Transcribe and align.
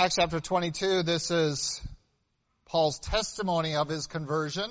Acts 0.00 0.14
chapter 0.14 0.38
22, 0.38 1.02
this 1.02 1.32
is 1.32 1.80
Paul's 2.66 3.00
testimony 3.00 3.74
of 3.74 3.88
his 3.88 4.06
conversion. 4.06 4.70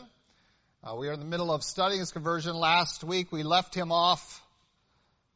Uh, 0.81 0.95
we 0.95 1.09
are 1.09 1.11
in 1.11 1.19
the 1.19 1.25
middle 1.25 1.51
of 1.51 1.63
studying 1.63 1.99
his 1.99 2.11
conversion. 2.11 2.55
Last 2.55 3.03
week 3.03 3.29
we 3.29 3.43
left 3.43 3.75
him 3.75 3.91
off 3.91 4.41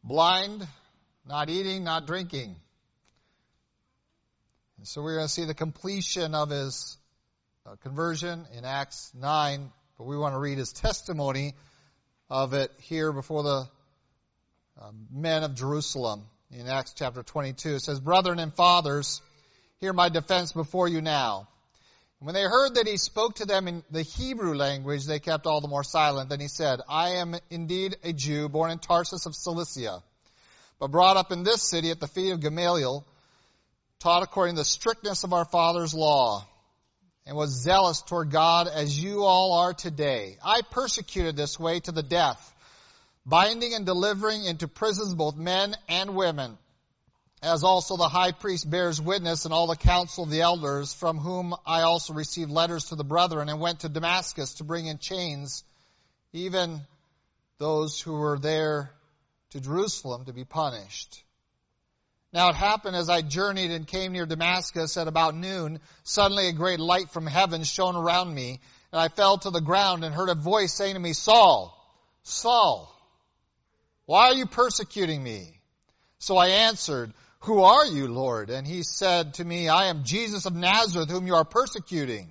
blind, 0.02 0.66
not 1.28 1.50
eating, 1.50 1.84
not 1.84 2.08
drinking. 2.08 2.56
And 4.78 4.88
so 4.88 5.02
we're 5.02 5.16
going 5.16 5.28
to 5.28 5.34
see 5.34 5.44
the 5.44 5.54
completion 5.54 6.36
of 6.36 6.52
his 6.52 6.98
uh, 7.66 7.76
conversion 7.84 8.46
in 8.58 8.64
Acts 8.64 9.12
9, 9.14 9.72
but 9.98 10.08
we 10.08 10.18
want 10.18 10.36
to 10.36 10.40
read 10.40 10.58
his 10.58 10.72
testimony 10.72 11.54
of 12.30 12.54
it 12.54 12.72
here 12.80 13.12
before 13.12 13.44
the 13.44 13.68
uh, 14.82 14.92
men 15.12 15.44
of 15.44 15.54
Jerusalem 15.56 16.24
in 16.50 16.70
Acts 16.70 16.94
chapter 16.96 17.24
22. 17.24 17.76
It 17.76 17.82
says, 17.82 18.00
Brethren 18.00 18.40
and 18.40 18.54
fathers, 18.54 19.22
hear 19.82 19.94
my 19.94 20.10
defense 20.10 20.54
before 20.54 20.88
you 20.88 21.02
now. 21.02 21.48
When 22.20 22.36
they 22.36 22.44
heard 22.44 22.76
that 22.76 22.88
he 22.88 22.98
spoke 22.98 23.38
to 23.38 23.48
them 23.48 23.68
in 23.68 23.84
the 23.90 24.04
Hebrew 24.04 24.54
language, 24.54 25.08
they 25.08 25.18
kept 25.18 25.48
all 25.48 25.60
the 25.60 25.68
more 25.68 25.84
silent. 25.84 26.30
Then 26.30 26.40
he 26.40 26.50
said, 26.50 26.82
I 26.88 27.16
am 27.16 27.36
indeed 27.50 27.98
a 28.04 28.14
Jew, 28.14 28.48
born 28.48 28.70
in 28.70 28.78
Tarsus 28.78 29.26
of 29.26 29.34
Cilicia, 29.36 30.04
but 30.80 30.92
brought 30.92 31.18
up 31.18 31.32
in 31.32 31.42
this 31.42 31.68
city 31.68 31.90
at 31.90 32.00
the 32.00 32.08
feet 32.08 32.30
of 32.30 32.42
Gamaliel, 32.42 33.04
taught 34.00 34.22
according 34.22 34.54
to 34.54 34.62
the 34.62 34.66
strictness 34.66 35.24
of 35.24 35.34
our 35.34 35.46
father's 35.46 35.96
law, 35.96 36.46
and 37.26 37.36
was 37.36 37.64
zealous 37.64 38.04
toward 38.04 38.30
God 38.30 38.68
as 38.68 39.04
you 39.04 39.24
all 39.24 39.54
are 39.54 39.74
today. 39.74 40.38
I 40.46 40.62
persecuted 40.62 41.36
this 41.36 41.60
way 41.60 41.80
to 41.80 41.92
the 41.92 42.04
death, 42.04 42.54
binding 43.26 43.74
and 43.74 43.84
delivering 43.84 44.46
into 44.46 44.68
prisons 44.68 45.16
both 45.16 45.36
men 45.38 45.76
and 45.90 46.14
women 46.14 46.60
as 47.42 47.64
also 47.64 47.98
the 47.98 48.08
high 48.08 48.32
priest 48.32 48.70
bears 48.70 49.02
witness 49.02 49.46
and 49.46 49.54
all 49.54 49.68
the 49.68 49.76
council 49.76 50.24
of 50.24 50.30
the 50.30 50.42
elders, 50.42 50.94
from 50.94 51.18
whom 51.18 51.56
I 51.66 51.82
also 51.82 52.14
received 52.14 52.52
letters 52.52 52.86
to 52.86 52.96
the 52.96 53.04
brethren, 53.04 53.50
and 53.50 53.60
went 53.60 53.80
to 53.80 53.90
Damascus 53.90 54.56
to 54.56 54.64
bring 54.64 54.86
in 54.86 55.00
chains 55.00 55.64
even 56.34 56.82
those 57.58 58.00
who 58.00 58.14
were 58.14 58.38
there 58.38 58.92
to 59.52 59.60
Jerusalem 59.60 60.26
to 60.26 60.34
be 60.34 60.46
punished. 60.46 61.24
Now 62.32 62.50
it 62.50 62.56
happened 62.56 62.96
as 62.96 63.10
I 63.10 63.22
journeyed 63.22 63.72
and 63.72 63.88
came 63.88 64.14
near 64.14 64.26
Damascus 64.26 64.96
at 64.96 65.08
about 65.08 65.36
noon, 65.36 65.80
suddenly 66.04 66.48
a 66.48 66.54
great 66.54 66.80
light 66.80 67.10
from 67.10 67.26
heaven 67.26 67.64
shone 67.64 67.96
around 67.96 68.34
me, 68.34 68.62
and 68.92 69.02
I 69.02 69.10
fell 69.10 69.38
to 69.40 69.50
the 69.50 69.62
ground 69.62 70.06
and 70.06 70.14
heard 70.14 70.30
a 70.30 70.36
voice 70.36 70.74
saying 70.74 70.94
to 70.94 71.00
me, 71.00 71.14
Saul, 71.14 71.78
Saul, 72.24 72.96
why 74.06 74.28
are 74.28 74.36
you 74.36 74.46
persecuting 74.46 75.22
me? 75.22 75.60
So 76.20 76.38
I 76.38 76.48
answered, 76.48 77.14
who 77.42 77.62
are 77.64 77.86
you, 77.86 78.08
Lord? 78.08 78.52
And 78.52 78.68
he 78.68 78.84
said 78.84 79.36
to 79.36 79.46
me, 79.46 79.68
I 79.68 79.86
am 79.86 80.04
Jesus 80.04 80.46
of 80.46 80.56
Nazareth, 80.56 81.10
whom 81.10 81.26
you 81.26 81.34
are 81.34 81.44
persecuting. 81.44 82.28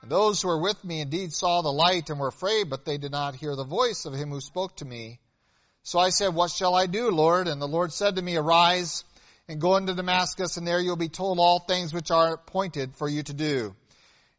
And 0.00 0.10
those 0.10 0.40
who 0.40 0.48
were 0.48 0.60
with 0.60 0.82
me 0.84 1.00
indeed 1.00 1.32
saw 1.32 1.60
the 1.60 1.72
light 1.72 2.08
and 2.08 2.20
were 2.20 2.28
afraid, 2.28 2.70
but 2.70 2.84
they 2.84 2.98
did 2.98 3.10
not 3.10 3.34
hear 3.34 3.56
the 3.56 3.64
voice 3.64 4.04
of 4.04 4.14
him 4.14 4.30
who 4.30 4.40
spoke 4.40 4.76
to 4.76 4.84
me. 4.84 5.18
So 5.82 5.98
I 5.98 6.10
said, 6.10 6.34
What 6.34 6.52
shall 6.52 6.74
I 6.74 6.86
do, 6.86 7.10
Lord? 7.10 7.48
And 7.48 7.60
the 7.60 7.66
Lord 7.66 7.92
said 7.92 8.14
to 8.14 8.22
me, 8.22 8.36
Arise 8.36 9.04
and 9.48 9.60
go 9.60 9.76
into 9.76 9.94
Damascus, 9.94 10.56
and 10.56 10.66
there 10.66 10.80
you'll 10.80 10.94
be 10.94 11.08
told 11.08 11.40
all 11.40 11.58
things 11.58 11.92
which 11.92 12.12
are 12.12 12.34
appointed 12.34 12.94
for 12.94 13.08
you 13.08 13.24
to 13.24 13.32
do. 13.32 13.74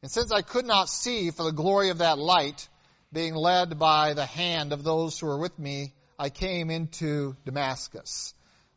And 0.02 0.10
since 0.10 0.32
I 0.32 0.44
could 0.44 0.66
not 0.66 0.88
see 0.88 1.32
for 1.32 1.44
the 1.44 1.52
glory 1.52 1.90
of 1.90 1.98
that 1.98 2.18
light, 2.18 2.70
being 3.12 3.36
led 3.36 3.78
by 3.78 4.14
the 4.14 4.26
hand 4.26 4.72
of 4.72 4.84
those 4.84 5.20
who 5.20 5.28
were 5.28 5.38
with 5.38 5.60
me, 5.60 5.94
I 6.18 6.30
came 6.30 6.70
into 6.70 7.36
Damascus 7.46 8.34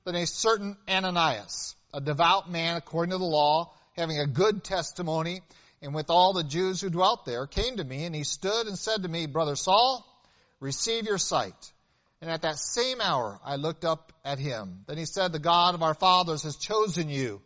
than 0.07 0.15
a 0.15 0.27
certain 0.27 0.77
Ananias, 0.89 1.75
a 1.93 2.01
devout 2.01 2.49
man 2.49 2.77
according 2.77 3.11
to 3.11 3.19
the 3.19 3.25
law, 3.25 3.73
having 3.97 4.21
a 4.21 4.27
good 4.27 4.63
testimony, 4.63 5.43
and 5.83 5.95
with 5.95 6.11
all 6.11 6.33
the 6.33 6.45
Jews 6.45 6.81
who 6.81 6.91
dwelt 6.91 7.27
there, 7.27 7.47
came 7.49 7.77
to 7.77 7.85
me, 7.85 8.05
and 8.05 8.15
he 8.15 8.23
stood 8.23 8.69
and 8.69 8.79
said 8.79 9.03
to 9.03 9.09
me, 9.09 9.27
Brother 9.27 9.57
Saul, 9.57 10.07
receive 10.61 11.07
your 11.07 11.19
sight. 11.19 11.73
And 12.23 12.31
at 12.31 12.43
that 12.43 12.57
same 12.57 13.01
hour 13.01 13.41
I 13.45 13.57
looked 13.57 13.85
up 13.85 14.13
at 14.25 14.39
him. 14.39 14.85
Then 14.87 14.97
he 14.97 15.07
said, 15.07 15.33
The 15.33 15.41
God 15.41 15.75
of 15.75 15.83
our 15.83 15.95
fathers 15.95 16.45
has 16.45 16.57
chosen 16.57 17.11
you, 17.11 17.43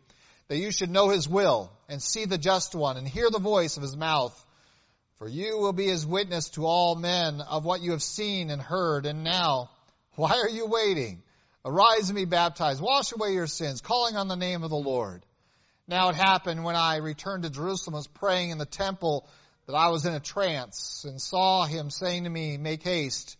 that 0.47 0.57
you 0.57 0.71
should 0.71 0.91
know 0.91 1.09
his 1.09 1.27
will, 1.27 1.71
and 1.89 1.99
see 2.01 2.25
the 2.25 2.37
just 2.37 2.75
one, 2.75 2.95
and 2.95 3.07
hear 3.07 3.31
the 3.31 3.39
voice 3.39 3.75
of 3.75 3.83
his 3.83 3.97
mouth. 3.97 4.37
For 5.17 5.27
you 5.27 5.57
will 5.57 5.73
be 5.73 5.87
his 5.87 6.05
witness 6.05 6.49
to 6.49 6.67
all 6.67 6.93
men 6.93 7.41
of 7.41 7.65
what 7.65 7.81
you 7.81 7.91
have 7.91 8.03
seen 8.03 8.51
and 8.51 8.61
heard. 8.61 9.07
And 9.07 9.23
now, 9.23 9.71
why 10.15 10.39
are 10.39 10.49
you 10.49 10.67
waiting? 10.67 11.23
Arise 11.63 12.09
and 12.09 12.15
be 12.15 12.25
baptized. 12.25 12.81
Wash 12.81 13.11
away 13.11 13.33
your 13.33 13.47
sins, 13.47 13.81
calling 13.81 14.15
on 14.15 14.27
the 14.27 14.35
name 14.35 14.63
of 14.63 14.71
the 14.71 14.75
Lord. 14.75 15.23
Now 15.87 16.09
it 16.09 16.15
happened 16.15 16.63
when 16.63 16.75
I 16.75 16.97
returned 16.97 17.43
to 17.43 17.49
Jerusalem, 17.49 17.95
was 17.95 18.07
praying 18.07 18.49
in 18.49 18.57
the 18.57 18.65
temple, 18.65 19.27
that 19.67 19.75
I 19.75 19.89
was 19.89 20.05
in 20.05 20.13
a 20.13 20.19
trance 20.19 21.05
and 21.07 21.21
saw 21.21 21.65
him 21.65 21.91
saying 21.91 22.23
to 22.23 22.29
me, 22.29 22.57
Make 22.57 22.81
haste 22.83 23.37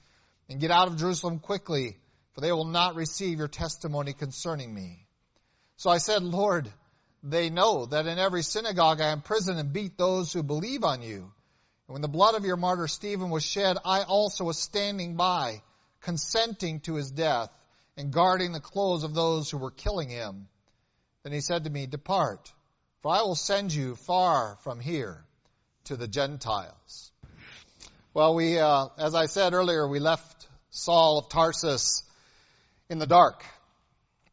and 0.50 0.60
get 0.60 0.70
out 0.70 0.88
of 0.88 0.98
Jerusalem 0.98 1.40
quickly, 1.40 1.98
for 2.34 2.42
they 2.42 2.52
will 2.52 2.66
not 2.66 2.96
receive 2.96 3.40
your 3.40 3.48
testimony 3.48 4.14
concerning 4.14 4.72
me. 4.74 5.08
So 5.78 5.90
I 5.90 5.98
said, 5.98 6.22
Lord, 6.22 6.72
they 7.24 7.50
know 7.50 7.88
that 7.88 8.06
in 8.06 8.20
every 8.20 8.44
synagogue 8.44 9.02
I 9.02 9.14
imprison 9.14 9.58
and 9.58 9.74
beat 9.74 9.98
those 9.98 10.32
who 10.32 10.44
believe 10.44 10.84
on 10.84 11.02
you. 11.02 11.32
And 11.88 11.94
when 11.94 12.02
the 12.02 12.08
blood 12.08 12.36
of 12.36 12.46
your 12.46 12.58
martyr 12.58 12.88
Stephen 12.88 13.32
was 13.32 13.44
shed, 13.44 13.78
I 13.84 14.04
also 14.04 14.44
was 14.44 14.60
standing 14.60 15.16
by, 15.16 15.64
consenting 16.02 16.82
to 16.82 16.96
his 16.96 17.10
death 17.10 17.50
and 17.98 18.12
guarding 18.12 18.52
the 18.52 18.60
clothes 18.60 19.04
of 19.04 19.14
those 19.14 19.50
who 19.50 19.58
were 19.58 19.72
killing 19.72 20.10
him. 20.10 20.48
Then 21.24 21.34
he 21.34 21.42
said 21.42 21.66
to 21.66 21.70
me, 21.70 21.86
Depart, 21.86 22.52
for 23.02 23.14
I 23.14 23.22
will 23.22 23.36
send 23.36 23.74
you 23.74 23.96
far 23.96 24.58
from 24.64 24.80
here 24.80 25.24
to 25.86 25.96
the 25.96 26.08
Gentiles. 26.08 27.12
Well, 28.14 28.36
we, 28.36 28.60
uh, 28.60 28.88
as 28.98 29.16
I 29.16 29.28
said 29.28 29.54
earlier, 29.54 29.88
we 29.88 30.00
left 30.00 30.48
Saul 30.70 31.20
of 31.20 31.30
Tarsus 31.30 32.04
in 32.90 33.00
the 33.00 33.08
dark 33.08 33.46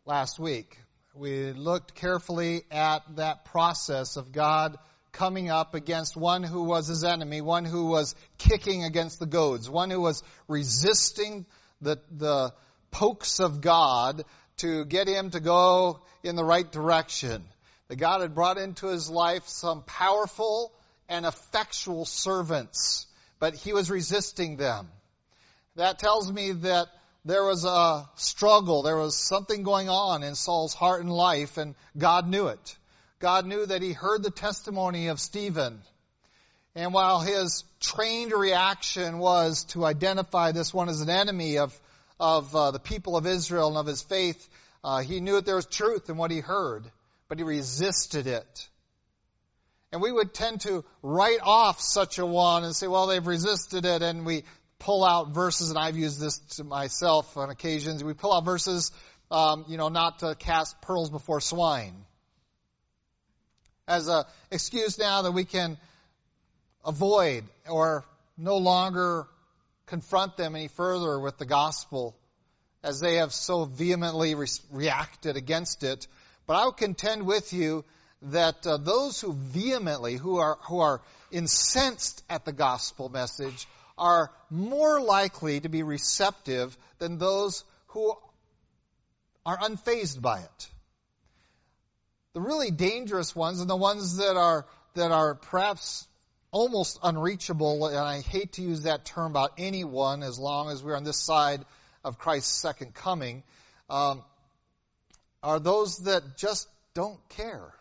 last 0.05 0.39
week. 0.39 0.77
We 1.15 1.53
looked 1.53 1.95
carefully 1.95 2.63
at 2.71 3.01
that 3.17 3.45
process 3.47 4.17
of 4.17 4.33
God 4.33 4.79
coming 5.13 5.51
up 5.51 5.75
against 5.75 6.17
one 6.17 6.43
who 6.43 6.63
was 6.63 6.87
his 6.87 7.05
enemy, 7.05 7.41
one 7.41 7.65
who 7.65 7.87
was 7.87 8.15
kicking 8.37 8.85
against 8.85 9.19
the 9.19 9.27
goads, 9.27 9.69
one 9.69 9.91
who 9.91 10.01
was 10.01 10.23
resisting 10.47 11.45
the, 11.81 11.99
the, 12.11 12.53
pokes 12.91 13.41
of 13.41 13.61
God 13.61 14.25
to 14.59 14.85
get 14.85 15.09
him 15.09 15.31
to 15.31 15.41
go 15.41 16.01
in 16.23 16.37
the 16.37 16.45
right 16.45 16.71
direction. 16.71 17.45
That 17.89 17.97
God 17.97 18.21
had 18.21 18.35
brought 18.35 18.59
into 18.59 18.89
his 18.89 19.09
life 19.09 19.47
some 19.49 19.83
powerful 19.83 20.73
and 21.09 21.25
effectual 21.25 22.05
servants, 22.05 23.07
but 23.39 23.55
he 23.55 23.73
was 23.73 23.91
resisting 23.91 24.57
them. 24.57 24.89
That 25.77 25.99
tells 25.99 26.31
me 26.31 26.53
that 26.53 26.89
there 27.25 27.45
was 27.45 27.65
a 27.65 28.09
struggle, 28.17 28.83
there 28.83 28.97
was 28.97 29.17
something 29.17 29.63
going 29.63 29.89
on 29.89 30.23
in 30.23 30.35
Saul's 30.35 30.75
heart 30.75 31.01
and 31.01 31.13
life, 31.13 31.57
and 31.57 31.75
God 31.97 32.29
knew 32.29 32.49
it. 32.49 32.77
God 33.21 33.47
knew 33.47 33.67
that 33.67 33.83
he 33.83 33.93
heard 33.93 34.23
the 34.23 34.31
testimony 34.31 35.09
of 35.09 35.21
Stephen. 35.21 35.81
And 36.75 36.95
while 36.95 37.21
his 37.21 37.65
trained 37.81 38.33
reaction 38.33 39.19
was 39.19 39.65
to 39.71 39.85
identify 39.85 40.53
this 40.53 40.73
one 40.73 40.89
as 40.89 41.01
an 41.01 41.11
enemy 41.11 41.59
of 41.59 41.79
of 42.21 42.55
uh, 42.55 42.71
the 42.71 42.79
people 42.79 43.17
of 43.17 43.27
Israel 43.27 43.69
and 43.69 43.77
of 43.77 43.87
his 43.87 44.03
faith, 44.03 44.49
uh, 44.83 45.01
he 45.01 45.21
knew 45.21 45.35
that 45.35 45.47
there 45.47 45.57
was 45.57 45.67
truth 45.67 46.09
in 46.09 46.17
what 46.17 46.31
he 46.31 46.41
heard, 46.41 46.91
but 47.29 47.39
he 47.39 47.45
resisted 47.45 48.27
it. 48.27 48.69
And 49.93 50.03
we 50.03 50.13
would 50.13 50.35
tend 50.35 50.61
to 50.63 50.85
write 51.03 51.41
off 51.43 51.81
such 51.81 52.19
a 52.19 52.27
one 52.27 52.65
and 52.65 52.75
say, 52.75 52.87
well, 52.87 53.07
they've 53.07 53.27
resisted 53.27 53.85
it, 53.87 54.03
and 54.03 54.27
we 54.27 54.45
pull 54.79 55.05
out 55.05 55.35
verses, 55.35 55.71
and 55.71 55.79
I've 55.79 55.97
used 55.97 56.21
this 56.21 56.39
to 56.57 56.65
myself 56.65 57.37
on 57.37 57.51
occasions. 57.51 58.05
We 58.05 58.15
pull 58.15 58.35
out 58.35 58.45
verses, 58.45 58.93
um, 59.31 59.65
you 59.69 59.77
know, 59.77 59.89
not 59.89 60.21
to 60.21 60.35
cast 60.35 60.81
pearls 60.83 61.11
before 61.11 61.41
swine. 61.41 61.95
As 63.87 64.09
an 64.09 64.25
excuse 64.51 64.99
now 64.99 65.23
that 65.23 65.33
we 65.33 65.45
can 65.45 65.79
avoid 66.85 67.45
or 67.69 68.05
no 68.37 68.59
longer 68.59 69.27
confront 69.87 70.37
them 70.37 70.55
any 70.55 70.69
further 70.69 71.19
with 71.19 71.39
the 71.39 71.47
gospel 71.47 72.15
as 72.83 73.01
they 73.01 73.17
have 73.17 73.33
so 73.33 73.65
vehemently 73.65 74.35
re- 74.35 74.47
reacted 74.71 75.37
against 75.37 75.83
it. 75.83 76.07
But 76.47 76.55
I 76.55 76.65
will 76.65 76.73
contend 76.73 77.27
with 77.27 77.53
you 77.53 77.85
that 78.23 78.67
uh, 78.67 78.77
those 78.79 79.21
who 79.21 79.33
vehemently, 79.33 80.17
who 80.17 80.39
are, 80.39 80.59
who 80.69 80.81
are 80.81 81.01
incensed 81.31 82.23
at 82.29 82.45
the 82.45 82.53
gospel 82.53 83.09
message, 83.09 83.67
are 83.97 84.31
more 84.51 85.01
likely 85.01 85.61
to 85.61 85.69
be 85.69 85.83
receptive 85.83 86.77
than 86.99 87.19
those 87.19 87.65
who 87.89 88.15
are 89.45 89.59
unfazed 89.59 90.21
by 90.21 90.41
it. 90.41 90.69
The 92.35 92.41
really 92.41 92.71
dangerous 92.71 93.35
ones 93.35 93.61
and 93.61 93.69
the 93.69 93.77
ones 93.77 94.19
that 94.19 94.37
are, 94.37 94.67
that 94.95 95.11
are 95.11 95.35
perhaps 95.35 96.07
almost 96.51 96.99
unreachable, 97.03 97.87
and 97.87 97.99
I 97.99 98.21
hate 98.21 98.53
to 98.53 98.63
use 98.63 98.83
that 98.83 99.05
term 99.05 99.33
about 99.33 99.53
anyone 99.59 100.23
as 100.23 100.39
long 100.39 100.71
as 100.71 100.83
we're 100.83 100.97
on 100.97 101.05
this 101.05 101.21
side 101.21 101.65
of 102.05 102.19
Christ's 102.19 102.61
second 102.61 102.95
coming, 102.95 103.43
um, 103.91 104.23
are 105.43 105.61
those 105.61 105.99
that 106.05 106.37
just 106.37 106.69
don't 106.95 107.21
care. 107.31 107.73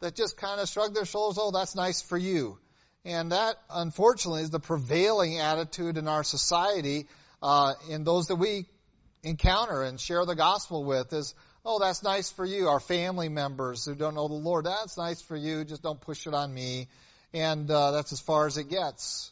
that 0.00 0.14
just 0.14 0.36
kind 0.36 0.60
of 0.60 0.68
shrug 0.68 0.94
their 0.94 1.04
shoulders, 1.04 1.38
oh, 1.40 1.50
that's 1.50 1.74
nice 1.74 2.02
for 2.02 2.18
you. 2.18 2.58
And 3.04 3.32
that, 3.32 3.56
unfortunately, 3.70 4.42
is 4.42 4.50
the 4.50 4.60
prevailing 4.60 5.38
attitude 5.38 5.96
in 5.96 6.08
our 6.08 6.24
society, 6.24 7.06
uh, 7.42 7.74
in 7.88 8.04
those 8.04 8.26
that 8.26 8.36
we 8.36 8.66
encounter 9.22 9.82
and 9.82 10.00
share 10.00 10.24
the 10.26 10.34
gospel 10.34 10.84
with 10.84 11.12
is, 11.12 11.34
oh, 11.64 11.78
that's 11.78 12.02
nice 12.02 12.30
for 12.30 12.44
you. 12.44 12.68
Our 12.68 12.80
family 12.80 13.28
members 13.28 13.84
who 13.84 13.94
don't 13.94 14.14
know 14.14 14.28
the 14.28 14.34
Lord, 14.34 14.66
that's 14.66 14.96
nice 14.96 15.22
for 15.22 15.36
you. 15.36 15.64
Just 15.64 15.82
don't 15.82 16.00
push 16.00 16.26
it 16.26 16.34
on 16.34 16.52
me. 16.52 16.88
And 17.32 17.70
uh, 17.70 17.92
that's 17.92 18.12
as 18.12 18.20
far 18.20 18.46
as 18.46 18.56
it 18.56 18.68
gets. 18.68 19.30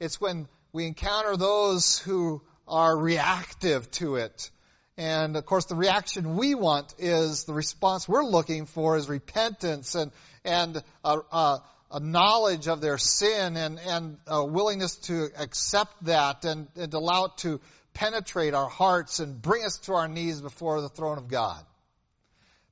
It's 0.00 0.20
when 0.20 0.48
we 0.76 0.84
encounter 0.84 1.38
those 1.38 1.98
who 2.00 2.42
are 2.68 2.94
reactive 2.94 3.90
to 3.92 4.16
it. 4.16 4.50
And 4.98 5.34
of 5.34 5.46
course, 5.46 5.64
the 5.64 5.74
reaction 5.74 6.36
we 6.36 6.54
want 6.54 6.94
is 6.98 7.44
the 7.44 7.54
response 7.54 8.06
we're 8.06 8.22
looking 8.22 8.66
for 8.66 8.98
is 8.98 9.08
repentance 9.08 9.94
and 9.94 10.12
and 10.44 10.82
a, 11.02 11.18
a, 11.32 11.62
a 11.92 12.00
knowledge 12.00 12.68
of 12.68 12.82
their 12.82 12.98
sin 12.98 13.56
and 13.56 13.80
and 13.80 14.18
a 14.26 14.44
willingness 14.44 14.96
to 14.96 15.30
accept 15.38 16.04
that 16.04 16.44
and, 16.44 16.68
and 16.76 16.92
allow 16.92 17.24
it 17.24 17.38
to 17.38 17.58
penetrate 17.94 18.52
our 18.52 18.68
hearts 18.68 19.18
and 19.18 19.40
bring 19.40 19.64
us 19.64 19.78
to 19.78 19.94
our 19.94 20.08
knees 20.08 20.42
before 20.42 20.82
the 20.82 20.90
throne 20.90 21.16
of 21.16 21.28
God. 21.28 21.64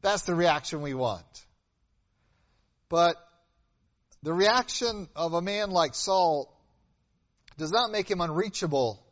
That's 0.02 0.24
the 0.24 0.34
reaction 0.34 0.82
we 0.82 0.92
want. 0.92 1.46
But 2.90 3.16
the 4.22 4.34
reaction 4.34 5.08
of 5.16 5.32
a 5.32 5.40
man 5.40 5.70
like 5.70 5.94
Saul 5.94 6.53
does 7.56 7.70
not 7.70 7.90
make 7.90 8.10
him 8.10 8.20
unreachable 8.20 9.04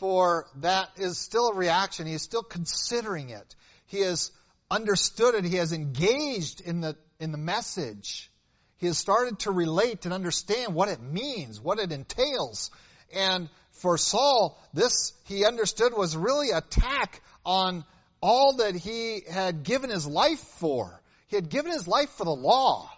for 0.00 0.46
that 0.56 0.88
is 0.96 1.18
still 1.18 1.50
a 1.50 1.54
reaction. 1.54 2.06
He 2.06 2.14
is 2.14 2.22
still 2.22 2.42
considering 2.42 3.28
it. 3.28 3.54
He 3.86 4.00
has 4.00 4.32
understood 4.70 5.34
it. 5.34 5.44
He 5.44 5.56
has 5.56 5.74
engaged 5.74 6.62
in 6.62 6.80
the, 6.80 6.96
in 7.20 7.32
the 7.32 7.38
message. 7.38 8.30
He 8.78 8.86
has 8.86 8.96
started 8.96 9.40
to 9.40 9.50
relate 9.50 10.06
and 10.06 10.14
understand 10.14 10.74
what 10.74 10.88
it 10.88 11.02
means, 11.02 11.60
what 11.60 11.78
it 11.78 11.92
entails. 11.92 12.70
And 13.14 13.50
for 13.72 13.98
Saul, 13.98 14.58
this 14.72 15.12
he 15.24 15.44
understood 15.44 15.92
was 15.92 16.16
really 16.16 16.50
attack 16.50 17.20
on 17.44 17.84
all 18.22 18.56
that 18.56 18.74
he 18.74 19.22
had 19.30 19.64
given 19.64 19.90
his 19.90 20.06
life 20.06 20.40
for. 20.40 21.02
He 21.28 21.36
had 21.36 21.50
given 21.50 21.72
his 21.72 21.86
life 21.86 22.08
for 22.10 22.24
the 22.24 22.30
law. 22.30 22.90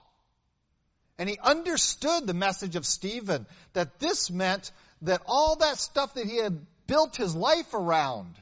And 1.18 1.28
he 1.28 1.38
understood 1.42 2.26
the 2.26 2.34
message 2.34 2.76
of 2.76 2.86
Stephen 2.86 3.46
that 3.74 3.98
this 3.98 4.30
meant 4.30 4.72
that 5.02 5.22
all 5.26 5.56
that 5.56 5.78
stuff 5.78 6.14
that 6.14 6.26
he 6.26 6.38
had 6.38 6.58
built 6.86 7.16
his 7.16 7.34
life 7.34 7.74
around 7.74 8.34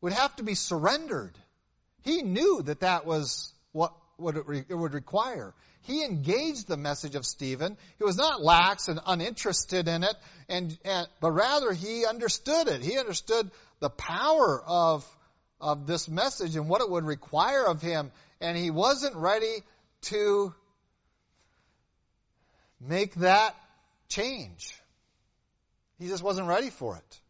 would 0.00 0.12
have 0.12 0.34
to 0.36 0.42
be 0.42 0.54
surrendered. 0.54 1.36
He 2.02 2.22
knew 2.22 2.62
that 2.62 2.80
that 2.80 3.06
was 3.06 3.52
what, 3.72 3.92
what 4.16 4.36
it, 4.36 4.46
re, 4.46 4.64
it 4.68 4.74
would 4.74 4.94
require. 4.94 5.54
He 5.82 6.04
engaged 6.04 6.68
the 6.68 6.76
message 6.76 7.14
of 7.14 7.24
Stephen. 7.24 7.76
He 7.98 8.04
was 8.04 8.16
not 8.16 8.42
lax 8.42 8.88
and 8.88 9.00
uninterested 9.06 9.88
in 9.88 10.04
it, 10.04 10.14
and, 10.48 10.76
and 10.84 11.08
but 11.20 11.32
rather 11.32 11.72
he 11.72 12.04
understood 12.04 12.68
it. 12.68 12.82
He 12.82 12.98
understood 12.98 13.50
the 13.80 13.90
power 13.90 14.62
of 14.66 15.06
of 15.60 15.86
this 15.86 16.08
message 16.08 16.56
and 16.56 16.68
what 16.68 16.80
it 16.80 16.90
would 16.90 17.04
require 17.04 17.64
of 17.64 17.82
him, 17.82 18.12
and 18.40 18.56
he 18.56 18.70
wasn't 18.70 19.16
ready 19.16 19.62
to 20.02 20.54
make 22.80 23.14
that 23.16 23.54
change. 24.08 24.74
He 25.98 26.08
just 26.08 26.22
wasn't 26.22 26.48
ready 26.48 26.70
for 26.70 26.96
it. 26.96 27.20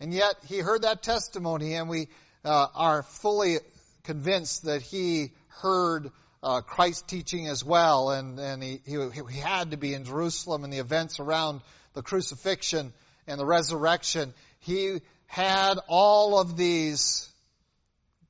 And 0.00 0.12
yet 0.12 0.34
he 0.46 0.58
heard 0.58 0.82
that 0.82 1.02
testimony, 1.02 1.74
and 1.74 1.88
we 1.88 2.08
uh, 2.44 2.66
are 2.74 3.02
fully 3.02 3.58
convinced 4.04 4.64
that 4.64 4.82
he 4.82 5.30
heard 5.60 6.10
uh, 6.42 6.60
Christ's 6.60 7.02
teaching 7.02 7.46
as 7.46 7.64
well, 7.64 8.10
and, 8.10 8.38
and 8.38 8.62
he, 8.62 8.80
he, 8.84 8.98
he 9.30 9.38
had 9.38 9.70
to 9.70 9.76
be 9.76 9.94
in 9.94 10.04
Jerusalem 10.04 10.64
and 10.64 10.72
the 10.72 10.78
events 10.78 11.20
around 11.20 11.60
the 11.94 12.02
crucifixion 12.02 12.92
and 13.26 13.38
the 13.38 13.46
resurrection. 13.46 14.34
He 14.58 15.00
had 15.26 15.78
all 15.88 16.38
of 16.38 16.56
these 16.56 17.28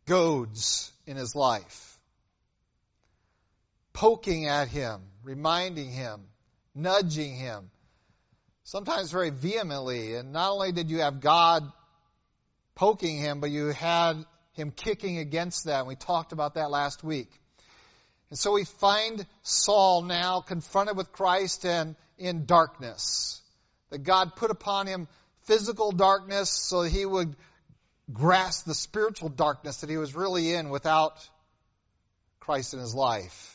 goads 0.07 0.93
in 1.07 1.17
his 1.17 1.35
life, 1.35 1.99
poking 3.93 4.47
at 4.47 4.69
him, 4.69 5.01
reminding 5.25 5.91
him, 5.91 6.23
nudging 6.75 7.35
him, 7.35 7.71
sometimes 8.65 9.11
very 9.11 9.31
vehemently. 9.31 10.15
And 10.15 10.33
not 10.33 10.53
only 10.53 10.73
did 10.73 10.91
you 10.91 11.01
have 11.01 11.21
God 11.21 11.71
poking 12.75 13.19
him, 13.19 13.41
but 13.41 13.51
you 13.51 13.69
had 13.69 14.25
him 14.53 14.71
kicking 14.71 15.19
against 15.19 15.65
that. 15.65 15.81
And 15.81 15.89
we 15.89 15.97
talked 15.97 16.33
about 16.33 16.55
that 16.55 16.71
last 16.71 17.03
week. 17.03 17.31
And 18.31 18.39
so 18.39 18.53
we 18.53 18.65
find 18.65 19.27
Saul 19.43 20.03
now 20.03 20.41
confronted 20.41 20.97
with 20.97 21.13
Christ 21.13 21.67
and 21.67 21.97
in 22.17 22.47
darkness. 22.47 23.41
That 23.91 24.05
God 24.05 24.37
put 24.37 24.51
upon 24.51 24.87
him 24.87 25.07
physical 25.43 25.93
darkness 25.93 26.51
so 26.51 26.83
he 26.83 27.05
would 27.05 27.37
grasp 28.13 28.65
the 28.65 28.75
spiritual 28.75 29.29
darkness 29.29 29.79
that 29.79 29.91
he 29.91 29.97
was 29.97 30.15
really 30.15 30.55
in 30.55 30.71
without 30.71 31.15
Christ 32.41 32.75
in 32.75 32.81
his 32.81 32.95
life. 32.95 33.52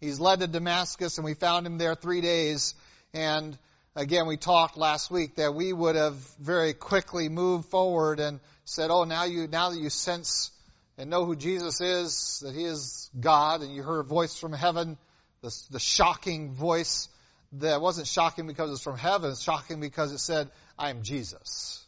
He's 0.00 0.20
led 0.20 0.40
to 0.40 0.46
Damascus 0.46 1.18
and 1.18 1.24
we 1.24 1.34
found 1.34 1.66
him 1.66 1.78
there 1.78 1.94
three 1.94 2.20
days 2.20 2.74
and 3.12 3.58
again, 3.98 4.26
we 4.26 4.36
talked 4.36 4.76
last 4.76 5.10
week 5.10 5.36
that 5.36 5.54
we 5.54 5.72
would 5.72 5.96
have 5.96 6.14
very 6.38 6.72
quickly 6.72 7.28
moved 7.28 7.68
forward 7.68 8.20
and 8.20 8.40
said, 8.64 8.90
"Oh, 8.90 9.04
now 9.04 9.24
you 9.24 9.48
now 9.48 9.70
that 9.70 9.78
you 9.78 9.90
sense 9.90 10.50
and 10.96 11.10
know 11.10 11.24
who 11.24 11.36
Jesus 11.36 11.80
is, 11.80 12.40
that 12.44 12.54
He 12.54 12.64
is 12.64 13.10
God, 13.18 13.62
and 13.62 13.74
you 13.74 13.82
heard 13.82 14.00
a 14.00 14.04
voice 14.04 14.38
from 14.38 14.52
heaven, 14.52 14.96
the, 15.42 15.54
the 15.70 15.80
shocking 15.80 16.54
voice 16.54 17.08
that 17.52 17.80
wasn't 17.80 18.06
shocking 18.06 18.46
because 18.46 18.70
it's 18.70 18.82
from 18.82 18.98
heaven, 18.98 19.30
it's 19.30 19.42
shocking 19.42 19.80
because 19.80 20.12
it 20.12 20.18
said, 20.18 20.50
"I 20.78 20.90
am 20.90 21.02
Jesus." 21.02 21.84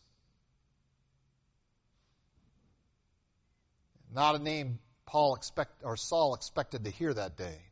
Not 4.13 4.35
a 4.35 4.41
name 4.41 4.81
Paul 5.07 5.37
expect 5.37 5.83
or 5.85 5.97
Saul 5.97 6.35
expected 6.35 6.85
to 6.85 6.91
hear 6.91 7.15
that 7.15 7.37
day. 7.37 7.70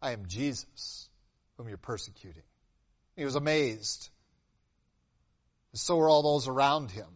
I 0.00 0.12
am 0.12 0.26
Jesus 0.26 1.08
whom 1.56 1.68
you're 1.68 1.76
persecuting. 1.76 2.42
He 3.16 3.24
was 3.24 3.34
amazed. 3.34 4.08
And 5.72 5.80
so 5.80 5.96
were 5.96 6.08
all 6.08 6.22
those 6.22 6.48
around 6.48 6.90
him. 6.90 7.06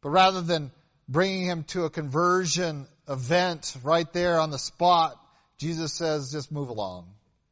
But 0.00 0.10
rather 0.10 0.42
than 0.42 0.70
bringing 1.08 1.44
him 1.44 1.64
to 1.64 1.84
a 1.84 1.90
conversion 1.90 2.86
event 3.08 3.74
right 3.82 4.10
there 4.12 4.38
on 4.38 4.50
the 4.50 4.58
spot, 4.58 5.18
Jesus 5.58 5.92
says, 5.92 6.30
just 6.32 6.52
move 6.52 6.68
along. 6.68 7.06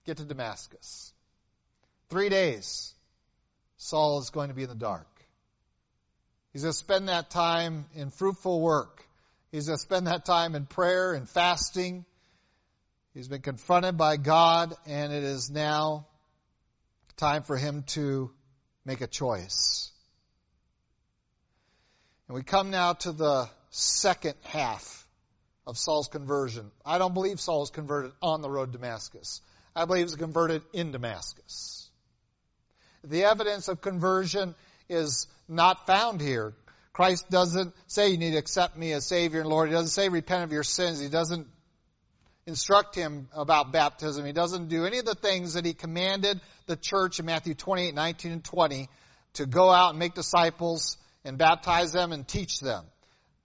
Get 0.05 0.19
to 0.19 0.25
Damascus. 0.25 1.13
Three 2.11 2.29
days, 2.29 2.93
Saul 3.79 4.19
is 4.21 4.31
going 4.31 4.49
to 4.49 4.55
be 4.55 4.65
in 4.65 4.69
the 4.69 4.75
dark. 4.75 5.07
He's 6.53 6.63
going 6.63 6.73
to 6.73 6.79
spend 6.79 7.09
that 7.09 7.31
time 7.31 7.87
in 7.95 8.11
fruitful 8.11 8.61
work. 8.61 9.03
He's 9.51 9.67
going 9.67 9.79
to 9.79 9.83
spend 9.83 10.07
that 10.07 10.25
time 10.25 10.55
in 10.55 10.67
prayer 10.67 11.15
and 11.15 11.29
fasting. 11.29 12.05
He's 13.15 13.29
been 13.29 13.43
confronted 13.43 13.99
by 13.99 14.17
God, 14.17 14.75
and 14.87 15.13
it 15.13 15.23
is 15.23 15.51
now 15.51 16.07
time 17.19 17.43
for 17.43 17.59
him 17.59 17.83
to 17.89 18.31
make 18.87 19.03
a 19.03 19.07
choice. 19.07 19.91
And 22.27 22.35
we 22.35 22.43
come 22.43 22.71
now 22.71 22.95
to 22.95 23.13
the 23.13 23.51
second 23.69 24.35
half 24.45 25.07
of 25.67 25.77
Saul's 25.77 26.09
conversion. 26.09 26.71
I 26.87 26.97
don't 26.97 27.13
believe 27.13 27.39
Saul 27.39 27.61
was 27.61 27.71
converted 27.71 28.13
on 28.23 28.41
the 28.41 28.49
road 28.49 28.73
to 28.73 28.79
Damascus. 28.79 29.43
I 29.77 29.85
believe 29.85 30.01
he 30.01 30.05
was 30.05 30.17
converted 30.17 30.63
in 30.73 30.91
Damascus. 30.91 31.91
The 33.05 33.25
evidence 33.25 33.69
of 33.69 33.83
conversion 33.83 34.55
is 34.89 35.27
not 35.49 35.87
found 35.87 36.23
here. 36.23 36.55
Christ 36.95 37.29
doesn't 37.29 37.75
say 37.89 38.09
you 38.09 38.19
need 38.19 38.33
to 38.33 38.39
accept 38.39 38.77
me 38.77 38.93
as 38.93 39.07
Savior 39.07 39.41
and 39.41 39.49
Lord. 39.49 39.69
He 39.69 39.75
doesn't 39.75 39.89
say 39.89 40.09
repent 40.09 40.45
of 40.45 40.53
your 40.53 40.63
sins. 40.63 40.99
He 40.99 41.09
doesn't 41.09 41.47
instruct 42.47 42.95
him 42.95 43.29
about 43.35 43.73
baptism. 43.73 44.25
He 44.25 44.33
doesn't 44.33 44.69
do 44.69 44.85
any 44.85 44.99
of 44.99 45.05
the 45.05 45.15
things 45.15 45.55
that 45.55 45.65
he 45.65 45.75
commanded 45.75 46.41
the 46.67 46.77
church 46.77 47.21
in 47.21 47.27
Matthew 47.27 47.55
28, 47.55 47.95
19, 47.95 48.33
and 48.33 48.45
20 48.45 48.89
to 49.35 49.47
go 49.47 49.71
out 49.71 49.91
and 49.91 49.99
make 49.99 50.15
disciples 50.15 50.97
and 51.25 51.39
baptize 51.39 51.93
them 51.93 52.13
and 52.13 52.27
teach 52.27 52.61
them. 52.61 52.85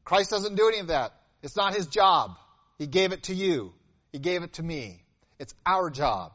Christ 0.04 0.32
doesn't 0.32 0.56
do 0.56 0.68
any 0.68 0.80
of 0.80 0.88
that. 0.88 1.13
It's 1.44 1.56
not 1.56 1.75
his 1.75 1.88
job. 1.88 2.38
He 2.77 2.88
gave 2.88 3.12
it 3.12 3.24
to 3.24 3.34
you. 3.34 3.74
He 4.12 4.20
gave 4.20 4.44
it 4.44 4.54
to 4.54 4.63
me. 4.63 5.04
It's 5.39 5.54
our 5.66 5.89
job. 5.89 6.32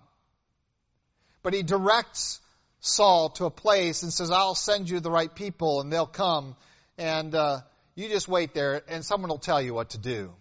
But 1.42 1.54
he 1.54 1.62
directs 1.62 2.40
Saul 2.80 3.30
to 3.30 3.46
a 3.46 3.50
place 3.50 4.02
and 4.02 4.12
says, 4.12 4.30
I'll 4.30 4.54
send 4.54 4.88
you 4.88 5.00
the 5.00 5.10
right 5.10 5.32
people 5.32 5.80
and 5.80 5.92
they'll 5.92 6.06
come 6.06 6.56
and 6.98 7.34
uh, 7.34 7.60
you 7.94 8.08
just 8.08 8.28
wait 8.28 8.54
there 8.54 8.82
and 8.88 9.04
someone 9.04 9.30
will 9.30 9.38
tell 9.38 9.60
you 9.60 9.74
what 9.74 9.90
to 9.90 9.98
do. 9.98 10.32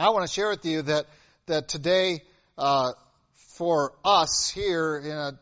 I 0.00 0.10
want 0.10 0.28
to 0.28 0.32
share 0.32 0.50
with 0.50 0.64
you 0.64 0.82
that 0.82 1.06
that 1.46 1.66
today, 1.66 2.22
uh, 2.56 2.92
for 3.56 3.94
us 4.04 4.48
here 4.48 4.96
in 4.96 5.10
a 5.10 5.32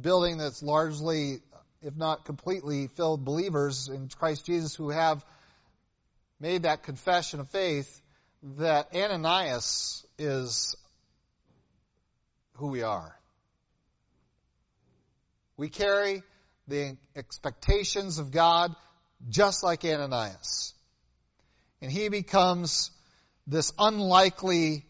building 0.00 0.38
that's 0.38 0.62
largely, 0.62 1.40
if 1.82 1.94
not 1.94 2.24
completely, 2.24 2.86
filled 2.86 3.22
believers 3.22 3.90
in 3.92 4.08
Christ 4.08 4.46
Jesus 4.46 4.74
who 4.74 4.88
have 4.88 5.22
made 6.40 6.62
that 6.62 6.84
confession 6.84 7.40
of 7.40 7.50
faith 7.50 8.00
that 8.56 8.96
Ananias 8.96 10.06
is 10.16 10.74
who 12.54 12.68
we 12.68 12.82
are. 12.82 13.14
We 15.58 15.68
carry 15.68 16.22
the 16.66 16.96
expectations 17.14 18.18
of 18.18 18.30
God 18.30 18.74
just 19.28 19.62
like 19.62 19.84
Ananias. 19.84 20.72
And 21.82 21.92
he 21.92 22.08
becomes 22.08 22.90
this 23.46 23.72
unlikely 23.78 24.84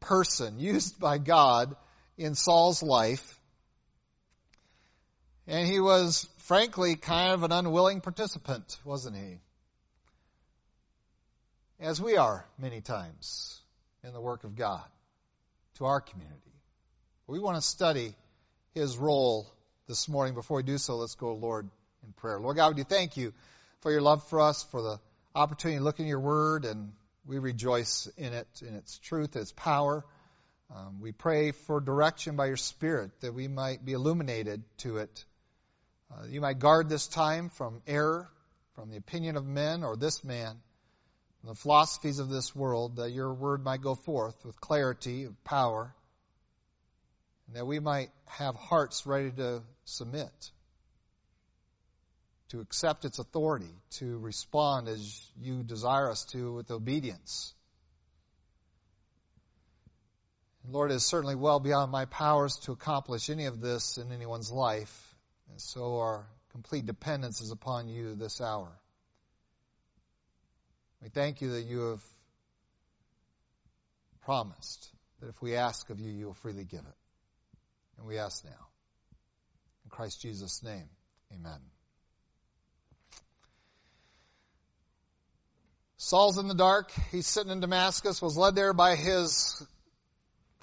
person 0.00 0.58
used 0.58 1.00
by 1.00 1.18
God 1.18 1.74
in 2.16 2.34
Saul's 2.34 2.82
life. 2.82 3.40
And 5.46 5.66
he 5.66 5.80
was, 5.80 6.28
frankly, 6.38 6.96
kind 6.96 7.32
of 7.32 7.42
an 7.42 7.52
unwilling 7.52 8.00
participant, 8.00 8.78
wasn't 8.84 9.16
he? 9.16 9.40
As 11.80 12.00
we 12.00 12.16
are 12.16 12.46
many 12.58 12.80
times 12.80 13.60
in 14.02 14.12
the 14.12 14.20
work 14.20 14.44
of 14.44 14.54
God 14.54 14.84
to 15.78 15.86
our 15.86 16.00
community. 16.00 16.40
We 17.26 17.40
want 17.40 17.56
to 17.56 17.62
study 17.62 18.14
his 18.74 18.96
role 18.96 19.50
this 19.88 20.08
morning. 20.08 20.34
Before 20.34 20.58
we 20.58 20.62
do 20.62 20.78
so, 20.78 20.96
let's 20.96 21.14
go, 21.14 21.34
Lord, 21.34 21.68
in 22.06 22.12
prayer. 22.12 22.38
Lord 22.38 22.56
God, 22.56 22.74
we 22.74 22.82
do 22.82 22.84
thank 22.84 23.16
you 23.16 23.32
for 23.80 23.90
your 23.90 24.02
love 24.02 24.26
for 24.28 24.40
us, 24.40 24.62
for 24.62 24.82
the 24.82 25.00
opportunity 25.34 25.78
to 25.78 25.84
look 25.84 26.00
in 26.00 26.06
your 26.06 26.20
word, 26.20 26.64
and 26.64 26.92
we 27.26 27.38
rejoice 27.38 28.06
in 28.16 28.32
it, 28.32 28.48
in 28.62 28.74
its 28.74 28.98
truth, 28.98 29.36
its 29.36 29.52
power. 29.52 30.04
Um, 30.74 31.00
we 31.00 31.12
pray 31.12 31.52
for 31.52 31.80
direction 31.80 32.36
by 32.36 32.46
your 32.46 32.56
Spirit 32.56 33.10
that 33.20 33.34
we 33.34 33.48
might 33.48 33.84
be 33.84 33.92
illuminated 33.92 34.62
to 34.78 34.98
it. 34.98 35.24
Uh, 36.10 36.24
you 36.28 36.40
might 36.40 36.58
guard 36.58 36.88
this 36.88 37.06
time 37.06 37.48
from 37.48 37.82
error, 37.86 38.28
from 38.74 38.90
the 38.90 38.96
opinion 38.96 39.36
of 39.36 39.46
men 39.46 39.84
or 39.84 39.96
this 39.96 40.24
man, 40.24 40.56
from 41.40 41.50
the 41.50 41.54
philosophies 41.54 42.18
of 42.18 42.28
this 42.28 42.54
world, 42.54 42.96
that 42.96 43.10
your 43.10 43.32
word 43.32 43.64
might 43.64 43.82
go 43.82 43.94
forth 43.94 44.44
with 44.44 44.60
clarity, 44.60 45.24
of 45.24 45.44
power, 45.44 45.94
and 47.46 47.56
that 47.56 47.66
we 47.66 47.78
might 47.78 48.10
have 48.26 48.54
hearts 48.54 49.06
ready 49.06 49.30
to 49.30 49.62
submit 49.84 50.50
to 52.50 52.60
accept 52.60 53.04
its 53.04 53.18
authority, 53.18 53.74
to 53.98 54.18
respond 54.18 54.88
as 54.88 55.30
you 55.40 55.62
desire 55.62 56.10
us 56.10 56.24
to 56.26 56.52
with 56.52 56.70
obedience. 56.70 57.54
Lord, 60.66 60.90
it 60.90 60.94
is 60.94 61.04
certainly 61.04 61.34
well 61.34 61.60
beyond 61.60 61.92
my 61.92 62.06
powers 62.06 62.56
to 62.64 62.72
accomplish 62.72 63.28
any 63.28 63.46
of 63.46 63.60
this 63.60 63.98
in 63.98 64.12
anyone's 64.12 64.50
life, 64.50 65.14
and 65.50 65.60
so 65.60 65.98
our 65.98 66.26
complete 66.52 66.86
dependence 66.86 67.40
is 67.42 67.50
upon 67.50 67.88
you 67.88 68.14
this 68.14 68.40
hour. 68.40 68.72
We 71.02 71.10
thank 71.10 71.42
you 71.42 71.52
that 71.52 71.62
you 71.62 71.90
have 71.90 72.02
promised 74.24 74.88
that 75.20 75.28
if 75.28 75.42
we 75.42 75.56
ask 75.56 75.90
of 75.90 76.00
you, 76.00 76.10
you 76.10 76.26
will 76.26 76.34
freely 76.34 76.64
give 76.64 76.80
it. 76.80 76.96
And 77.98 78.06
we 78.06 78.18
ask 78.18 78.42
now. 78.44 78.66
In 79.84 79.90
Christ 79.90 80.22
Jesus' 80.22 80.62
name, 80.62 80.88
amen. 81.32 81.60
Saul's 85.96 86.38
in 86.38 86.48
the 86.48 86.54
dark. 86.54 86.90
He's 87.12 87.26
sitting 87.26 87.52
in 87.52 87.60
Damascus, 87.60 88.20
was 88.20 88.36
led 88.36 88.54
there 88.54 88.72
by 88.72 88.96
his 88.96 89.64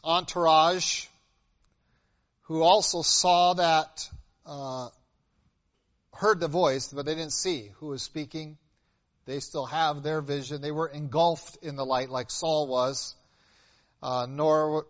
entourage, 0.03 1.05
who 2.43 2.61
also 2.61 3.01
saw 3.01 3.53
that, 3.53 4.09
uh, 4.45 4.89
heard 6.13 6.39
the 6.39 6.47
voice, 6.47 6.89
but 6.89 7.05
they 7.05 7.15
didn't 7.15 7.33
see 7.33 7.71
who 7.79 7.87
was 7.87 8.03
speaking. 8.03 8.57
They 9.25 9.39
still 9.39 9.65
have 9.65 10.03
their 10.03 10.21
vision. 10.21 10.61
They 10.61 10.71
were 10.71 10.87
engulfed 10.87 11.63
in 11.63 11.75
the 11.75 11.85
light 11.85 12.09
like 12.09 12.29
Saul 12.29 12.67
was, 12.67 13.15
uh, 14.03 14.27
nor 14.29 14.85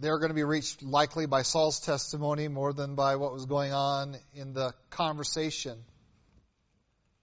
they're 0.00 0.18
going 0.18 0.30
to 0.30 0.34
be 0.34 0.44
reached 0.44 0.82
likely 0.82 1.26
by 1.26 1.42
Saul's 1.42 1.80
testimony 1.80 2.48
more 2.48 2.72
than 2.72 2.94
by 2.94 3.16
what 3.16 3.32
was 3.32 3.46
going 3.46 3.72
on 3.72 4.16
in 4.34 4.52
the 4.52 4.74
conversation. 4.90 5.78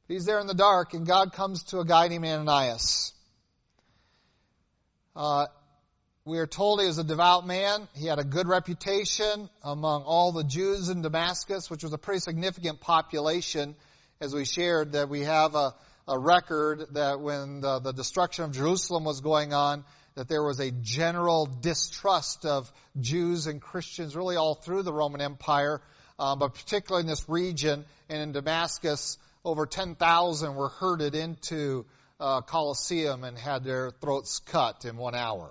He's 0.09 0.25
there 0.25 0.39
in 0.39 0.47
the 0.47 0.55
dark, 0.55 0.95
and 0.95 1.05
God 1.05 1.33
comes 1.33 1.61
to 1.65 1.81
a 1.81 1.85
guy 1.85 2.07
named 2.07 2.25
Ananias. 2.25 3.13
Uh, 5.15 5.45
we 6.25 6.39
are 6.39 6.47
told 6.47 6.81
he 6.81 6.87
was 6.87 6.97
a 6.97 7.03
devout 7.03 7.45
man. 7.45 7.87
He 7.93 8.07
had 8.07 8.17
a 8.17 8.23
good 8.23 8.47
reputation 8.47 9.51
among 9.63 10.01
all 10.01 10.31
the 10.31 10.43
Jews 10.43 10.89
in 10.89 11.03
Damascus, 11.03 11.69
which 11.69 11.83
was 11.83 11.93
a 11.93 11.99
pretty 11.99 12.21
significant 12.21 12.81
population, 12.81 13.75
as 14.19 14.33
we 14.33 14.45
shared, 14.45 14.93
that 14.93 15.09
we 15.09 15.25
have 15.25 15.53
a, 15.53 15.75
a 16.07 16.17
record 16.17 16.87
that 16.93 17.19
when 17.19 17.61
the, 17.61 17.77
the 17.77 17.91
destruction 17.91 18.45
of 18.45 18.51
Jerusalem 18.51 19.03
was 19.03 19.21
going 19.21 19.53
on, 19.53 19.85
that 20.15 20.27
there 20.27 20.43
was 20.43 20.59
a 20.59 20.71
general 20.71 21.45
distrust 21.45 22.47
of 22.47 22.71
Jews 22.99 23.45
and 23.45 23.61
Christians 23.61 24.15
really 24.15 24.37
all 24.37 24.55
through 24.55 24.81
the 24.81 24.93
Roman 24.93 25.21
Empire, 25.21 25.81
uh, 26.17 26.35
but 26.35 26.55
particularly 26.55 27.03
in 27.03 27.07
this 27.07 27.29
region 27.29 27.85
and 28.09 28.23
in 28.23 28.31
Damascus, 28.31 29.19
over 29.43 29.65
10,000 29.65 30.55
were 30.55 30.69
herded 30.69 31.15
into 31.15 31.85
uh, 32.19 32.41
Colosseum 32.41 33.23
and 33.23 33.37
had 33.37 33.63
their 33.63 33.91
throats 33.91 34.39
cut 34.39 34.85
in 34.85 34.97
one 34.97 35.15
hour. 35.15 35.49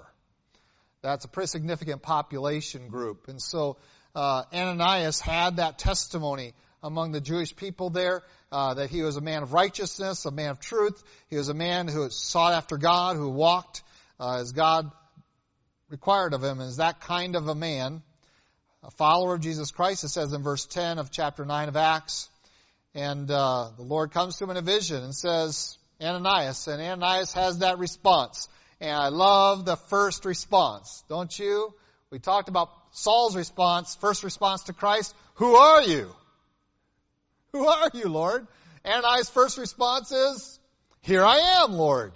That's 1.02 1.24
a 1.24 1.28
pretty 1.28 1.48
significant 1.48 2.02
population 2.02 2.88
group. 2.88 3.28
And 3.28 3.40
so 3.40 3.76
uh, 4.14 4.44
Ananias 4.52 5.20
had 5.20 5.56
that 5.56 5.78
testimony 5.78 6.54
among 6.82 7.12
the 7.12 7.20
Jewish 7.20 7.54
people 7.56 7.90
there 7.90 8.22
uh, 8.52 8.74
that 8.74 8.90
he 8.90 9.02
was 9.02 9.16
a 9.16 9.20
man 9.20 9.42
of 9.42 9.52
righteousness, 9.52 10.24
a 10.26 10.30
man 10.30 10.50
of 10.50 10.60
truth. 10.60 11.02
He 11.28 11.36
was 11.36 11.48
a 11.48 11.54
man 11.54 11.88
who 11.88 12.08
sought 12.10 12.54
after 12.54 12.76
God, 12.76 13.16
who 13.16 13.30
walked 13.30 13.82
uh, 14.20 14.38
as 14.40 14.52
God 14.52 14.90
required 15.88 16.34
of 16.34 16.42
him, 16.42 16.60
as 16.60 16.76
that 16.76 17.00
kind 17.00 17.36
of 17.36 17.48
a 17.48 17.54
man, 17.54 18.02
a 18.82 18.90
follower 18.92 19.34
of 19.34 19.40
Jesus 19.40 19.70
Christ. 19.70 20.04
It 20.04 20.08
says 20.08 20.32
in 20.32 20.42
verse 20.42 20.66
10 20.66 20.98
of 20.98 21.10
chapter 21.10 21.44
9 21.44 21.68
of 21.68 21.76
Acts. 21.76 22.28
And 22.98 23.30
uh, 23.30 23.70
the 23.76 23.84
Lord 23.84 24.10
comes 24.10 24.38
to 24.38 24.44
him 24.44 24.50
in 24.50 24.56
a 24.56 24.62
vision 24.62 25.04
and 25.04 25.14
says, 25.14 25.78
Ananias. 26.02 26.66
And 26.66 26.82
Ananias 26.82 27.32
has 27.34 27.58
that 27.58 27.78
response. 27.78 28.48
And 28.80 28.90
I 28.90 29.08
love 29.10 29.64
the 29.64 29.76
first 29.76 30.24
response, 30.24 31.04
don't 31.08 31.38
you? 31.38 31.72
We 32.10 32.18
talked 32.18 32.48
about 32.48 32.70
Saul's 32.90 33.36
response, 33.36 33.94
first 34.00 34.24
response 34.24 34.64
to 34.64 34.72
Christ. 34.72 35.14
Who 35.34 35.54
are 35.54 35.82
you? 35.82 36.12
Who 37.52 37.68
are 37.68 37.88
you, 37.94 38.08
Lord? 38.08 38.48
Ananias' 38.84 39.30
first 39.30 39.58
response 39.58 40.10
is, 40.10 40.58
Here 41.00 41.24
I 41.24 41.62
am, 41.62 41.74
Lord. 41.74 42.12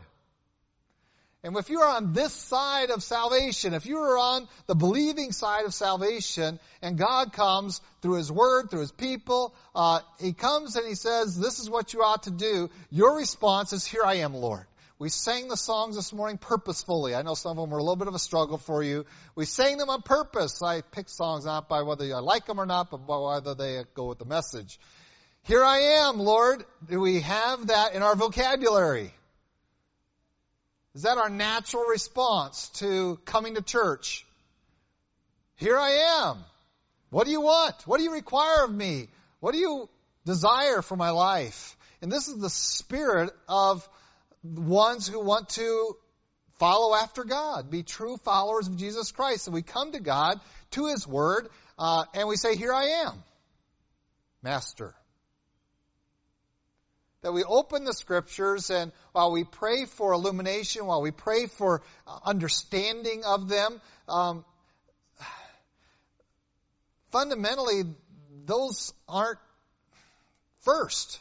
And 1.44 1.56
if 1.56 1.70
you 1.70 1.80
are 1.80 1.96
on 1.96 2.12
this 2.12 2.32
side 2.32 2.90
of 2.90 3.02
salvation, 3.02 3.74
if 3.74 3.84
you 3.84 3.98
are 3.98 4.16
on 4.16 4.48
the 4.68 4.76
believing 4.76 5.32
side 5.32 5.64
of 5.64 5.74
salvation, 5.74 6.60
and 6.80 6.96
God 6.96 7.32
comes 7.32 7.80
through 8.00 8.14
His 8.14 8.30
Word, 8.30 8.70
through 8.70 8.82
His 8.82 8.92
people, 8.92 9.52
uh, 9.74 10.00
He 10.20 10.34
comes 10.34 10.76
and 10.76 10.86
He 10.86 10.94
says, 10.94 11.36
this 11.36 11.58
is 11.58 11.68
what 11.68 11.94
you 11.94 12.02
ought 12.02 12.24
to 12.24 12.30
do, 12.30 12.70
your 12.90 13.16
response 13.16 13.72
is, 13.72 13.84
here 13.84 14.04
I 14.04 14.18
am, 14.18 14.34
Lord. 14.34 14.66
We 15.00 15.08
sang 15.08 15.48
the 15.48 15.56
songs 15.56 15.96
this 15.96 16.12
morning 16.12 16.38
purposefully. 16.38 17.16
I 17.16 17.22
know 17.22 17.34
some 17.34 17.58
of 17.58 17.64
them 17.64 17.70
were 17.70 17.78
a 17.78 17.82
little 17.82 17.96
bit 17.96 18.06
of 18.06 18.14
a 18.14 18.20
struggle 18.20 18.56
for 18.56 18.84
you. 18.84 19.04
We 19.34 19.46
sang 19.46 19.78
them 19.78 19.90
on 19.90 20.02
purpose. 20.02 20.62
I 20.62 20.82
pick 20.82 21.08
songs 21.08 21.44
not 21.44 21.68
by 21.68 21.82
whether 21.82 22.04
I 22.04 22.20
like 22.20 22.46
them 22.46 22.60
or 22.60 22.66
not, 22.66 22.92
but 22.92 23.04
by 23.04 23.16
whether 23.16 23.56
they 23.56 23.82
go 23.94 24.06
with 24.06 24.20
the 24.20 24.26
message. 24.26 24.78
Here 25.42 25.64
I 25.64 26.06
am, 26.06 26.20
Lord. 26.20 26.64
Do 26.88 27.00
we 27.00 27.22
have 27.22 27.66
that 27.66 27.94
in 27.96 28.04
our 28.04 28.14
vocabulary? 28.14 29.12
Is 30.94 31.02
that 31.02 31.18
our 31.18 31.30
natural 31.30 31.84
response 31.84 32.68
to 32.74 33.18
coming 33.24 33.54
to 33.54 33.62
church? 33.62 34.26
Here 35.56 35.78
I 35.78 36.26
am. 36.26 36.44
What 37.10 37.24
do 37.24 37.30
you 37.30 37.40
want? 37.40 37.86
What 37.86 37.98
do 37.98 38.04
you 38.04 38.12
require 38.12 38.64
of 38.64 38.74
me? 38.74 39.08
What 39.40 39.52
do 39.52 39.58
you 39.58 39.88
desire 40.26 40.82
for 40.82 40.96
my 40.96 41.10
life? 41.10 41.76
And 42.02 42.10
this 42.10 42.28
is 42.28 42.38
the 42.38 42.50
spirit 42.50 43.30
of 43.48 43.88
ones 44.42 45.08
who 45.08 45.20
want 45.20 45.50
to 45.50 45.96
follow 46.58 46.94
after 46.94 47.24
God, 47.24 47.70
be 47.70 47.82
true 47.82 48.16
followers 48.18 48.68
of 48.68 48.76
Jesus 48.76 49.12
Christ. 49.12 49.46
And 49.46 49.54
we 49.54 49.62
come 49.62 49.92
to 49.92 50.00
God, 50.00 50.40
to 50.72 50.86
His 50.88 51.06
Word, 51.06 51.48
uh, 51.78 52.04
and 52.14 52.28
we 52.28 52.36
say, 52.36 52.56
Here 52.56 52.72
I 52.72 53.04
am, 53.06 53.22
Master 54.42 54.94
that 57.22 57.32
we 57.32 57.44
open 57.44 57.84
the 57.84 57.92
scriptures 57.92 58.70
and 58.70 58.92
while 59.12 59.30
we 59.30 59.44
pray 59.44 59.84
for 59.84 60.12
illumination, 60.12 60.86
while 60.86 61.00
we 61.00 61.12
pray 61.12 61.46
for 61.46 61.82
uh, 62.06 62.18
understanding 62.24 63.24
of 63.24 63.48
them, 63.48 63.80
um, 64.08 64.44
fundamentally, 67.10 67.84
those 68.44 68.92
aren't 69.08 69.38
first. 70.60 71.20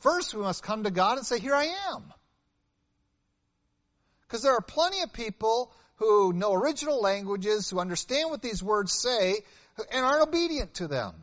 First, 0.00 0.34
we 0.34 0.42
must 0.42 0.62
come 0.62 0.84
to 0.84 0.90
God 0.90 1.16
and 1.16 1.26
say, 1.26 1.38
Here 1.38 1.54
I 1.54 1.64
am. 1.94 2.12
Because 4.26 4.42
there 4.42 4.52
are 4.52 4.62
plenty 4.62 5.00
of 5.00 5.12
people 5.12 5.72
who 5.96 6.32
know 6.32 6.52
original 6.52 7.00
languages, 7.00 7.70
who 7.70 7.78
understand 7.78 8.30
what 8.30 8.42
these 8.42 8.62
words 8.62 8.92
say, 8.92 9.36
and 9.92 10.04
aren't 10.04 10.28
obedient 10.28 10.74
to 10.74 10.88
them 10.88 11.14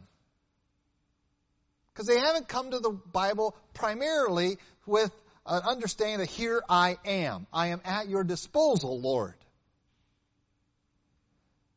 because 1.94 2.08
they 2.08 2.20
haven't 2.20 2.48
come 2.48 2.72
to 2.72 2.80
the 2.80 2.92
Bible 2.92 3.56
primarily 3.74 4.58
with 4.86 5.12
an 5.46 5.62
understanding 5.64 6.20
that 6.20 6.30
here 6.30 6.62
I 6.70 6.98
am. 7.06 7.48
I 7.52 7.68
am 7.68 7.82
at 7.84 8.08
your 8.08 8.24
disposal, 8.24 9.00
Lord. 9.02 9.36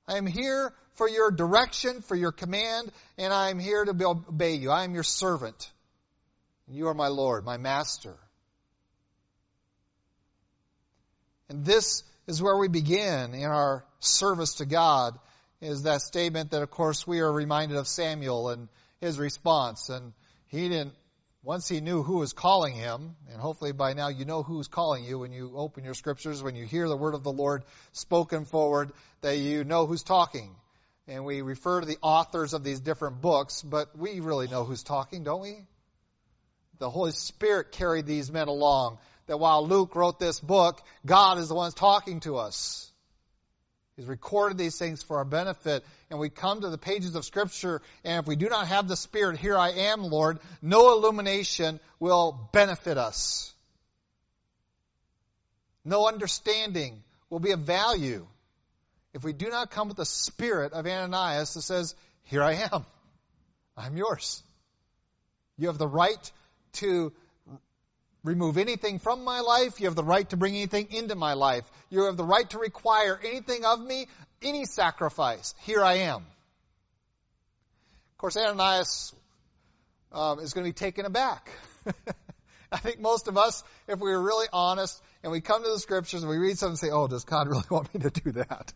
I 0.06 0.18
am 0.18 0.26
here 0.26 0.72
for 0.94 1.08
your 1.08 1.30
direction, 1.30 2.02
for 2.02 2.14
your 2.14 2.32
command, 2.32 2.92
and 3.16 3.32
I 3.32 3.50
am 3.50 3.58
here 3.58 3.84
to 3.84 4.06
obey 4.06 4.54
you. 4.54 4.70
I 4.70 4.84
am 4.84 4.94
your 4.94 5.04
servant. 5.04 5.70
You 6.68 6.88
are 6.88 6.94
my 6.94 7.08
Lord, 7.08 7.44
my 7.44 7.56
master. 7.56 8.14
And 11.48 11.64
this 11.64 12.02
is 12.26 12.42
where 12.42 12.56
we 12.56 12.68
begin 12.68 13.34
in 13.34 13.44
our 13.44 13.84
service 14.00 14.54
to 14.54 14.66
God, 14.66 15.18
is 15.60 15.82
that 15.82 16.02
statement 16.02 16.50
that, 16.50 16.62
of 16.62 16.70
course, 16.70 17.06
we 17.06 17.20
are 17.20 17.32
reminded 17.32 17.76
of 17.76 17.88
Samuel 17.88 18.50
and 18.50 18.68
his 19.02 19.18
response. 19.18 19.90
And 19.90 20.14
he 20.46 20.70
didn't 20.70 20.94
once 21.44 21.68
he 21.68 21.80
knew 21.80 22.04
who 22.04 22.18
was 22.18 22.32
calling 22.32 22.72
him, 22.72 23.16
and 23.32 23.40
hopefully 23.40 23.72
by 23.72 23.94
now 23.94 24.06
you 24.06 24.24
know 24.24 24.44
who's 24.44 24.68
calling 24.68 25.04
you 25.04 25.18
when 25.18 25.32
you 25.32 25.52
open 25.56 25.82
your 25.82 25.94
scriptures, 25.94 26.40
when 26.40 26.54
you 26.54 26.64
hear 26.64 26.88
the 26.88 26.96
word 26.96 27.14
of 27.14 27.24
the 27.24 27.32
Lord 27.32 27.64
spoken 27.90 28.44
forward, 28.44 28.92
that 29.22 29.38
you 29.38 29.64
know 29.64 29.86
who's 29.86 30.04
talking. 30.04 30.54
And 31.08 31.24
we 31.24 31.42
refer 31.42 31.80
to 31.80 31.86
the 31.86 31.98
authors 32.00 32.54
of 32.54 32.62
these 32.62 32.78
different 32.78 33.20
books, 33.20 33.60
but 33.60 33.98
we 33.98 34.20
really 34.20 34.46
know 34.46 34.62
who's 34.62 34.84
talking, 34.84 35.24
don't 35.24 35.42
we? 35.42 35.56
The 36.78 36.88
Holy 36.88 37.10
Spirit 37.10 37.72
carried 37.72 38.06
these 38.06 38.30
men 38.30 38.46
along. 38.46 38.98
That 39.26 39.38
while 39.38 39.66
Luke 39.66 39.96
wrote 39.96 40.20
this 40.20 40.38
book, 40.38 40.80
God 41.04 41.38
is 41.38 41.48
the 41.48 41.54
one 41.56 41.72
talking 41.72 42.20
to 42.20 42.36
us. 42.36 42.91
He's 43.96 44.06
recorded 44.06 44.56
these 44.56 44.78
things 44.78 45.02
for 45.02 45.18
our 45.18 45.24
benefit. 45.24 45.84
And 46.10 46.18
we 46.18 46.30
come 46.30 46.60
to 46.60 46.70
the 46.70 46.78
pages 46.78 47.14
of 47.14 47.24
Scripture, 47.24 47.82
and 48.04 48.20
if 48.20 48.26
we 48.26 48.36
do 48.36 48.48
not 48.48 48.68
have 48.68 48.88
the 48.88 48.96
Spirit, 48.96 49.38
here 49.38 49.56
I 49.56 49.70
am, 49.70 50.02
Lord, 50.02 50.38
no 50.62 50.92
illumination 50.92 51.78
will 52.00 52.48
benefit 52.52 52.96
us. 52.96 53.52
No 55.84 56.06
understanding 56.06 57.02
will 57.28 57.40
be 57.40 57.50
of 57.50 57.60
value 57.60 58.26
if 59.14 59.24
we 59.24 59.32
do 59.32 59.48
not 59.48 59.70
come 59.70 59.88
with 59.88 59.96
the 59.96 60.06
spirit 60.06 60.72
of 60.72 60.86
Ananias 60.86 61.54
that 61.54 61.62
says, 61.62 61.94
Here 62.24 62.42
I 62.42 62.54
am. 62.72 62.86
I'm 63.76 63.96
yours. 63.96 64.42
You 65.58 65.68
have 65.68 65.78
the 65.78 65.88
right 65.88 66.32
to 66.74 67.12
remove 68.24 68.58
anything 68.58 68.98
from 68.98 69.24
my 69.24 69.40
life. 69.40 69.80
You 69.80 69.86
have 69.86 69.96
the 69.96 70.04
right 70.04 70.28
to 70.30 70.36
bring 70.36 70.54
anything 70.54 70.88
into 70.90 71.14
my 71.14 71.34
life. 71.34 71.64
You 71.90 72.04
have 72.04 72.16
the 72.16 72.24
right 72.24 72.48
to 72.50 72.58
require 72.58 73.18
anything 73.24 73.64
of 73.64 73.80
me, 73.80 74.06
any 74.40 74.64
sacrifice. 74.64 75.54
Here 75.62 75.82
I 75.82 75.94
am. 75.94 76.18
Of 78.12 78.18
course, 78.18 78.36
Ananias 78.36 79.12
um, 80.12 80.38
is 80.38 80.52
going 80.52 80.64
to 80.64 80.68
be 80.68 80.74
taken 80.74 81.06
aback. 81.06 81.50
I 82.72 82.78
think 82.78 83.00
most 83.00 83.28
of 83.28 83.36
us, 83.36 83.62
if 83.86 83.98
we 83.98 84.10
were 84.10 84.22
really 84.22 84.46
honest 84.52 85.00
and 85.22 85.30
we 85.30 85.40
come 85.40 85.62
to 85.62 85.68
the 85.68 85.78
scriptures 85.78 86.22
and 86.22 86.30
we 86.30 86.38
read 86.38 86.58
something 86.58 86.72
and 86.72 86.78
say, 86.78 86.90
oh, 86.90 87.06
does 87.06 87.24
God 87.24 87.48
really 87.50 87.64
want 87.70 87.92
me 87.94 88.00
to 88.00 88.10
do 88.10 88.32
that? 88.32 88.72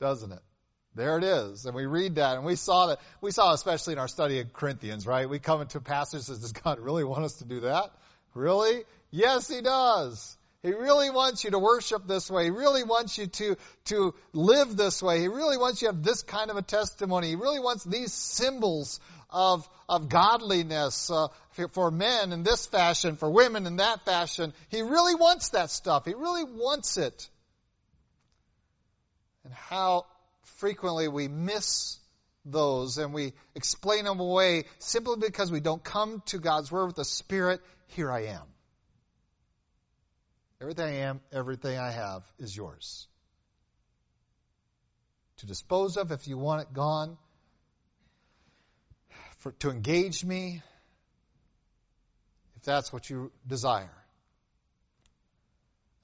Doesn't 0.00 0.32
it? 0.32 0.40
There 0.98 1.16
it 1.16 1.22
is. 1.22 1.64
And 1.64 1.76
we 1.76 1.86
read 1.86 2.16
that 2.16 2.38
and 2.38 2.44
we 2.44 2.56
saw 2.56 2.88
that, 2.88 2.98
we 3.20 3.30
saw 3.30 3.52
especially 3.52 3.92
in 3.92 4.00
our 4.00 4.08
study 4.08 4.40
of 4.40 4.52
Corinthians, 4.52 5.06
right? 5.06 5.30
We 5.30 5.38
come 5.38 5.60
into 5.60 5.80
passages 5.80 6.26
does 6.26 6.50
God 6.50 6.80
really 6.80 7.04
want 7.04 7.24
us 7.24 7.34
to 7.34 7.44
do 7.44 7.60
that? 7.60 7.92
Really? 8.34 8.82
Yes, 9.12 9.46
He 9.46 9.60
does. 9.60 10.36
He 10.60 10.72
really 10.72 11.10
wants 11.10 11.44
you 11.44 11.52
to 11.52 11.58
worship 11.60 12.08
this 12.08 12.28
way. 12.28 12.46
He 12.46 12.50
really 12.50 12.82
wants 12.82 13.16
you 13.16 13.28
to, 13.28 13.56
to 13.84 14.14
live 14.32 14.76
this 14.76 15.00
way. 15.00 15.20
He 15.20 15.28
really 15.28 15.56
wants 15.56 15.80
you 15.80 15.88
to 15.88 15.94
have 15.94 16.02
this 16.02 16.24
kind 16.24 16.50
of 16.50 16.56
a 16.56 16.62
testimony. 16.62 17.28
He 17.28 17.36
really 17.36 17.60
wants 17.60 17.84
these 17.84 18.12
symbols 18.12 18.98
of, 19.30 19.68
of 19.88 20.08
godliness 20.08 21.12
uh, 21.12 21.28
for 21.70 21.92
men 21.92 22.32
in 22.32 22.42
this 22.42 22.66
fashion, 22.66 23.14
for 23.14 23.30
women 23.30 23.68
in 23.68 23.76
that 23.76 24.04
fashion. 24.04 24.52
He 24.68 24.82
really 24.82 25.14
wants 25.14 25.50
that 25.50 25.70
stuff. 25.70 26.06
He 26.06 26.14
really 26.14 26.42
wants 26.42 26.96
it. 26.96 27.28
And 29.44 29.54
how 29.54 30.04
frequently 30.58 31.08
we 31.08 31.28
miss 31.28 31.98
those 32.44 32.98
and 32.98 33.12
we 33.12 33.32
explain 33.54 34.04
them 34.04 34.20
away 34.20 34.64
simply 34.78 35.16
because 35.18 35.50
we 35.50 35.60
don't 35.60 35.82
come 35.82 36.22
to 36.26 36.38
God's 36.38 36.70
Word 36.70 36.86
with 36.86 36.96
the 36.96 37.04
Spirit. 37.04 37.60
Here 37.88 38.10
I 38.10 38.26
am. 38.26 38.42
Everything 40.60 40.84
I 40.84 40.96
am, 41.06 41.20
everything 41.32 41.78
I 41.78 41.90
have 41.92 42.22
is 42.38 42.56
yours. 42.56 43.06
To 45.38 45.46
dispose 45.46 45.96
of 45.96 46.10
if 46.10 46.26
you 46.26 46.36
want 46.36 46.62
it 46.62 46.72
gone, 46.72 47.16
for, 49.38 49.52
to 49.60 49.70
engage 49.70 50.24
me 50.24 50.62
if 52.56 52.62
that's 52.62 52.92
what 52.92 53.08
you 53.08 53.30
desire. 53.46 53.94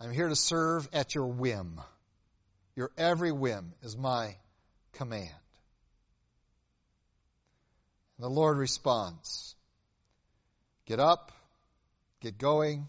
I'm 0.00 0.12
here 0.12 0.28
to 0.28 0.36
serve 0.36 0.88
at 0.92 1.16
your 1.16 1.26
whim. 1.26 1.80
Your 2.76 2.90
every 2.96 3.32
whim 3.32 3.72
is 3.82 3.96
my 3.96 4.36
command. 4.94 5.30
And 8.16 8.24
the 8.24 8.30
Lord 8.30 8.56
responds 8.56 9.54
Get 10.86 11.00
up, 11.00 11.32
get 12.20 12.38
going. 12.38 12.88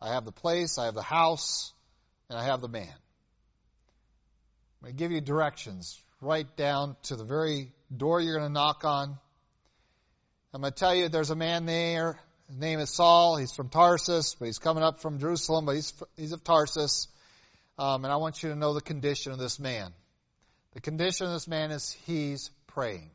I 0.00 0.14
have 0.14 0.24
the 0.24 0.32
place, 0.32 0.78
I 0.78 0.86
have 0.86 0.94
the 0.94 1.02
house, 1.02 1.72
and 2.28 2.38
I 2.38 2.44
have 2.44 2.60
the 2.60 2.68
man. 2.68 2.88
I'm 4.82 4.88
going 4.88 4.96
to 4.96 4.98
give 4.98 5.12
you 5.12 5.20
directions 5.20 5.98
right 6.20 6.46
down 6.56 6.96
to 7.04 7.16
the 7.16 7.24
very 7.24 7.70
door 7.94 8.20
you're 8.20 8.36
going 8.36 8.48
to 8.48 8.52
knock 8.52 8.84
on. 8.84 9.16
I'm 10.52 10.60
going 10.60 10.72
to 10.72 10.78
tell 10.78 10.94
you 10.94 11.08
there's 11.08 11.30
a 11.30 11.36
man 11.36 11.66
there. 11.66 12.18
His 12.48 12.58
name 12.58 12.80
is 12.80 12.90
Saul. 12.90 13.36
He's 13.36 13.52
from 13.52 13.70
Tarsus, 13.70 14.34
but 14.34 14.46
he's 14.46 14.58
coming 14.58 14.82
up 14.82 15.00
from 15.00 15.18
Jerusalem, 15.18 15.64
but 15.64 15.76
he's, 15.76 15.94
he's 16.16 16.32
of 16.32 16.44
Tarsus. 16.44 17.08
Um, 17.78 18.04
and 18.04 18.12
I 18.12 18.16
want 18.16 18.42
you 18.42 18.50
to 18.50 18.54
know 18.54 18.74
the 18.74 18.80
condition 18.80 19.32
of 19.32 19.38
this 19.38 19.58
man. 19.58 19.92
The 20.74 20.80
condition 20.80 21.26
of 21.26 21.32
this 21.32 21.46
man 21.46 21.70
is 21.70 21.92
he's 22.04 22.50
praying. 22.66 23.10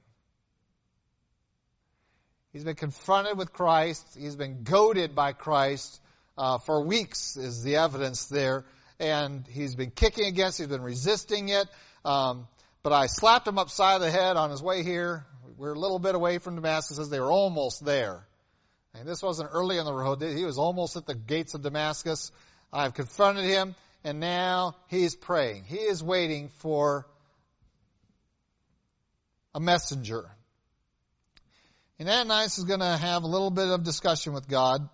He's 2.54 2.63
been 2.63 2.76
confronted 2.76 3.38
with 3.38 3.54
Christ. 3.54 4.06
He's 4.17 4.36
been 4.36 4.63
goaded 4.63 5.13
by 5.13 5.34
Christ 5.34 6.02
uh, 6.38 6.58
for 6.58 6.84
weeks, 6.84 7.38
is 7.38 7.62
the 7.63 7.76
evidence 7.76 8.26
there. 8.26 8.65
And 9.00 9.45
he's 9.48 9.76
been 9.76 9.91
kicking 9.91 10.26
against, 10.26 10.58
he's 10.58 10.67
been 10.67 10.82
resisting 10.82 11.50
it. 11.50 11.67
Um, 12.04 12.48
but 12.82 12.93
I 12.93 13.08
slapped 13.08 13.48
him 13.48 13.60
upside 13.60 14.02
the 14.02 14.10
head 14.10 14.38
on 14.38 14.50
his 14.50 14.63
way 14.63 14.84
here. 14.84 15.26
We're 15.58 15.74
a 15.74 15.80
little 15.80 16.00
bit 16.00 16.15
away 16.15 16.38
from 16.38 16.56
Damascus 16.56 16.98
as 16.98 17.10
they 17.10 17.19
were 17.19 17.32
almost 17.32 17.84
there. 17.84 18.26
And 18.95 19.08
this 19.08 19.22
wasn't 19.22 19.50
early 19.52 19.78
on 19.78 19.86
the 19.86 19.93
road. 19.93 20.22
He 20.22 20.45
was 20.45 20.58
almost 20.58 20.95
at 20.95 21.06
the 21.06 21.13
gates 21.13 21.54
of 21.54 21.62
Damascus. 21.62 22.32
I've 22.72 22.93
confronted 22.93 23.45
him 23.45 23.76
and 24.04 24.19
now 24.19 24.76
he's 24.88 25.15
praying. 25.15 25.65
He 25.65 25.76
is 25.76 26.02
waiting 26.02 26.50
for 26.60 27.06
a 29.53 29.59
messenger. 29.59 30.29
And 31.97 32.09
Ananias 32.09 32.57
is 32.57 32.63
going 32.63 32.79
to 32.79 32.97
have 32.97 33.23
a 33.23 33.27
little 33.27 33.51
bit 33.51 33.67
of 33.67 33.83
discussion 33.83 34.33
with 34.33 34.47
God 34.47 34.88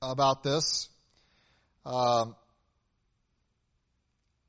about 0.00 0.42
this. 0.42 0.88
Um, 1.84 2.34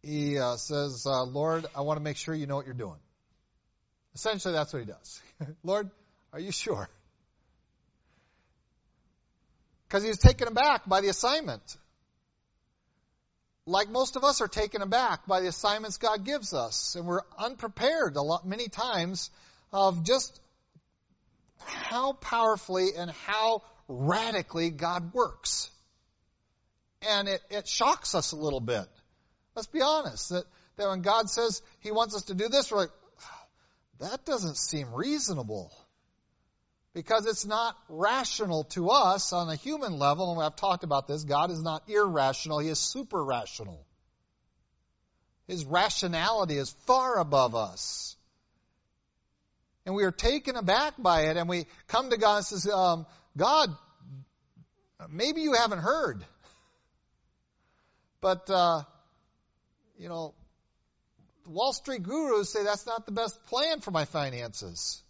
he 0.02 0.40
uh, 0.40 0.56
says, 0.56 1.04
uh, 1.06 1.24
Lord, 1.24 1.66
I 1.76 1.82
want 1.82 1.98
to 1.98 2.04
make 2.04 2.18
sure 2.18 2.34
you 2.34 2.48
know 2.48 2.56
what 2.56 2.66
you're 2.66 2.76
doing. 2.76 3.00
Essentially, 4.16 4.54
that's 4.54 4.72
what 4.72 4.80
he 4.80 4.86
does. 4.86 5.22
Lord, 5.64 5.90
are 6.32 6.40
you 6.40 6.52
sure? 6.52 6.90
Because 9.88 10.04
he 10.04 10.10
was 10.10 10.18
taken 10.18 10.48
aback 10.48 10.88
by 10.88 11.02
the 11.02 11.10
assignment 11.10 11.62
like 13.68 13.90
most 13.90 14.16
of 14.16 14.24
us 14.24 14.40
are 14.42 14.48
taken 14.48 14.82
aback 14.82 15.28
by 15.28 15.42
the 15.42 15.48
assignments 15.48 15.98
God 15.98 16.24
gives 16.24 16.54
us, 16.54 16.96
and 16.96 17.06
we're 17.06 17.22
unprepared 17.38 18.16
a 18.16 18.22
lot, 18.22 18.48
many 18.48 18.70
times 18.70 19.30
of 19.74 20.04
just 20.04 20.40
how 21.60 22.14
powerfully 22.14 22.88
and 22.98 23.12
how 23.12 23.62
radically 23.90 24.70
God 24.70 25.14
works. 25.14 25.70
And 27.08 27.28
it, 27.28 27.42
it 27.50 27.68
shocks 27.68 28.16
us 28.16 28.32
a 28.32 28.38
little 28.38 28.62
bit. 28.62 28.86
Let's 29.54 29.68
be 29.68 29.82
honest, 29.82 30.30
that, 30.30 30.46
that 30.78 30.88
when 30.88 31.02
God 31.02 31.30
says 31.30 31.62
He 31.82 31.92
wants 31.92 32.16
us 32.16 32.24
to 32.24 32.36
do 32.36 32.48
this, 32.48 32.72
we're 32.72 32.80
like, 32.80 32.92
that 34.00 34.26
doesn't 34.26 34.58
seem 34.58 34.94
reasonable 34.94 35.74
because 36.98 37.28
it's 37.28 37.46
not 37.46 37.78
rational 37.90 38.64
to 38.64 38.90
us 38.90 39.32
on 39.32 39.50
a 39.50 39.56
human 39.56 40.00
level, 40.00 40.32
and 40.34 40.42
I've 40.42 40.56
talked 40.56 40.84
about 40.84 41.08
this. 41.08 41.24
God 41.24 41.52
is 41.52 41.62
not 41.62 41.88
irrational, 41.88 42.58
He 42.58 42.70
is 42.70 42.80
super 42.80 43.24
rational. 43.24 43.86
His 45.48 45.64
rationality 45.64 46.58
is 46.58 46.72
far 46.88 47.20
above 47.20 47.54
us. 47.54 48.16
And 49.86 49.94
we 49.94 50.06
are 50.06 50.12
taken 50.12 50.56
aback 50.56 50.96
by 50.98 51.28
it, 51.28 51.38
and 51.38 51.48
we 51.48 51.68
come 51.88 52.10
to 52.10 52.18
God 52.18 52.38
and 52.38 52.46
says, 52.48 52.68
um, 52.68 53.06
God, 53.38 53.70
maybe 55.08 55.42
you 55.42 55.54
haven't 55.54 55.82
heard. 55.82 56.26
But, 58.22 58.50
uh, 58.50 58.82
you 60.00 60.10
know, 60.10 60.34
Wall 61.46 61.74
Street 61.74 62.02
gurus 62.02 62.52
say 62.52 62.64
that's 62.64 62.88
not 62.88 63.06
the 63.06 63.12
best 63.12 63.46
plan 63.46 63.82
for 63.82 63.92
my 63.92 64.06
finances. 64.06 65.04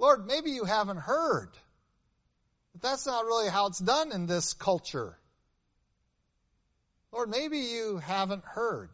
Lord, 0.00 0.26
maybe 0.26 0.52
you 0.52 0.64
haven't 0.64 0.96
heard. 0.96 1.50
But 2.72 2.80
that's 2.80 3.04
not 3.04 3.26
really 3.26 3.50
how 3.50 3.66
it's 3.66 3.78
done 3.78 4.12
in 4.12 4.24
this 4.24 4.54
culture. 4.54 5.14
Lord, 7.12 7.28
maybe 7.28 7.58
you 7.58 7.98
haven't 7.98 8.44
heard. 8.44 8.88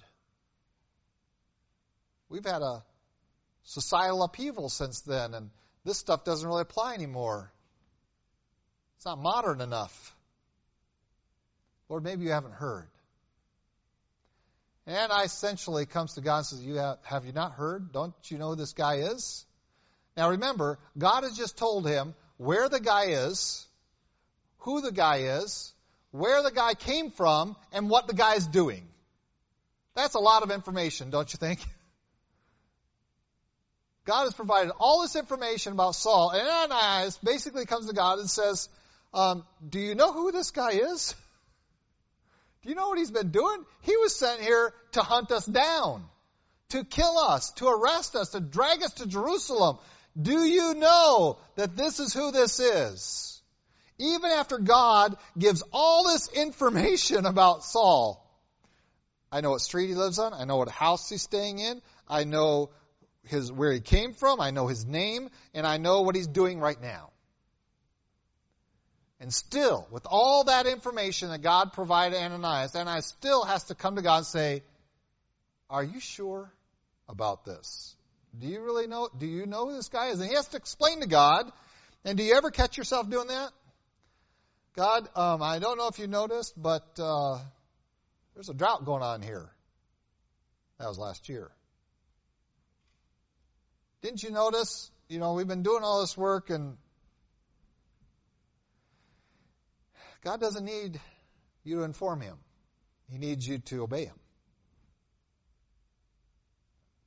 We've 2.29 2.45
had 2.45 2.61
a 2.61 2.83
societal 3.63 4.25
upheaval 4.25 4.69
since 4.69 5.03
then, 5.03 5.35
and 5.35 5.51
this 5.85 5.97
stuff 5.97 6.25
doesn't 6.25 6.49
really 6.49 6.63
apply 6.63 6.95
anymore. 6.95 7.53
It's 8.97 9.07
not 9.07 9.21
modern 9.21 9.61
enough. 9.61 10.17
Lord, 11.89 12.03
maybe 12.03 12.25
you 12.25 12.33
haven't 12.33 12.55
heard. 12.55 12.89
And 14.87 15.13
I 15.13 15.23
essentially 15.23 15.87
comes 15.87 16.15
to 16.15 16.21
God 16.21 16.39
and 16.39 16.47
says, 16.47 16.65
"You 16.65 16.77
have, 16.77 16.99
have 17.05 17.27
you 17.27 17.33
not 17.33 17.53
heard? 17.53 17.93
Don't 17.93 18.15
you 18.25 18.39
know 18.39 18.51
who 18.51 18.57
this 18.57 18.73
guy 18.73 18.97
is?" 19.13 19.46
Now 20.17 20.31
remember, 20.31 20.79
God 20.97 21.25
has 21.25 21.37
just 21.37 21.59
told 21.59 21.87
him 21.87 22.15
where 22.37 22.69
the 22.69 22.81
guy 22.81 23.07
is, 23.07 23.67
who 24.59 24.81
the 24.81 24.93
guy 24.93 25.39
is, 25.39 25.73
where 26.11 26.43
the 26.43 26.51
guy 26.51 26.75
came 26.75 27.11
from, 27.11 27.57
and 27.73 27.91
what 27.91 28.07
the 28.07 28.15
guy 28.15 28.35
is 28.35 28.47
doing. 28.47 28.87
That's 29.95 30.15
a 30.15 30.19
lot 30.19 30.43
of 30.43 30.51
information, 30.51 31.11
don't 31.11 31.31
you 31.33 31.39
think? 31.39 31.61
God 34.07 34.25
has 34.25 34.35
provided 34.35 34.73
all 34.79 35.03
this 35.03 35.17
information 35.17 35.73
about 35.73 35.95
Saul, 35.95 36.31
and 36.31 36.49
Ananias 36.49 37.19
basically 37.19 37.67
comes 37.67 37.87
to 37.87 37.95
God 37.95 38.19
and 38.19 38.31
says, 38.31 38.69
um, 39.13 39.45
Do 39.69 39.81
you 39.81 39.95
know 39.95 40.13
who 40.13 40.33
this 40.33 40.53
guy 40.53 40.71
is? 40.71 41.15
Do 42.63 42.69
you 42.69 42.75
know 42.75 42.89
what 42.89 42.99
he's 42.99 43.11
been 43.11 43.31
doing? 43.31 43.65
He 43.83 43.97
was 43.97 44.15
sent 44.15 44.41
here 44.41 44.73
to 44.93 45.01
hunt 45.01 45.31
us 45.33 45.47
down, 45.47 46.05
to 46.71 46.85
kill 46.85 47.19
us, 47.19 47.51
to 47.53 47.69
arrest 47.69 48.17
us, 48.17 48.31
to 48.31 48.41
drag 48.41 48.83
us 48.83 48.95
to 48.95 49.07
Jerusalem. 49.07 49.79
Do 50.21 50.45
you 50.45 50.75
know 50.75 51.39
that 51.57 51.77
this 51.77 52.01
is 52.01 52.15
who 52.15 52.33
this 52.33 52.61
is? 52.61 53.43
Even 53.99 54.31
after 54.31 54.59
God 54.59 55.17
gives 55.39 55.63
all 55.73 56.05
this 56.05 56.29
information 56.29 57.27
about 57.27 57.65
Saul, 57.65 58.23
I 59.31 59.41
know 59.41 59.51
what 59.51 59.61
street 59.61 59.89
he 59.89 59.95
lives 59.95 60.19
on. 60.19 60.33
I 60.33 60.45
know 60.45 60.57
what 60.57 60.69
house 60.69 61.09
he's 61.09 61.23
staying 61.23 61.59
in. 61.59 61.83
I 62.09 62.25
know 62.25 62.71
his, 63.25 63.51
where 63.51 63.73
he 63.73 63.81
came 63.81 64.13
from, 64.13 64.41
I 64.41 64.51
know 64.51 64.67
his 64.67 64.87
name, 64.87 65.31
and 65.53 65.67
I 65.67 65.79
know 65.79 66.03
what 66.03 66.15
he's 66.15 66.29
doing 66.29 66.61
right 66.61 66.81
now. 66.81 67.11
And 69.19 69.33
still, 69.33 69.87
with 69.91 70.07
all 70.09 70.45
that 70.45 70.67
information 70.67 71.31
that 71.31 71.41
God 71.41 71.73
provided 71.73 72.19
Ananias, 72.19 72.77
Ananias 72.77 73.07
still 73.07 73.45
has 73.45 73.65
to 73.65 73.75
come 73.75 73.97
to 73.97 74.03
God 74.03 74.19
and 74.19 74.27
say, 74.27 74.63
Are 75.71 75.83
you 75.83 76.01
sure 76.01 76.53
about 77.09 77.45
this? 77.45 77.96
Do 78.39 78.47
you 78.47 78.63
really 78.63 78.87
know? 78.87 79.09
Do 79.17 79.27
you 79.27 79.47
know 79.47 79.69
who 79.69 79.77
this 79.77 79.89
guy 79.89 80.09
is? 80.09 80.21
And 80.21 80.29
he 80.29 80.35
has 80.35 80.49
to 80.49 80.57
explain 80.57 81.01
to 81.01 81.07
God. 81.07 81.51
And 82.05 82.19
do 82.19 82.25
you 82.25 82.35
ever 82.35 82.51
catch 82.51 82.77
yourself 82.77 83.09
doing 83.09 83.29
that? 83.29 83.51
God, 84.77 85.09
um, 85.17 85.43
I 85.43 85.59
don't 85.59 85.79
know 85.79 85.89
if 85.89 85.99
you 85.99 86.07
noticed, 86.07 86.53
but 86.61 86.87
uh, 86.99 87.39
there's 88.35 88.51
a 88.51 88.55
drought 88.55 88.85
going 88.85 89.03
on 89.03 89.23
here. 89.23 89.51
That 90.79 90.89
was 90.89 90.99
last 90.99 91.29
year. 91.29 91.51
Didn't 94.03 94.23
you 94.23 94.31
notice? 94.31 94.91
You 95.09 95.19
know, 95.19 95.33
we've 95.33 95.49
been 95.49 95.63
doing 95.63 95.83
all 95.83 96.03
this 96.03 96.17
work 96.17 96.51
and 96.51 96.77
God 100.23 100.41
doesn't 100.41 100.65
need 100.65 101.01
you 101.65 101.77
to 101.77 101.83
inform 101.85 102.21
him. 102.21 102.37
He 103.09 103.19
needs 103.19 103.47
you 103.47 103.59
to 103.59 103.85
obey 103.85 104.05
him. 104.05 104.17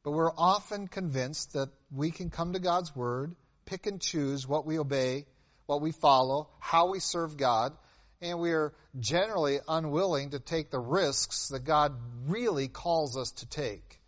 But 0.04 0.12
we're 0.12 0.32
often 0.38 0.88
convinced 0.88 1.54
that 1.54 1.70
we 1.92 2.12
can 2.12 2.30
come 2.30 2.54
to 2.54 2.60
God's 2.60 2.96
Word, 2.96 3.36
pick 3.66 3.86
and 3.86 4.02
choose 4.02 4.48
what 4.48 4.66
we 4.66 4.80
obey, 4.80 5.26
what 5.66 5.82
we 5.82 5.92
follow, 5.92 6.50
how 6.60 6.92
we 6.92 7.00
serve 7.00 7.38
God, 7.38 7.74
and 8.22 8.40
we 8.40 8.52
are 8.52 8.74
generally 9.00 9.60
unwilling 9.68 10.32
to 10.32 10.40
take 10.40 10.72
the 10.72 10.80
risks 10.80 11.50
that 11.50 11.64
God 11.64 11.94
really 12.28 12.68
calls 12.68 13.18
us 13.18 13.32
to 13.32 13.48
take 13.48 14.00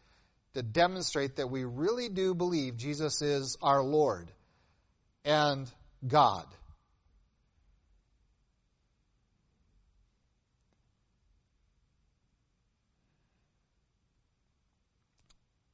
to 0.53 0.61
demonstrate 0.61 1.37
that 1.37 1.49
we 1.49 1.63
really 1.63 2.09
do 2.09 2.33
believe 2.33 2.77
Jesus 2.77 3.21
is 3.21 3.57
our 3.61 3.81
Lord 3.81 4.29
and 5.23 5.71
God. 6.05 6.45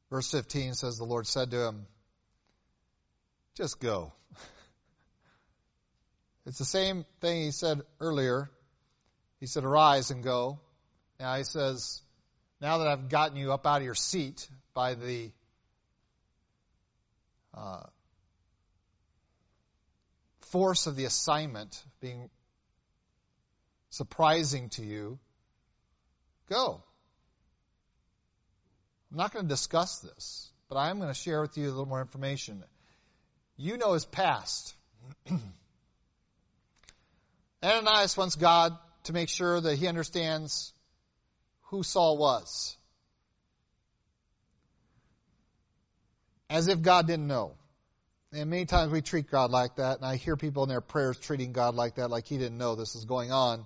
Verse 0.09 0.29
15 0.31 0.73
says, 0.73 0.97
The 0.97 1.03
Lord 1.03 1.27
said 1.27 1.51
to 1.51 1.67
him, 1.67 1.87
Just 3.55 3.79
go. 3.79 4.13
It's 6.45 6.59
the 6.59 6.63
same 6.63 7.05
thing 7.19 7.41
he 7.41 7.51
said 7.51 7.81
earlier. 7.99 8.49
He 9.41 9.47
said, 9.47 9.65
Arise 9.65 10.11
and 10.11 10.23
go. 10.23 10.61
Now 11.19 11.35
he 11.35 11.43
says, 11.43 12.01
Now 12.61 12.77
that 12.77 12.87
I've 12.87 13.09
gotten 13.09 13.35
you 13.35 13.51
up 13.51 13.67
out 13.67 13.79
of 13.79 13.83
your 13.83 13.95
seat, 13.95 14.47
by 14.77 14.93
the 14.93 15.31
uh, 17.55 17.81
force 20.51 20.85
of 20.85 20.95
the 20.95 21.05
assignment 21.05 21.83
being 21.99 22.29
surprising 23.89 24.69
to 24.69 24.83
you, 24.83 25.17
go. 26.47 26.83
I'm 29.11 29.17
not 29.17 29.33
going 29.33 29.45
to 29.45 29.49
discuss 29.49 29.99
this, 29.99 30.49
but 30.69 30.75
I 30.75 30.89
am 30.89 30.97
going 30.97 31.09
to 31.09 31.19
share 31.19 31.41
with 31.41 31.57
you 31.57 31.67
a 31.67 31.69
little 31.69 31.85
more 31.85 32.01
information. 32.01 32.63
You 33.55 33.77
know 33.77 33.93
his 33.93 34.05
past. 34.05 34.75
Ananias 37.63 38.17
wants 38.17 38.35
God 38.35 38.77
to 39.03 39.13
make 39.13 39.29
sure 39.29 39.61
that 39.61 39.77
he 39.77 39.87
understands 39.87 40.73
who 41.69 41.83
Saul 41.83 42.17
was. 42.17 42.77
as 46.49 46.67
if 46.67 46.81
God 46.81 47.07
didn't 47.07 47.27
know. 47.27 47.53
And 48.33 48.49
many 48.49 48.65
times 48.65 48.91
we 48.91 49.01
treat 49.01 49.31
God 49.31 49.51
like 49.51 49.77
that, 49.77 49.97
and 49.97 50.05
I 50.05 50.17
hear 50.17 50.35
people 50.35 50.63
in 50.63 50.69
their 50.69 50.81
prayers 50.81 51.17
treating 51.17 51.53
God 51.53 51.75
like 51.75 51.95
that, 51.95 52.09
like 52.09 52.25
He 52.25 52.37
didn't 52.37 52.57
know 52.57 52.75
this 52.75 52.95
is 52.95 53.05
going 53.05 53.31
on. 53.31 53.65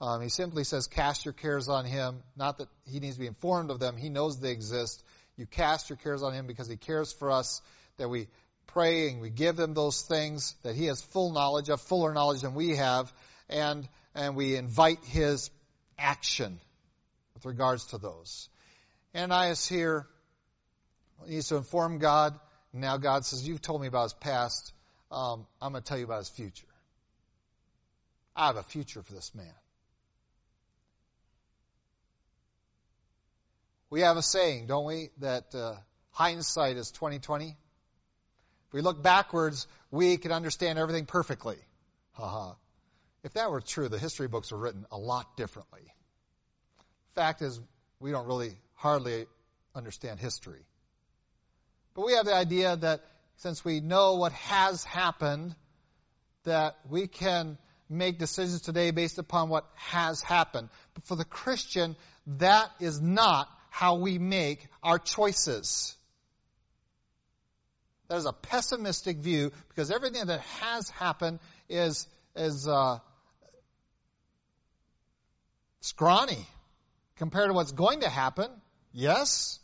Um, 0.00 0.20
he 0.22 0.28
simply 0.28 0.64
says, 0.64 0.86
Cast 0.86 1.24
your 1.24 1.34
cares 1.34 1.68
on 1.68 1.84
Him. 1.84 2.22
Not 2.36 2.58
that 2.58 2.68
He 2.86 3.00
needs 3.00 3.14
to 3.14 3.20
be 3.20 3.26
informed 3.26 3.70
of 3.70 3.78
them, 3.78 3.96
He 3.96 4.08
knows 4.08 4.40
they 4.40 4.50
exist. 4.50 5.02
You 5.36 5.46
cast 5.46 5.90
your 5.90 5.96
cares 5.96 6.22
on 6.22 6.32
Him 6.32 6.46
because 6.46 6.68
He 6.68 6.76
cares 6.76 7.12
for 7.12 7.30
us, 7.30 7.62
that 7.96 8.08
we 8.08 8.28
pray 8.66 9.10
and 9.10 9.20
we 9.20 9.30
give 9.30 9.58
Him 9.58 9.74
those 9.74 10.02
things 10.02 10.54
that 10.62 10.74
He 10.74 10.86
has 10.86 11.00
full 11.00 11.32
knowledge 11.32 11.68
of, 11.68 11.80
fuller 11.80 12.12
knowledge 12.12 12.42
than 12.42 12.54
we 12.54 12.76
have, 12.76 13.12
and, 13.48 13.88
and 14.14 14.36
we 14.36 14.56
invite 14.56 15.04
His 15.04 15.50
action 15.98 16.58
with 17.34 17.44
regards 17.46 17.86
to 17.86 17.98
those. 17.98 18.48
Is 19.14 19.66
here 19.68 20.06
needs 21.28 21.48
to 21.48 21.56
inform 21.56 21.98
God. 21.98 22.38
Now 22.72 22.96
God 22.96 23.24
says, 23.24 23.46
You've 23.46 23.62
told 23.62 23.80
me 23.80 23.86
about 23.86 24.04
his 24.04 24.14
past. 24.14 24.72
Um, 25.10 25.46
I'm 25.60 25.72
going 25.72 25.82
to 25.82 25.88
tell 25.88 25.98
you 25.98 26.04
about 26.04 26.18
his 26.18 26.28
future. 26.28 26.66
I 28.34 28.48
have 28.48 28.56
a 28.56 28.62
future 28.62 29.02
for 29.02 29.12
this 29.12 29.32
man. 29.34 29.54
We 33.94 34.00
have 34.00 34.16
a 34.16 34.22
saying, 34.22 34.66
don't 34.66 34.86
we, 34.86 35.10
that 35.18 35.54
uh, 35.54 35.76
hindsight 36.10 36.76
is 36.78 36.90
2020. 36.90 37.50
If 37.50 38.72
we 38.72 38.80
look 38.80 39.00
backwards, 39.00 39.68
we 39.92 40.16
can 40.16 40.32
understand 40.32 40.80
everything 40.80 41.06
perfectly. 41.06 41.58
If 43.22 43.34
that 43.34 43.52
were 43.52 43.60
true, 43.60 43.88
the 43.88 44.00
history 44.00 44.26
books 44.26 44.50
were 44.50 44.58
written 44.58 44.84
a 44.90 44.98
lot 44.98 45.36
differently. 45.36 45.94
Fact 47.14 47.40
is, 47.40 47.60
we 48.00 48.10
don't 48.10 48.26
really 48.26 48.58
hardly 48.74 49.26
understand 49.76 50.18
history. 50.18 50.66
But 51.94 52.04
we 52.04 52.14
have 52.14 52.26
the 52.26 52.34
idea 52.34 52.74
that 52.74 53.00
since 53.36 53.64
we 53.64 53.78
know 53.78 54.16
what 54.16 54.32
has 54.32 54.82
happened, 54.82 55.54
that 56.42 56.74
we 56.90 57.06
can 57.06 57.58
make 57.88 58.18
decisions 58.18 58.60
today 58.60 58.90
based 58.90 59.20
upon 59.20 59.50
what 59.50 59.70
has 59.76 60.20
happened. 60.20 60.68
But 60.94 61.04
for 61.04 61.14
the 61.14 61.24
Christian, 61.24 61.94
that 62.26 62.70
is 62.80 63.00
not 63.00 63.48
how 63.74 63.96
we 63.96 64.20
make 64.20 64.64
our 64.84 65.00
choices. 65.00 65.96
That 68.06 68.18
is 68.18 68.24
a 68.24 68.32
pessimistic 68.32 69.16
view 69.16 69.50
because 69.68 69.90
everything 69.90 70.26
that 70.26 70.42
has 70.60 70.88
happened 70.90 71.40
is, 71.68 72.06
is 72.36 72.68
uh, 72.68 73.00
scrawny 75.80 76.46
compared 77.16 77.48
to 77.48 77.52
what's 77.52 77.72
going 77.72 78.02
to 78.02 78.08
happen. 78.08 78.48
Yes? 78.92 79.58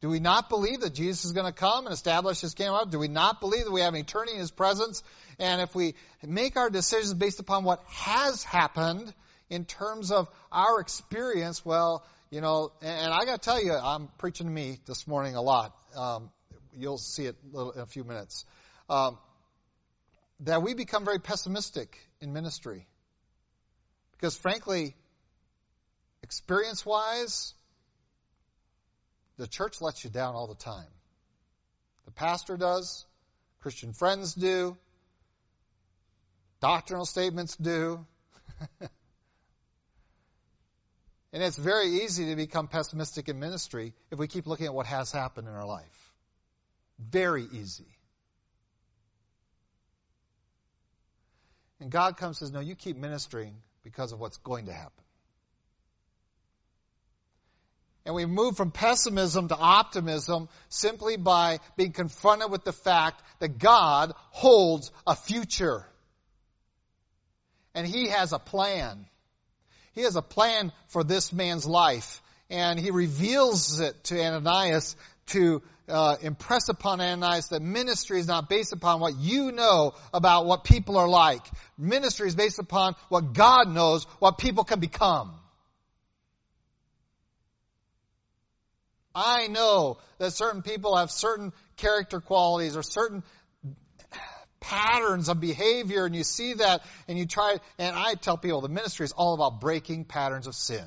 Do 0.00 0.08
we 0.08 0.20
not 0.20 0.48
believe 0.48 0.80
that 0.80 0.94
Jesus 0.94 1.26
is 1.26 1.32
going 1.32 1.44
to 1.44 1.52
come 1.52 1.84
and 1.84 1.92
establish 1.92 2.40
his 2.40 2.54
kingdom? 2.54 2.88
Do 2.88 2.98
we 2.98 3.08
not 3.08 3.40
believe 3.40 3.66
that 3.66 3.72
we 3.72 3.82
have 3.82 3.92
an 3.92 4.00
eternity 4.00 4.32
in 4.32 4.38
his 4.38 4.50
presence? 4.50 5.02
And 5.38 5.60
if 5.60 5.74
we 5.74 5.96
make 6.22 6.56
our 6.56 6.70
decisions 6.70 7.12
based 7.12 7.40
upon 7.40 7.64
what 7.64 7.84
has 7.88 8.42
happened 8.42 9.12
in 9.50 9.64
terms 9.64 10.10
of 10.10 10.28
our 10.52 10.80
experience, 10.80 11.64
well, 11.64 12.04
you 12.30 12.40
know, 12.40 12.72
and 12.82 13.12
I 13.12 13.24
got 13.24 13.40
to 13.42 13.44
tell 13.44 13.62
you, 13.62 13.72
I'm 13.72 14.08
preaching 14.18 14.46
to 14.46 14.52
me 14.52 14.78
this 14.86 15.06
morning 15.06 15.34
a 15.34 15.42
lot. 15.42 15.74
Um, 15.96 16.30
you'll 16.76 16.98
see 16.98 17.24
it 17.24 17.36
in 17.54 17.80
a 17.80 17.86
few 17.86 18.04
minutes. 18.04 18.44
Um, 18.88 19.18
that 20.40 20.62
we 20.62 20.74
become 20.74 21.04
very 21.04 21.18
pessimistic 21.18 21.96
in 22.20 22.32
ministry. 22.32 22.86
Because 24.12 24.36
frankly, 24.36 24.94
experience 26.22 26.84
wise, 26.84 27.54
the 29.36 29.46
church 29.46 29.80
lets 29.80 30.04
you 30.04 30.10
down 30.10 30.34
all 30.34 30.46
the 30.46 30.62
time. 30.62 30.88
The 32.04 32.12
pastor 32.12 32.56
does, 32.56 33.06
Christian 33.60 33.92
friends 33.92 34.34
do, 34.34 34.76
doctrinal 36.60 37.06
statements 37.06 37.56
do. 37.56 38.04
and 41.32 41.42
it's 41.42 41.58
very 41.58 41.88
easy 42.02 42.26
to 42.26 42.36
become 42.36 42.68
pessimistic 42.68 43.28
in 43.28 43.38
ministry 43.38 43.92
if 44.10 44.18
we 44.18 44.28
keep 44.28 44.46
looking 44.46 44.66
at 44.66 44.74
what 44.74 44.86
has 44.86 45.12
happened 45.12 45.46
in 45.46 45.54
our 45.54 45.66
life. 45.66 46.12
Very 46.98 47.46
easy. 47.52 47.86
And 51.80 51.90
God 51.90 52.16
comes 52.16 52.40
and 52.40 52.48
says, 52.48 52.52
No, 52.52 52.60
you 52.60 52.74
keep 52.74 52.96
ministering 52.96 53.54
because 53.84 54.12
of 54.12 54.20
what's 54.20 54.38
going 54.38 54.66
to 54.66 54.72
happen. 54.72 55.04
And 58.04 58.14
we 58.14 58.24
move 58.24 58.56
from 58.56 58.70
pessimism 58.70 59.48
to 59.48 59.56
optimism 59.56 60.48
simply 60.70 61.18
by 61.18 61.58
being 61.76 61.92
confronted 61.92 62.50
with 62.50 62.64
the 62.64 62.72
fact 62.72 63.22
that 63.38 63.58
God 63.58 64.14
holds 64.30 64.90
a 65.06 65.14
future. 65.14 65.84
And 67.74 67.86
He 67.86 68.08
has 68.08 68.32
a 68.32 68.38
plan. 68.38 69.04
He 69.98 70.04
has 70.04 70.14
a 70.14 70.22
plan 70.22 70.70
for 70.86 71.02
this 71.02 71.32
man's 71.32 71.66
life. 71.66 72.22
And 72.50 72.78
He 72.78 72.92
reveals 72.92 73.80
it 73.80 74.04
to 74.04 74.24
Ananias 74.24 74.94
to 75.30 75.60
uh, 75.88 76.14
impress 76.22 76.68
upon 76.68 77.00
Ananias 77.00 77.48
that 77.48 77.62
ministry 77.62 78.20
is 78.20 78.28
not 78.28 78.48
based 78.48 78.72
upon 78.72 79.00
what 79.00 79.16
you 79.18 79.50
know 79.50 79.94
about 80.14 80.46
what 80.46 80.62
people 80.62 80.98
are 80.98 81.08
like. 81.08 81.44
Ministry 81.76 82.28
is 82.28 82.36
based 82.36 82.60
upon 82.60 82.94
what 83.08 83.32
God 83.32 83.66
knows, 83.70 84.04
what 84.20 84.38
people 84.38 84.62
can 84.62 84.78
become. 84.78 85.34
I 89.16 89.48
know 89.48 89.98
that 90.18 90.30
certain 90.30 90.62
people 90.62 90.96
have 90.96 91.10
certain 91.10 91.52
character 91.76 92.20
qualities 92.20 92.76
or 92.76 92.84
certain 92.84 93.24
patterns 94.60 95.28
of 95.28 95.40
behavior 95.40 96.06
and 96.06 96.14
you 96.14 96.24
see 96.24 96.54
that 96.54 96.82
and 97.06 97.18
you 97.18 97.26
try, 97.26 97.56
and 97.78 97.96
I 97.96 98.14
tell 98.14 98.36
people 98.36 98.60
the 98.60 98.68
ministry 98.68 99.04
is 99.04 99.12
all 99.12 99.34
about 99.34 99.60
breaking 99.60 100.04
patterns 100.04 100.46
of 100.46 100.54
sin. 100.54 100.84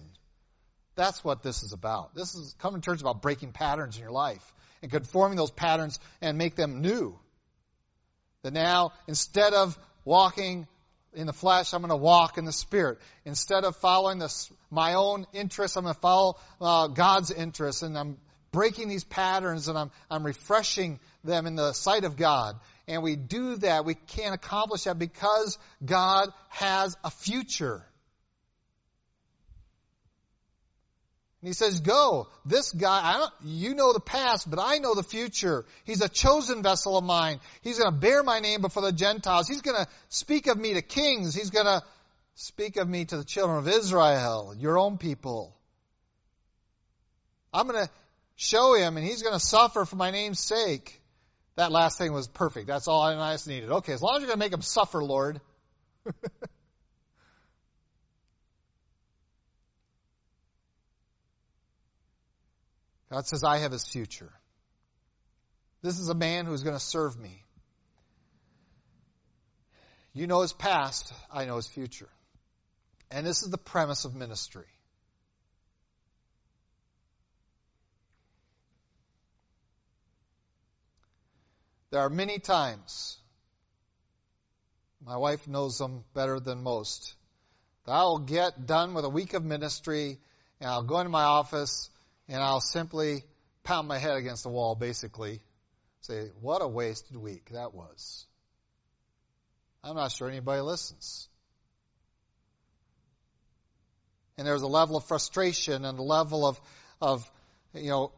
That's 0.96 1.24
what 1.24 1.42
this 1.42 1.64
is 1.64 1.74
about. 1.74 2.14
This 2.16 2.36
is 2.36 2.56
coming 2.60 2.82
to 2.82 2.86
church 2.86 3.02
about 3.02 3.22
breaking 3.22 3.54
patterns 3.54 3.96
in 3.96 4.02
your 4.02 4.12
life 4.12 4.54
and 4.82 4.92
conforming 4.92 5.38
those 5.38 5.52
patterns 5.52 6.00
and 6.22 6.38
make 6.38 6.56
them 6.56 6.82
new. 6.82 7.18
That 8.44 8.54
now, 8.54 8.94
instead 9.08 9.54
of 9.54 9.78
walking 10.04 10.68
in 11.14 11.28
the 11.28 11.34
flesh, 11.34 11.74
I'm 11.74 11.82
going 11.82 11.90
to 11.90 11.96
walk 11.96 12.38
in 12.38 12.46
the 12.46 12.52
spirit. 12.52 13.00
Instead 13.26 13.64
of 13.64 13.76
following 13.78 14.20
this, 14.20 14.52
my 14.70 14.96
own 14.96 15.28
interests, 15.34 15.78
I'm 15.78 15.84
going 15.84 15.96
to 15.96 16.02
follow 16.02 16.38
uh, 16.60 16.88
God's 16.88 17.32
interests, 17.32 17.84
and 17.84 17.98
I'm 17.98 18.18
breaking 18.52 18.90
these 18.90 19.04
patterns 19.04 19.68
and 19.68 19.78
I'm, 19.78 19.92
I'm 20.10 20.26
refreshing 20.26 21.00
them 21.24 21.48
in 21.48 21.56
the 21.56 21.74
sight 21.74 22.04
of 22.04 22.18
God. 22.18 22.60
And 22.92 23.04
we 23.04 23.16
do 23.16 23.56
that, 23.58 23.86
we 23.86 23.96
can't 23.96 24.36
accomplish 24.36 24.84
that 24.84 25.00
because 25.00 25.58
God 25.84 26.28
has 26.50 26.98
a 27.06 27.10
future. 27.10 27.86
And 31.42 31.48
he 31.48 31.54
says, 31.54 31.80
Go. 31.80 32.28
This 32.46 32.72
guy, 32.72 33.26
you 33.44 33.76
know 33.76 33.94
the 33.94 34.02
past, 34.02 34.50
but 34.50 34.60
I 34.60 34.80
know 34.80 34.94
the 34.94 35.04
future. 35.04 35.66
He's 35.86 36.02
a 36.02 36.10
chosen 36.10 36.62
vessel 36.64 36.98
of 36.98 37.04
mine. 37.06 37.40
He's 37.62 37.80
going 37.80 37.94
to 37.94 37.98
bear 37.98 38.24
my 38.24 38.42
name 38.42 38.60
before 38.60 38.84
the 38.84 38.92
Gentiles. 38.92 39.48
He's 39.48 39.62
going 39.62 39.78
to 39.78 39.88
speak 40.10 40.48
of 40.48 40.58
me 40.58 40.74
to 40.74 40.82
kings. 40.82 41.34
He's 41.34 41.50
going 41.50 41.66
to 41.66 41.82
speak 42.36 42.76
of 42.76 42.90
me 42.90 43.06
to 43.06 43.18
the 43.18 43.24
children 43.24 43.58
of 43.58 43.68
Israel, 43.70 44.54
your 44.58 44.78
own 44.78 44.98
people. 44.98 45.56
I'm 47.54 47.68
going 47.68 47.86
to 47.86 47.92
show 48.36 48.74
him, 48.74 48.98
and 48.98 49.06
he's 49.06 49.22
going 49.22 49.34
to 49.34 49.40
suffer 49.40 49.86
for 49.86 49.96
my 49.96 50.12
name's 50.12 50.40
sake. 50.40 51.01
That 51.56 51.72
last 51.72 51.98
thing 51.98 52.14
was 52.14 52.28
perfect. 52.28 52.68
That's 52.68 52.88
all 52.88 53.02
Ananias 53.04 53.48
needed. 53.48 53.70
Okay, 53.70 53.94
as 53.94 54.02
long 54.02 54.16
as 54.16 54.22
you're 54.22 54.28
going 54.28 54.40
to 54.40 54.46
make 54.46 54.54
him 54.54 54.62
suffer, 54.62 55.04
Lord. 55.04 55.42
God 63.12 63.28
says, 63.28 63.44
I 63.44 63.58
have 63.58 63.74
his 63.74 63.86
future. 63.86 64.32
This 65.82 66.00
is 66.00 66.08
a 66.08 66.14
man 66.14 66.46
who's 66.46 66.64
going 66.64 66.78
to 66.78 66.84
serve 66.84 67.20
me. 67.20 67.44
You 70.14 70.28
know 70.28 70.42
his 70.42 70.54
past, 70.54 71.14
I 71.32 71.46
know 71.46 71.58
his 71.58 71.68
future. 71.68 72.10
And 73.10 73.26
this 73.26 73.44
is 73.44 73.50
the 73.50 73.58
premise 73.58 74.06
of 74.06 74.16
ministry. 74.16 74.68
There 81.92 82.00
are 82.00 82.10
many 82.10 82.40
times, 82.40 83.18
my 85.06 85.18
wife 85.18 85.48
knows 85.48 85.78
them 85.78 86.06
better 86.14 86.40
than 86.40 86.64
most, 86.64 87.14
that 87.86 87.92
I 87.92 88.04
will 88.04 88.20
get 88.20 88.66
done 88.66 88.94
with 88.94 89.04
a 89.04 89.10
week 89.10 89.34
of 89.34 89.44
ministry 89.44 90.20
and 90.62 90.70
I'll 90.70 90.84
go 90.84 91.00
into 91.00 91.10
my 91.10 91.24
office 91.24 91.90
and 92.30 92.42
I'll 92.42 92.62
simply 92.62 93.24
pound 93.64 93.90
my 93.90 93.98
head 93.98 94.16
against 94.16 94.44
the 94.44 94.50
wall, 94.50 94.74
basically. 94.74 95.42
Say, 96.00 96.30
what 96.40 96.62
a 96.62 96.68
wasted 96.68 97.18
week 97.18 97.50
that 97.52 97.74
was. 97.74 98.26
I'm 99.84 99.96
not 99.96 100.12
sure 100.12 100.30
anybody 100.30 100.62
listens. 100.62 101.28
And 104.38 104.48
there's 104.48 104.62
a 104.62 104.68
level 104.68 104.96
of 104.96 105.04
frustration 105.06 105.84
and 105.84 106.00
a 106.00 106.04
level 106.04 106.48
of, 106.48 106.62
of, 107.02 107.30
you 107.74 107.90
know, 107.90 108.12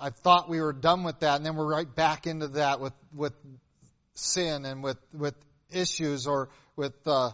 I 0.00 0.10
thought 0.10 0.48
we 0.48 0.60
were 0.60 0.72
done 0.72 1.04
with 1.04 1.20
that, 1.20 1.36
and 1.36 1.44
then 1.44 1.56
we're 1.56 1.70
right 1.70 1.94
back 1.94 2.26
into 2.26 2.48
that 2.48 2.80
with, 2.80 2.94
with 3.14 3.34
sin 4.14 4.64
and 4.64 4.82
with, 4.82 4.98
with 5.12 5.34
issues 5.70 6.26
or 6.26 6.48
with 6.76 6.94
uh, 7.06 7.32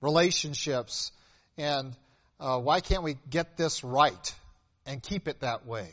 relationships. 0.00 1.12
And 1.56 1.96
uh, 2.38 2.58
why 2.60 2.80
can't 2.80 3.02
we 3.02 3.16
get 3.30 3.56
this 3.56 3.82
right? 3.82 4.34
and 4.88 5.02
keep 5.02 5.28
it 5.28 5.40
that 5.40 5.66
way. 5.66 5.90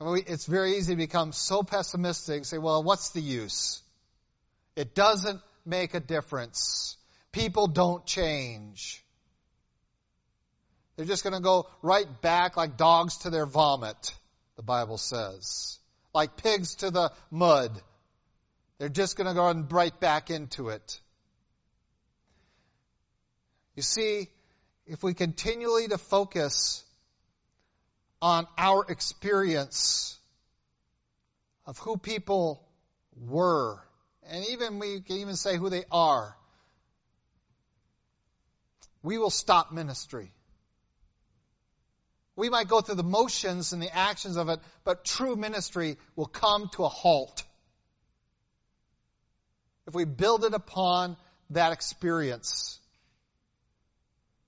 And 0.00 0.22
it's 0.28 0.46
very 0.46 0.76
easy 0.76 0.92
to 0.92 0.96
become 0.96 1.32
so 1.32 1.62
pessimistic 1.64 2.36
and 2.36 2.46
say, 2.46 2.58
well, 2.58 2.82
what's 2.82 3.10
the 3.10 3.20
use? 3.20 3.82
It 4.76 4.94
doesn't 4.94 5.40
make 5.66 5.94
a 5.94 6.00
difference. 6.00 6.96
People 7.32 7.66
don't 7.66 8.06
change. 8.06 9.03
They're 10.96 11.06
just 11.06 11.24
going 11.24 11.34
to 11.34 11.40
go 11.40 11.68
right 11.82 12.06
back 12.22 12.56
like 12.56 12.76
dogs 12.76 13.18
to 13.18 13.30
their 13.30 13.46
vomit, 13.46 14.14
the 14.56 14.62
Bible 14.62 14.98
says. 14.98 15.78
Like 16.12 16.36
pigs 16.36 16.76
to 16.76 16.90
the 16.90 17.12
mud. 17.30 17.80
They're 18.78 18.88
just 18.88 19.16
going 19.16 19.28
to 19.28 19.34
go 19.34 19.52
right 19.70 19.98
back 19.98 20.30
into 20.30 20.68
it. 20.68 21.00
You 23.74 23.82
see, 23.82 24.28
if 24.86 25.02
we 25.02 25.14
continually 25.14 25.88
to 25.88 25.98
focus 25.98 26.84
on 28.22 28.46
our 28.56 28.84
experience 28.88 30.16
of 31.66 31.78
who 31.78 31.96
people 31.96 32.64
were, 33.16 33.80
and 34.28 34.44
even 34.50 34.78
we 34.78 35.00
can 35.00 35.16
even 35.16 35.36
say 35.36 35.56
who 35.56 35.70
they 35.70 35.84
are, 35.90 36.36
we 39.02 39.18
will 39.18 39.30
stop 39.30 39.72
ministry. 39.72 40.30
We 42.36 42.50
might 42.50 42.68
go 42.68 42.80
through 42.80 42.96
the 42.96 43.04
motions 43.04 43.72
and 43.72 43.80
the 43.80 43.94
actions 43.94 44.36
of 44.36 44.48
it, 44.48 44.60
but 44.82 45.04
true 45.04 45.36
ministry 45.36 45.96
will 46.16 46.26
come 46.26 46.68
to 46.74 46.84
a 46.84 46.88
halt. 46.88 47.44
If 49.86 49.94
we 49.94 50.04
build 50.04 50.44
it 50.44 50.54
upon 50.54 51.16
that 51.50 51.72
experience. 51.72 52.80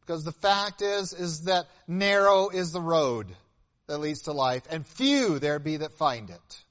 Because 0.00 0.24
the 0.24 0.32
fact 0.32 0.82
is, 0.82 1.12
is 1.12 1.44
that 1.44 1.66
narrow 1.86 2.48
is 2.48 2.72
the 2.72 2.80
road 2.80 3.26
that 3.86 3.98
leads 3.98 4.22
to 4.22 4.32
life, 4.32 4.62
and 4.70 4.86
few 4.86 5.38
there 5.38 5.58
be 5.58 5.76
that 5.78 5.92
find 5.94 6.30
it. 6.30 6.64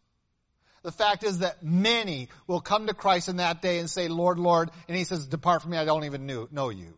The 0.84 0.91
fact 0.91 1.23
is 1.23 1.39
that 1.39 1.63
many 1.63 2.30
will 2.45 2.62
come 2.62 2.88
to 2.88 2.93
Christ 2.93 3.28
in 3.28 3.38
that 3.38 3.62
day 3.62 3.80
and 3.80 3.89
say, 3.89 4.08
Lord, 4.08 4.38
Lord, 4.38 4.69
and 4.88 4.95
he 4.95 5.04
says, 5.04 5.25
depart 5.25 5.62
from 5.62 5.71
me, 5.71 5.78
I 5.78 5.86
don't 5.86 6.04
even 6.04 6.28
know 6.51 6.69
you. 6.69 6.97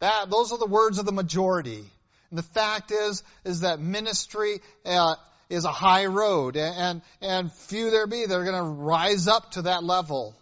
That, 0.00 0.30
those 0.30 0.52
are 0.52 0.58
the 0.58 0.66
words 0.66 0.98
of 0.98 1.06
the 1.06 1.12
majority. 1.12 1.84
And 2.30 2.38
the 2.38 2.42
fact 2.42 2.90
is, 2.90 3.22
is 3.44 3.60
that 3.60 3.80
ministry 3.80 4.60
uh, 4.84 5.14
is 5.48 5.64
a 5.64 5.72
high 5.72 6.06
road, 6.06 6.56
and, 6.56 7.02
and 7.20 7.52
few 7.52 7.90
there 7.90 8.06
be 8.06 8.24
that 8.26 8.34
are 8.34 8.44
going 8.44 8.56
to 8.56 8.82
rise 8.82 9.28
up 9.28 9.52
to 9.52 9.62
that 9.62 9.84
level. 9.84 10.34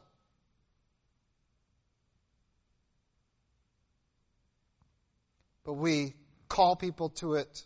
but 5.69 5.75
we 5.75 6.15
call 6.49 6.77
people 6.77 7.11
to 7.11 7.35
it 7.35 7.63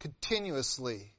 continuously. 0.00 1.12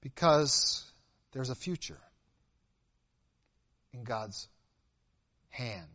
Because 0.00 0.84
there's 1.32 1.50
a 1.50 1.56
future 1.56 1.98
in 3.92 4.04
God's 4.04 4.48
hand 5.50 5.86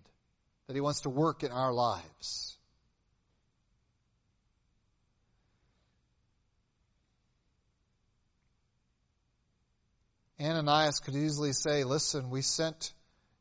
that 0.67 0.75
He 0.75 0.81
wants 0.81 1.01
to 1.01 1.10
work 1.10 1.43
in 1.43 1.51
our 1.51 1.73
lives. 1.73 2.58
Ananias 10.39 10.99
could 10.99 11.15
easily 11.15 11.53
say, 11.53 11.84
Listen, 11.84 12.29
we 12.29 12.41
sent, 12.41 12.93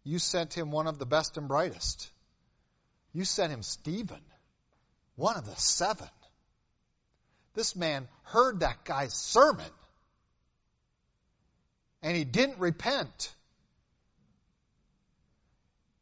you 0.04 0.18
sent 0.18 0.54
him 0.54 0.70
one 0.70 0.86
of 0.86 0.98
the 0.98 1.06
best 1.06 1.36
and 1.36 1.48
brightest. 1.48 2.08
You 3.12 3.24
sent 3.24 3.52
him 3.52 3.62
Stephen, 3.62 4.20
one 5.16 5.36
of 5.36 5.44
the 5.44 5.56
seven. 5.56 6.08
This 7.54 7.74
man 7.74 8.08
heard 8.22 8.60
that 8.60 8.84
guy's 8.84 9.14
sermon 9.14 9.70
and 12.04 12.14
he 12.14 12.24
didn't 12.24 12.58
repent. 12.58 13.34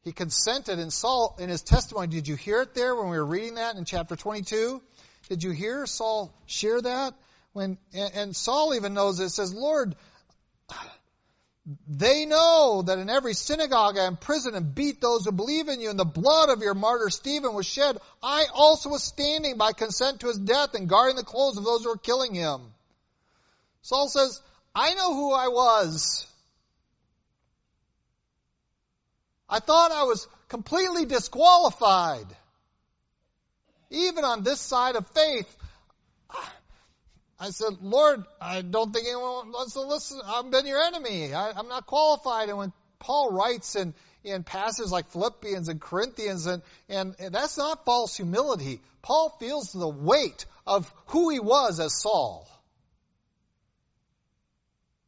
He 0.05 0.13
consented 0.13 0.79
and 0.79 0.93
Saul 0.93 1.37
in 1.39 1.49
his 1.49 1.63
testimony. 1.63 2.09
Did 2.09 2.27
you 2.27 2.35
hear 2.35 2.63
it 2.63 2.75
there 2.75 2.95
when 2.95 3.09
we 3.09 3.17
were 3.17 3.25
reading 3.25 3.55
that 3.55 3.77
in 3.77 3.85
chapter 3.85 4.17
22? 4.17 4.83
Did 5.29 5.43
you 5.43 5.53
hear 5.53 5.87
Saul 5.87 6.35
share 6.47 6.81
that? 6.81 7.15
When 7.53 7.79
and 7.95 8.35
Saul 8.35 8.75
even 8.75 8.95
knows 8.95 9.21
it 9.21 9.29
says, 9.29 9.53
"Lord, 9.53 9.95
they 11.87 12.27
know 12.27 12.83
that 12.83 12.99
in 12.99 13.09
every 13.09 13.35
synagogue 13.35 13.97
I 13.97 14.07
imprisoned 14.07 14.57
and 14.57 14.75
beat 14.75 15.01
those 15.01 15.25
who 15.25 15.33
believe 15.33 15.69
in 15.69 15.81
you, 15.81 15.91
and 15.91 15.99
the 15.99 16.05
blood 16.05 16.49
of 16.49 16.63
your 16.63 16.75
martyr 16.75 17.11
Stephen 17.11 17.55
was 17.55 17.67
shed. 17.67 17.99
I 18.23 18.47
also 18.53 18.89
was 18.89 19.05
standing 19.05 19.59
by 19.59 19.73
consent 19.73 20.21
to 20.21 20.29
his 20.29 20.39
death 20.39 20.75
and 20.75 20.89
guarding 20.89 21.17
the 21.17 21.23
clothes 21.23 21.59
of 21.59 21.65
those 21.65 21.85
who 21.85 21.91
were 21.91 21.99
killing 21.99 22.35
him. 22.35 22.73
Saul 23.83 24.09
says, 24.09 24.41
I 24.75 24.95
know 24.95 25.15
who 25.15 25.33
I 25.33 25.49
was. 25.49 26.27
I 29.53 29.59
thought 29.61 29.93
I 29.93 30.05
was 30.05 30.27
completely 30.49 31.05
disqualified. 31.05 32.25
Even 33.91 34.25
on 34.25 34.43
this 34.43 34.59
side 34.59 34.97
of 34.97 35.07
faith, 35.09 35.57
I 37.39 37.51
said, 37.51 37.75
Lord, 37.83 38.25
I 38.41 38.63
don't 38.63 38.95
think 38.95 39.07
anyone 39.07 39.53
wants 39.53 39.75
to 39.75 39.83
listen. 39.83 40.23
I've 40.25 40.51
been 40.51 40.67
your 40.67 40.81
enemy. 40.81 41.35
I, 41.35 41.51
am 41.59 41.69
not 41.69 41.85
qualified. 41.85 42.49
And 42.49 42.57
when 42.57 42.73
Paul 42.99 43.31
writes 43.31 43.77
in, 43.77 43.93
in 44.25 44.43
passages 44.43 44.91
like 44.91 45.11
Philippians 45.11 45.69
and 45.69 45.79
Corinthians, 45.79 46.47
and, 46.47 46.63
and, 46.89 47.15
and 47.19 47.35
that's 47.35 47.59
not 47.59 47.85
false 47.85 48.17
humility. 48.17 48.81
Paul 49.03 49.37
feels 49.39 49.71
the 49.71 49.87
weight 49.87 50.47
of 50.67 50.91
who 51.09 51.29
he 51.29 51.41
was 51.41 51.79
as 51.79 52.01
Saul. 52.01 52.49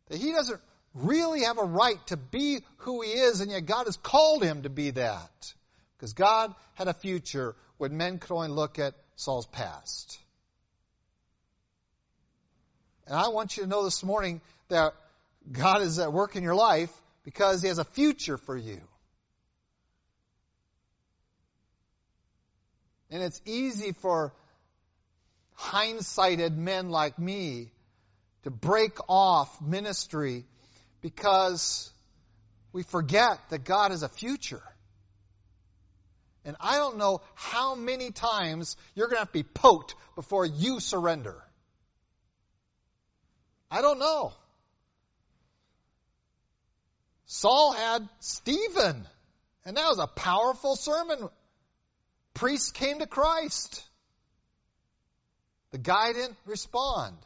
That 0.09 0.19
he 0.19 0.33
doesn't 0.33 0.61
really 0.95 1.43
have 1.43 1.59
a 1.59 1.65
right 1.65 2.05
to 2.09 2.17
be 2.17 2.61
who 2.79 3.03
he 3.03 3.11
is, 3.11 3.41
and 3.41 3.51
yet 3.51 3.67
God 3.67 3.87
has 3.87 3.97
called 3.97 4.43
him 4.43 4.63
to 4.63 4.71
be 4.71 4.91
that. 4.91 5.55
Because 5.97 6.13
God 6.13 6.55
had 6.75 6.89
a 6.89 6.95
future 6.95 7.55
when 7.79 7.97
men 7.97 8.19
could 8.19 8.33
only 8.33 8.49
look 8.49 8.79
at 8.79 8.95
Saul's 9.17 9.47
past. 9.47 10.19
And 13.07 13.17
I 13.17 13.29
want 13.29 13.57
you 13.57 13.65
to 13.65 13.69
know 13.69 13.85
this 13.85 14.03
morning 14.03 14.41
that 14.69 14.95
God 15.51 15.83
is 15.83 15.99
at 15.99 16.13
work 16.13 16.37
in 16.37 16.43
your 16.43 16.55
life 16.55 16.91
because 17.25 17.63
He 17.63 17.69
has 17.69 17.79
a 17.79 17.85
future 17.85 18.39
for 18.39 18.57
you. 18.57 18.81
And 23.11 23.23
it's 23.23 23.41
easy 23.45 23.93
for 23.93 24.33
hindsighted 25.55 26.57
men 26.57 26.89
like 26.89 27.19
me 27.19 27.71
to 28.43 28.51
break 28.51 28.97
off 29.09 29.61
ministry 29.61 30.45
because 31.05 31.93
we 32.73 32.83
forget 32.83 33.39
that 33.51 33.63
God 33.63 33.91
has 33.91 34.03
a 34.03 34.09
future. 34.09 34.63
And 36.47 36.57
I 36.59 36.79
don't 36.79 36.97
know 36.97 37.21
how 37.35 37.75
many 37.75 38.11
times 38.11 38.79
you're 38.95 39.09
going 39.09 39.17
to 39.17 39.21
have 39.21 39.29
to 39.29 39.33
be 39.35 39.43
poked 39.43 39.95
before 40.15 40.47
you 40.47 40.81
surrender. 40.81 41.37
I 43.71 43.83
don't 43.83 43.99
know. 43.99 44.33
Saul 47.27 47.73
had 47.73 48.09
Stephen, 48.21 49.07
and 49.67 49.77
that 49.77 49.87
was 49.87 49.99
a 49.99 50.07
powerful 50.07 50.75
sermon. 50.75 51.29
Priests 52.33 52.71
came 52.71 53.01
to 53.01 53.07
Christ. 53.07 53.85
The 55.73 55.79
guy 55.79 56.15
didn't 56.15 56.39
respond. 56.47 57.19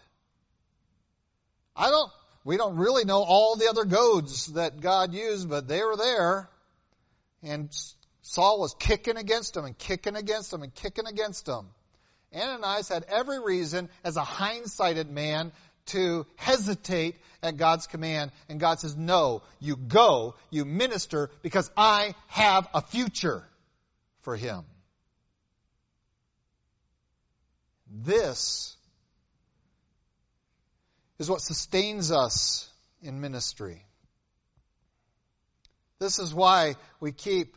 I 1.77 1.91
don't, 1.91 2.11
we 2.49 2.57
don't 2.57 2.77
really 2.77 3.05
know 3.05 3.23
all 3.23 3.57
the 3.57 3.69
other 3.69 3.85
goads 3.85 4.47
that 4.55 4.81
God 4.81 5.13
used, 5.13 5.51
but 5.51 5.69
they 5.69 5.83
were 5.83 5.99
there. 5.99 6.49
And 7.43 7.69
Saul 8.23 8.59
was 8.59 8.75
kicking 8.79 9.19
against 9.19 9.53
them 9.53 9.67
and 9.67 9.77
kicking 9.77 10.17
against 10.17 10.51
them 10.51 10.63
and 10.63 10.75
kicking 10.75 11.07
against 11.07 11.45
them. 11.45 11.67
Ananias 12.35 12.89
had 12.89 13.05
every 13.11 13.39
reason, 13.39 13.91
as 14.03 14.17
a 14.17 14.25
hindsighted 14.25 15.11
man, 15.11 15.53
to 15.89 16.25
hesitate 16.37 17.17
at 17.43 17.59
God's 17.59 17.87
command. 17.87 18.31
And 18.49 18.59
God 18.59 18.81
says, 18.81 18.97
no, 18.97 19.43
you 19.61 19.77
go, 19.77 20.35
you 20.49 20.65
minister, 20.65 21.31
because 21.43 21.71
I 21.77 22.15
have 22.29 22.67
a 22.73 22.81
future 22.81 23.45
for 24.23 24.37
him. 24.37 24.65
This 27.91 28.75
is 31.19 31.29
what 31.29 31.41
sustains 31.41 32.13
us 32.13 32.69
in 33.03 33.21
ministry. 33.21 33.83
This 35.99 36.19
is 36.19 36.33
why 36.33 36.77
we 37.01 37.13
keep 37.13 37.57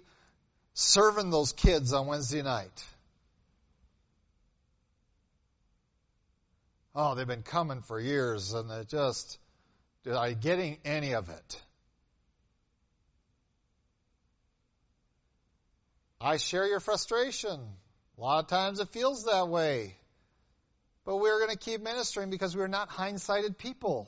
serving 0.73 1.29
those 1.29 1.53
kids 1.53 1.93
on 1.93 2.07
Wednesday 2.07 2.41
night. 2.41 2.83
oh, 6.95 7.15
they've 7.15 7.27
been 7.27 7.43
coming 7.43 7.81
for 7.81 7.99
years 7.99 8.53
and 8.53 8.69
they 8.69 8.83
just, 8.85 9.37
you 10.05 10.35
getting 10.39 10.77
any 10.83 11.13
of 11.13 11.29
it? 11.29 11.61
I 16.19 16.37
share 16.37 16.67
your 16.67 16.79
frustration. 16.79 17.59
A 18.17 18.21
lot 18.21 18.43
of 18.43 18.47
times 18.47 18.79
it 18.79 18.89
feels 18.89 19.25
that 19.25 19.47
way. 19.47 19.95
But 21.05 21.17
we're 21.17 21.39
going 21.39 21.51
to 21.51 21.57
keep 21.57 21.81
ministering 21.81 22.29
because 22.29 22.55
we're 22.55 22.67
not 22.67 22.89
hindsighted 22.89 23.57
people. 23.57 24.07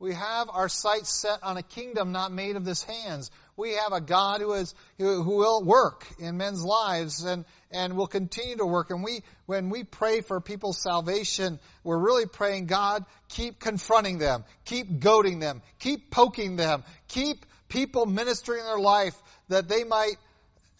We 0.00 0.14
have 0.14 0.48
our 0.52 0.68
sights 0.68 1.12
set 1.12 1.42
on 1.42 1.56
a 1.56 1.62
kingdom 1.62 2.12
not 2.12 2.30
made 2.30 2.54
of 2.54 2.64
this 2.64 2.84
hands. 2.84 3.32
We 3.56 3.72
have 3.72 3.92
a 3.92 4.00
God 4.00 4.40
who 4.40 4.52
is 4.52 4.72
who, 4.96 5.24
who 5.24 5.38
will 5.38 5.64
work 5.64 6.06
in 6.20 6.36
men's 6.36 6.62
lives 6.62 7.24
and 7.24 7.44
and 7.72 7.96
will 7.96 8.06
continue 8.06 8.56
to 8.58 8.66
work. 8.66 8.90
And 8.90 9.02
we 9.02 9.22
when 9.46 9.70
we 9.70 9.82
pray 9.82 10.20
for 10.20 10.40
people's 10.40 10.80
salvation, 10.80 11.58
we're 11.82 11.98
really 11.98 12.26
praying, 12.26 12.66
God, 12.66 13.04
keep 13.28 13.58
confronting 13.58 14.18
them, 14.18 14.44
keep 14.64 15.00
goading 15.00 15.40
them, 15.40 15.62
keep 15.80 16.12
poking 16.12 16.54
them, 16.54 16.84
keep 17.08 17.44
people 17.68 18.06
ministering 18.06 18.62
their 18.62 18.78
life 18.78 19.20
that 19.48 19.68
they 19.68 19.82
might 19.82 20.14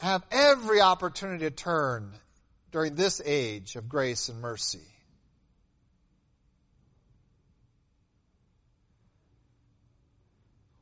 have 0.01 0.23
every 0.31 0.81
opportunity 0.81 1.45
to 1.45 1.51
turn 1.51 2.13
during 2.73 2.95
this 2.95 3.21
age 3.25 3.77
of 3.77 3.89
grace 3.89 4.29
and 4.29 4.41
mercy. 4.41 4.87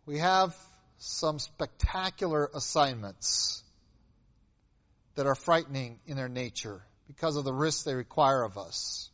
we 0.06 0.18
have 0.18 0.56
some 0.98 1.38
spectacular 1.38 2.48
assignments 2.54 3.62
that 5.16 5.26
are 5.26 5.34
frightening 5.34 5.98
in 6.06 6.16
their 6.16 6.28
nature 6.28 6.80
because 7.08 7.36
of 7.36 7.44
the 7.44 7.52
risks 7.52 7.82
they 7.82 7.94
require 7.94 8.42
of 8.42 8.56
us. 8.56 9.10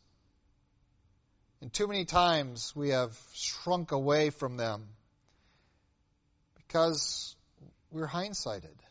And 1.61 1.73
too 1.73 1.87
many 1.87 2.05
times 2.05 2.73
we 2.75 2.89
have 2.89 3.17
shrunk 3.33 3.91
away 3.91 4.29
from 4.29 4.57
them 4.57 4.87
because 6.55 7.35
we're 7.91 8.07
hindsighted. 8.07 8.82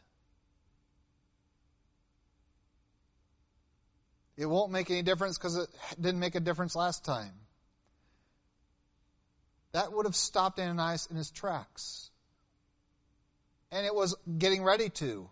It 4.37 4.47
won't 4.47 4.73
make 4.73 4.91
any 4.91 5.03
difference 5.03 5.37
because 5.37 5.57
it 5.57 5.69
didn't 6.01 6.21
make 6.21 6.35
a 6.35 6.41
difference 6.41 6.75
last 6.75 7.05
time. 7.05 7.33
That 9.73 9.93
would 9.93 10.07
have 10.07 10.17
stopped 10.17 10.59
Ananias 10.59 11.07
in 11.11 11.17
his 11.17 11.31
tracks. 11.31 12.11
And 13.71 13.87
it 13.87 13.95
was 13.95 14.15
getting 14.39 14.63
ready 14.63 14.91
to. 14.91 15.29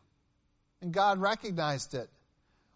And 0.81 0.93
God 0.93 1.19
recognized 1.21 1.95
it. 1.95 2.09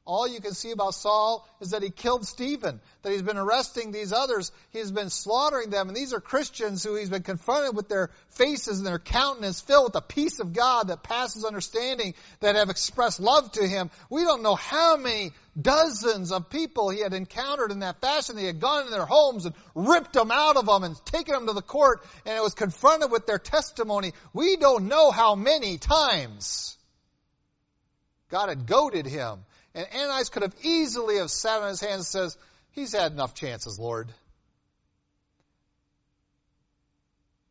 All 0.07 0.29
you 0.29 0.43
can 0.43 0.53
see 0.53 0.70
about 0.70 0.95
Saul 0.95 1.49
is 1.61 1.70
that 1.70 1.83
he 1.83 1.89
killed 1.89 2.27
Stephen, 2.27 2.79
that 3.01 3.11
he's 3.11 3.22
been 3.22 3.39
arresting 3.39 3.91
these 3.91 4.12
others, 4.12 4.53
he's 4.70 4.91
been 4.91 5.09
slaughtering 5.09 5.70
them, 5.70 5.89
and 5.89 5.97
these 5.97 6.12
are 6.12 6.20
Christians 6.20 6.85
who 6.85 6.95
he's 6.95 7.09
been 7.09 7.22
confronted 7.22 7.75
with 7.75 7.89
their 7.89 8.11
faces 8.29 8.77
and 8.77 8.87
their 8.87 8.99
countenance 8.99 9.62
filled 9.62 9.85
with 9.85 9.93
the 9.95 10.03
peace 10.03 10.41
of 10.41 10.53
God 10.53 10.89
that 10.89 11.03
passes 11.03 11.47
understanding, 11.47 12.12
that 12.41 12.55
have 12.55 12.68
expressed 12.68 13.18
love 13.18 13.51
to 13.53 13.66
him. 13.66 13.91
We 14.11 14.25
don't 14.25 14.43
know 14.43 14.57
how 14.57 14.99
many 14.99 15.33
dozens 15.61 16.33
of 16.33 16.51
people 16.51 16.91
he 16.91 17.01
had 17.01 17.15
encountered 17.15 17.71
in 17.71 17.81
that 17.81 18.01
fashion. 18.01 18.37
He 18.37 18.47
had 18.47 18.61
gone 18.61 18.87
in 18.87 18.91
their 18.91 19.07
homes 19.07 19.47
and 19.47 19.55
ripped 19.75 20.13
them 20.13 20.31
out 20.31 20.57
of 20.57 20.67
them 20.67 20.85
and 20.85 21.05
taken 21.07 21.35
them 21.35 21.47
to 21.47 21.53
the 21.53 21.63
court, 21.63 22.05
and 22.27 22.37
it 22.37 22.43
was 22.43 22.55
confronted 22.55 23.11
with 23.11 23.27
their 23.27 23.39
testimony. 23.39 24.13
We 24.33 24.57
don't 24.57 24.89
know 24.89 25.11
how 25.11 25.35
many 25.35 25.79
times 25.79 26.77
God 28.31 28.49
had 28.49 28.67
goaded 28.67 29.07
him 29.07 29.45
and 29.75 29.87
Ananias 29.93 30.29
could 30.29 30.43
have 30.43 30.55
easily 30.63 31.17
have 31.17 31.31
sat 31.31 31.61
on 31.61 31.69
his 31.69 31.81
hands 31.81 31.95
and 31.95 32.07
says, 32.07 32.39
He's 32.71 32.93
had 32.93 33.13
enough 33.13 33.35
chances, 33.35 33.79
Lord. 33.79 34.13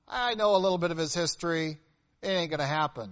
I 0.08 0.36
know 0.36 0.56
a 0.56 0.58
little 0.58 0.78
bit 0.78 0.92
of 0.92 0.98
his 0.98 1.14
history. 1.14 1.80
It 2.22 2.28
ain't 2.28 2.50
going 2.50 2.60
to 2.60 2.66
happen. 2.66 3.12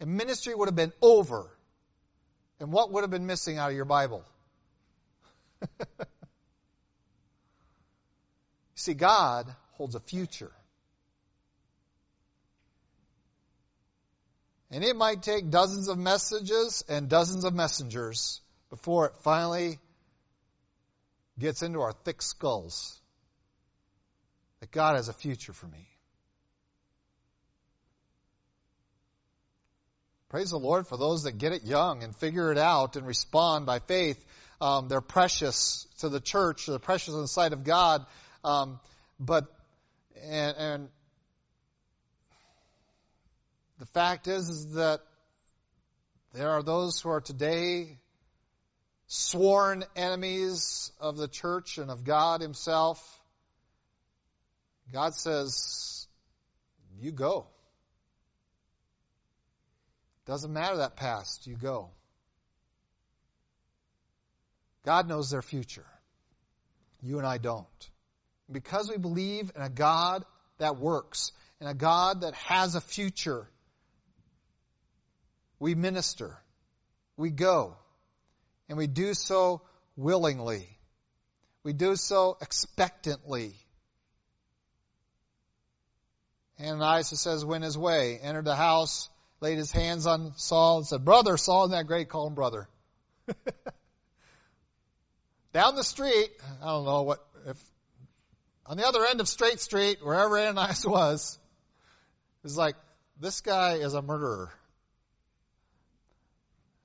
And 0.00 0.16
ministry 0.16 0.54
would 0.54 0.68
have 0.68 0.76
been 0.76 0.92
over. 1.00 1.48
And 2.62 2.72
what 2.72 2.92
would 2.92 3.02
have 3.02 3.10
been 3.10 3.26
missing 3.26 3.58
out 3.58 3.70
of 3.70 3.76
your 3.76 3.84
Bible? 3.84 4.24
See, 8.76 8.94
God 8.94 9.52
holds 9.72 9.96
a 9.96 10.00
future. 10.00 10.52
And 14.70 14.84
it 14.84 14.94
might 14.94 15.24
take 15.24 15.50
dozens 15.50 15.88
of 15.88 15.98
messages 15.98 16.84
and 16.88 17.08
dozens 17.08 17.44
of 17.44 17.52
messengers 17.52 18.40
before 18.70 19.06
it 19.06 19.14
finally 19.22 19.80
gets 21.40 21.64
into 21.64 21.80
our 21.80 21.92
thick 22.04 22.22
skulls 22.22 22.96
that 24.60 24.70
God 24.70 24.94
has 24.94 25.08
a 25.08 25.12
future 25.12 25.52
for 25.52 25.66
me. 25.66 25.91
Praise 30.32 30.48
the 30.48 30.58
Lord 30.58 30.86
for 30.86 30.96
those 30.96 31.24
that 31.24 31.36
get 31.36 31.52
it 31.52 31.64
young 31.64 32.02
and 32.02 32.16
figure 32.16 32.50
it 32.50 32.56
out 32.56 32.96
and 32.96 33.06
respond 33.06 33.66
by 33.66 33.80
faith. 33.80 34.18
Um, 34.62 34.88
they're 34.88 35.02
precious 35.02 35.86
to 35.98 36.08
the 36.08 36.20
church, 36.20 36.64
they're 36.64 36.78
precious 36.78 37.12
in 37.12 37.20
the 37.20 37.28
sight 37.28 37.52
of 37.52 37.64
God. 37.64 38.06
Um, 38.42 38.80
but, 39.20 39.44
and, 40.24 40.56
and 40.56 40.88
the 43.78 43.84
fact 43.84 44.26
is, 44.26 44.48
is 44.48 44.72
that 44.76 45.00
there 46.32 46.48
are 46.48 46.62
those 46.62 46.98
who 46.98 47.10
are 47.10 47.20
today 47.20 47.98
sworn 49.08 49.84
enemies 49.94 50.92
of 50.98 51.18
the 51.18 51.28
church 51.28 51.76
and 51.76 51.90
of 51.90 52.04
God 52.04 52.40
Himself. 52.40 53.20
God 54.94 55.14
says, 55.14 56.06
You 56.98 57.12
go. 57.12 57.51
Doesn't 60.26 60.52
matter 60.52 60.78
that 60.78 60.96
past, 60.96 61.46
you 61.46 61.56
go. 61.56 61.90
God 64.84 65.08
knows 65.08 65.30
their 65.30 65.42
future. 65.42 65.86
You 67.02 67.18
and 67.18 67.26
I 67.26 67.38
don't. 67.38 67.90
Because 68.50 68.88
we 68.88 68.98
believe 68.98 69.50
in 69.54 69.62
a 69.62 69.68
God 69.68 70.24
that 70.58 70.76
works, 70.76 71.32
in 71.60 71.66
a 71.66 71.74
God 71.74 72.20
that 72.20 72.34
has 72.34 72.74
a 72.74 72.80
future, 72.80 73.48
we 75.58 75.74
minister, 75.74 76.36
we 77.16 77.30
go, 77.30 77.76
and 78.68 78.78
we 78.78 78.86
do 78.86 79.14
so 79.14 79.62
willingly. 79.96 80.68
We 81.64 81.72
do 81.72 81.96
so 81.96 82.36
expectantly. 82.40 83.54
And 86.58 86.80
Ananias 86.80 87.08
says, 87.20 87.44
went 87.44 87.64
his 87.64 87.78
way, 87.78 88.18
entered 88.20 88.44
the 88.44 88.56
house, 88.56 89.08
laid 89.42 89.58
his 89.58 89.72
hands 89.72 90.06
on 90.06 90.32
Saul, 90.36 90.78
and 90.78 90.86
said, 90.86 91.04
Brother, 91.04 91.36
Saul, 91.36 91.64
isn't 91.64 91.76
that 91.76 91.88
great? 91.88 92.08
Call 92.08 92.28
him 92.28 92.34
brother. 92.34 92.68
Down 95.52 95.74
the 95.74 95.82
street, 95.82 96.30
I 96.62 96.66
don't 96.66 96.84
know 96.84 97.02
what, 97.02 97.18
if, 97.46 97.60
on 98.64 98.76
the 98.76 98.86
other 98.86 99.04
end 99.04 99.20
of 99.20 99.28
Straight 99.28 99.58
Street, 99.60 99.98
wherever 100.00 100.38
Ananias 100.38 100.86
was, 100.86 101.38
is 102.44 102.56
like, 102.56 102.76
this 103.20 103.40
guy 103.40 103.74
is 103.74 103.94
a 103.94 104.00
murderer. 104.00 104.52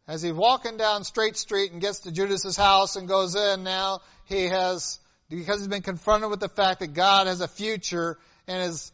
As 0.08 0.24
he's 0.24 0.34
walking 0.34 0.78
down 0.78 1.04
Straight 1.04 1.38
Street 1.38 1.72
and 1.72 1.80
gets 1.80 2.00
to 2.02 2.12
Judas's 2.12 2.58
house 2.58 2.96
and 2.96 3.08
goes 3.08 3.36
in 3.36 3.64
now, 3.64 4.00
he 4.26 4.46
has, 4.46 5.00
because 5.30 5.60
he's 5.60 5.68
been 5.68 5.82
confronted 5.82 6.30
with 6.30 6.40
the 6.40 6.50
fact 6.50 6.80
that 6.80 6.94
God 6.94 7.28
has 7.28 7.42
a 7.42 7.48
future 7.48 8.18
and 8.48 8.64
his 8.64 8.92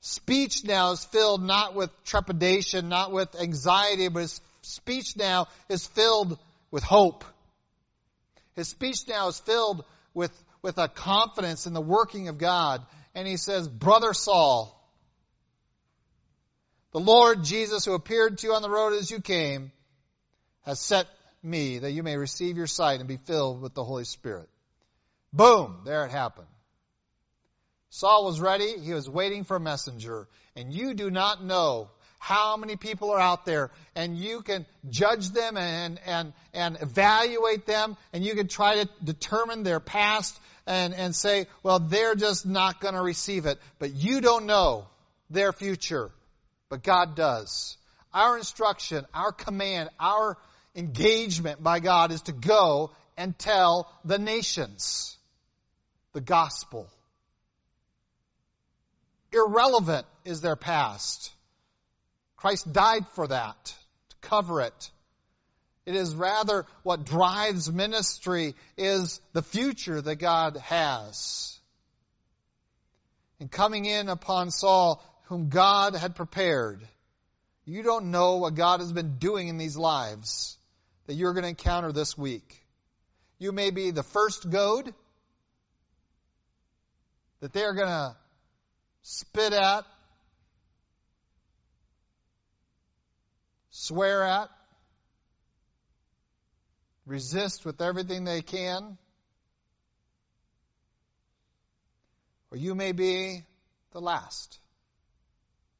speech 0.00 0.64
now 0.64 0.92
is 0.92 1.04
filled 1.04 1.42
not 1.42 1.74
with 1.74 1.90
trepidation, 2.04 2.88
not 2.88 3.12
with 3.12 3.34
anxiety, 3.40 4.08
but 4.08 4.20
his 4.20 4.40
speech 4.62 5.16
now 5.16 5.46
is 5.68 5.86
filled 5.86 6.38
with 6.70 6.82
hope. 6.82 7.24
His 8.56 8.68
speech 8.68 9.08
now 9.08 9.28
is 9.28 9.38
filled 9.40 9.84
with, 10.14 10.32
with 10.62 10.78
a 10.78 10.88
confidence 10.88 11.66
in 11.66 11.72
the 11.72 11.80
working 11.80 12.28
of 12.28 12.38
God. 12.38 12.84
And 13.14 13.26
he 13.26 13.36
says, 13.36 13.68
Brother 13.68 14.14
Saul, 14.14 14.76
the 16.92 17.00
Lord 17.00 17.44
Jesus 17.44 17.84
who 17.84 17.94
appeared 17.94 18.38
to 18.38 18.46
you 18.46 18.54
on 18.54 18.62
the 18.62 18.70
road 18.70 18.94
as 18.94 19.10
you 19.10 19.20
came, 19.20 19.72
has 20.62 20.80
set 20.80 21.06
me 21.42 21.78
that 21.78 21.92
you 21.92 22.02
may 22.02 22.16
receive 22.16 22.56
your 22.56 22.66
sight 22.66 23.00
and 23.00 23.08
be 23.08 23.16
filled 23.16 23.62
with 23.62 23.74
the 23.74 23.84
Holy 23.84 24.04
Spirit. 24.04 24.48
Boom! 25.32 25.82
There 25.84 26.04
it 26.04 26.10
happened. 26.10 26.48
Saul 27.90 28.24
was 28.24 28.40
ready. 28.40 28.78
He 28.78 28.92
was 28.94 29.08
waiting 29.08 29.44
for 29.44 29.56
a 29.56 29.60
messenger. 29.60 30.28
And 30.56 30.72
you 30.72 30.94
do 30.94 31.10
not 31.10 31.44
know 31.44 31.90
how 32.18 32.56
many 32.56 32.76
people 32.76 33.10
are 33.10 33.18
out 33.18 33.46
there 33.46 33.70
and 33.96 34.16
you 34.16 34.42
can 34.42 34.66
judge 34.90 35.30
them 35.30 35.56
and, 35.56 35.98
and, 36.04 36.32
and 36.52 36.76
evaluate 36.80 37.66
them 37.66 37.96
and 38.12 38.22
you 38.22 38.34
can 38.34 38.46
try 38.46 38.76
to 38.84 38.88
determine 39.02 39.62
their 39.62 39.80
past 39.80 40.38
and, 40.66 40.94
and 40.94 41.16
say, 41.16 41.46
well, 41.62 41.78
they're 41.78 42.14
just 42.14 42.46
not 42.46 42.80
going 42.80 42.94
to 42.94 43.00
receive 43.00 43.46
it. 43.46 43.58
But 43.78 43.94
you 43.94 44.20
don't 44.20 44.46
know 44.46 44.86
their 45.30 45.52
future. 45.52 46.10
But 46.68 46.82
God 46.82 47.16
does. 47.16 47.76
Our 48.12 48.36
instruction, 48.36 49.06
our 49.14 49.32
command, 49.32 49.88
our 49.98 50.36
engagement 50.76 51.62
by 51.62 51.80
God 51.80 52.12
is 52.12 52.22
to 52.22 52.32
go 52.32 52.90
and 53.16 53.36
tell 53.38 53.90
the 54.04 54.18
nations 54.18 55.16
the 56.12 56.20
gospel. 56.20 56.88
Irrelevant 59.32 60.06
is 60.24 60.40
their 60.40 60.56
past. 60.56 61.32
Christ 62.36 62.72
died 62.72 63.06
for 63.08 63.26
that, 63.28 63.74
to 64.08 64.16
cover 64.22 64.60
it. 64.60 64.90
It 65.86 65.94
is 65.94 66.14
rather 66.14 66.66
what 66.82 67.04
drives 67.04 67.70
ministry 67.70 68.54
is 68.76 69.20
the 69.32 69.42
future 69.42 70.00
that 70.00 70.16
God 70.16 70.56
has. 70.56 71.58
And 73.40 73.50
coming 73.50 73.86
in 73.86 74.08
upon 74.08 74.50
Saul, 74.50 75.02
whom 75.24 75.48
God 75.48 75.94
had 75.94 76.14
prepared, 76.14 76.86
you 77.64 77.82
don't 77.82 78.10
know 78.10 78.36
what 78.36 78.54
God 78.54 78.80
has 78.80 78.92
been 78.92 79.16
doing 79.18 79.48
in 79.48 79.58
these 79.58 79.76
lives 79.76 80.56
that 81.06 81.14
you're 81.14 81.32
going 81.32 81.44
to 81.44 81.50
encounter 81.50 81.92
this 81.92 82.16
week. 82.16 82.64
You 83.38 83.52
may 83.52 83.70
be 83.70 83.90
the 83.90 84.02
first 84.02 84.48
goad 84.48 84.92
that 87.40 87.52
they're 87.52 87.74
going 87.74 87.88
to 87.88 88.16
spit 89.02 89.52
at, 89.52 89.84
swear 93.70 94.24
at, 94.24 94.48
resist 97.06 97.64
with 97.64 97.80
everything 97.80 98.24
they 98.24 98.42
can. 98.42 98.96
Or 102.50 102.58
you 102.58 102.74
may 102.74 102.92
be 102.92 103.44
the 103.92 104.00
last. 104.00 104.58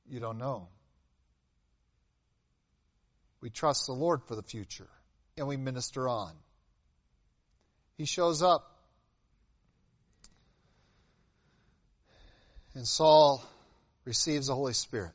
You 0.08 0.20
don't 0.20 0.38
know. 0.38 0.68
We 3.40 3.50
trust 3.50 3.86
the 3.86 3.92
Lord 3.92 4.22
for 4.24 4.36
the 4.36 4.42
future 4.42 4.88
and 5.36 5.46
we 5.46 5.56
minister 5.56 6.08
on. 6.08 6.32
He 7.96 8.04
shows 8.04 8.42
up. 8.42 8.79
And 12.74 12.86
Saul 12.86 13.42
receives 14.04 14.46
the 14.46 14.54
Holy 14.54 14.72
Spirit. 14.72 15.12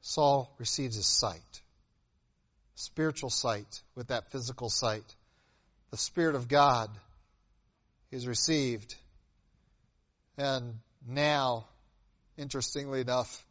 Saul 0.00 0.52
receives 0.58 0.96
his 0.96 1.06
sight, 1.06 1.60
spiritual 2.74 3.30
sight 3.30 3.82
with 3.94 4.08
that 4.08 4.30
physical 4.30 4.68
sight. 4.68 5.04
The 5.90 5.96
Spirit 5.96 6.34
of 6.34 6.48
God 6.48 6.90
is 8.10 8.26
received. 8.26 8.94
And 10.36 10.74
now, 11.06 11.66
interestingly 12.36 13.00
enough, 13.00 13.44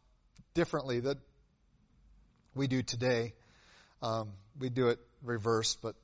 differently 0.54 1.00
that 1.00 1.18
we 2.54 2.66
do 2.66 2.82
today, 2.82 3.32
um, 4.02 4.32
we 4.58 4.68
do 4.68 4.88
it 4.88 4.98
reverse, 5.22 5.76
but 5.80 5.94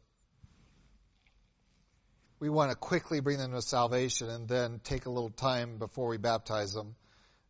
we 2.41 2.49
want 2.49 2.71
to 2.71 2.77
quickly 2.77 3.21
bring 3.21 3.39
them 3.39 3.53
to 3.53 3.63
salvation 3.63 4.29
and 4.29 4.49
then 4.49 4.81
take 4.85 5.07
a 5.07 5.11
little 5.11 5.31
time 5.31 5.79
before 5.79 6.09
we 6.09 6.19
baptize 6.19 6.73
them. 6.73 6.95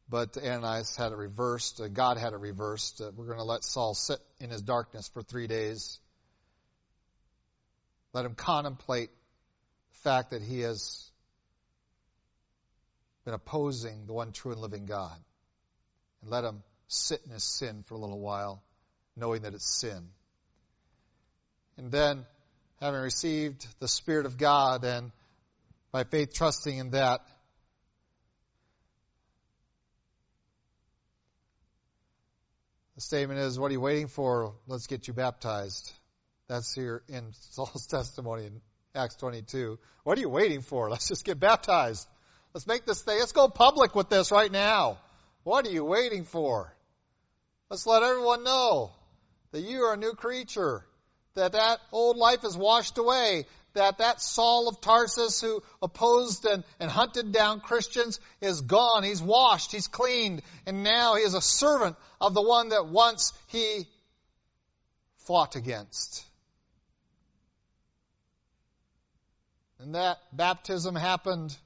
But 0.09 0.39
Ananias 0.39 0.97
had 0.97 1.13
it 1.13 1.19
reversed. 1.19 1.81
Uh, 1.81 1.89
God 1.89 2.17
had 2.17 2.33
it 2.33 2.39
reversed. 2.39 3.01
We're 3.01 3.27
going 3.27 3.39
to 3.39 3.45
let 3.45 3.63
Saul 3.63 3.93
sit 3.95 4.19
in 4.41 4.49
his 4.49 4.63
darkness 4.63 5.09
for 5.09 5.23
three 5.23 5.47
days. 5.47 5.99
Let 8.15 8.25
him 8.25 8.35
contemplate 8.35 9.11
the 9.91 9.99
fact 9.99 10.31
that 10.31 10.41
he 10.41 10.61
has 10.61 11.11
been 13.27 13.35
opposing 13.35 14.07
the 14.07 14.15
one 14.15 14.33
true 14.33 14.53
and 14.53 14.61
living 14.63 14.87
God. 14.87 15.17
And 16.23 16.31
let 16.31 16.45
him 16.45 16.63
sit 16.87 17.21
in 17.27 17.33
his 17.33 17.45
sin 17.45 17.85
for 17.87 17.95
a 17.95 17.99
little 17.99 18.19
while, 18.19 18.63
knowing 19.15 19.43
that 19.43 19.53
it's 19.53 19.69
sin. 19.69 20.09
And 21.77 21.93
then, 21.93 22.25
having 22.81 23.01
received 23.01 23.67
the 23.81 23.89
Spirit 23.89 24.27
of 24.27 24.39
God 24.39 24.85
and 24.85 25.11
by 25.91 26.05
faith 26.05 26.35
trusting 26.35 26.77
in 26.77 26.91
that, 26.91 27.21
the 32.95 33.01
statement 33.01 33.41
is, 33.41 33.59
What 33.59 33.71
are 33.71 33.73
you 33.73 33.81
waiting 33.81 34.09
for? 34.09 34.55
Let's 34.67 34.87
get 34.87 35.09
you 35.09 35.15
baptized. 35.15 35.93
That's 36.49 36.75
here 36.75 37.03
in 37.09 37.33
Saul's 37.51 37.87
testimony 37.87 38.47
in 38.47 38.61
Acts 38.95 39.17
22. 39.17 39.79
What 40.05 40.19
are 40.19 40.21
you 40.21 40.29
waiting 40.29 40.61
for? 40.61 40.91
Let's 40.91 41.09
just 41.09 41.25
get 41.25 41.41
baptized. 41.41 42.07
Let's 42.55 42.67
make 42.67 42.87
this 42.87 43.03
thing, 43.03 43.19
let's 43.19 43.33
go 43.33 43.49
public 43.49 43.95
with 43.95 44.09
this 44.09 44.33
right 44.33 44.51
now. 44.51 44.99
What 45.45 45.67
are 45.67 45.71
you 45.71 45.85
waiting 45.85 46.25
for? 46.25 46.75
Let's 47.71 47.87
let 47.87 48.03
everyone 48.03 48.45
know 48.45 48.93
that 49.53 49.61
you 49.61 49.83
are 49.83 49.95
a 49.95 49.97
new 49.97 50.13
creature 50.13 50.85
that 51.39 51.53
that 51.53 51.81
old 51.93 52.17
life 52.17 52.45
is 52.45 52.57
washed 52.57 52.99
away, 52.99 53.47
that 53.75 53.99
that 53.99 54.21
Saul 54.21 54.69
of 54.69 54.81
Tarsus 54.81 55.41
who 55.41 55.63
opposed 55.81 56.45
and, 56.45 56.65
and 56.79 56.91
hunted 56.91 57.33
down 57.33 57.61
Christians 57.61 58.21
is 58.41 58.61
gone. 58.61 59.03
He's 59.03 59.23
washed, 59.23 59.73
he's 59.73 59.89
cleaned, 59.89 60.43
and 60.67 60.83
now 60.83 61.15
he 61.15 61.23
is 61.23 61.35
a 61.35 61.41
servant 61.41 61.97
of 62.21 62.35
the 62.35 62.43
one 62.43 62.71
that 62.71 62.89
once 62.89 63.33
he 63.47 63.87
fought 65.27 65.57
against. 65.57 66.25
And 69.81 69.95
that 69.95 70.19
baptism 70.33 70.97
happened. 70.97 71.57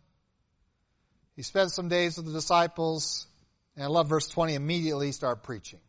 He 1.35 1.43
spent 1.43 1.71
some 1.71 1.89
days 1.89 2.19
with 2.19 2.27
the 2.27 2.33
disciples, 2.33 3.27
and 3.75 3.85
I 3.85 3.89
love 3.89 4.09
verse 4.09 4.29
20, 4.29 4.55
immediately 4.55 5.13
start 5.13 5.45
preaching. 5.45 5.81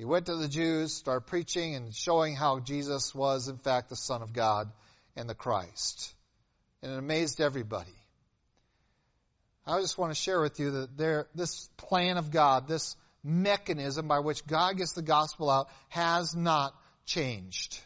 He 0.00 0.06
went 0.06 0.24
to 0.26 0.36
the 0.36 0.48
Jews, 0.48 0.94
started 0.94 1.26
preaching 1.26 1.74
and 1.74 1.94
showing 1.94 2.34
how 2.34 2.58
Jesus 2.58 3.14
was, 3.14 3.48
in 3.48 3.58
fact, 3.58 3.90
the 3.90 3.96
Son 3.96 4.22
of 4.22 4.32
God 4.32 4.72
and 5.14 5.28
the 5.28 5.34
Christ. 5.34 6.14
And 6.82 6.90
it 6.90 6.96
amazed 6.96 7.38
everybody. 7.38 7.92
I 9.66 9.78
just 9.82 9.98
want 9.98 10.10
to 10.10 10.14
share 10.14 10.40
with 10.40 10.58
you 10.58 10.70
that 10.70 10.96
there, 10.96 11.26
this 11.34 11.68
plan 11.76 12.16
of 12.16 12.30
God, 12.30 12.66
this 12.66 12.96
mechanism 13.22 14.08
by 14.08 14.20
which 14.20 14.46
God 14.46 14.78
gets 14.78 14.92
the 14.92 15.02
gospel 15.02 15.50
out, 15.50 15.68
has 15.90 16.34
not 16.34 16.74
changed. 17.04 17.78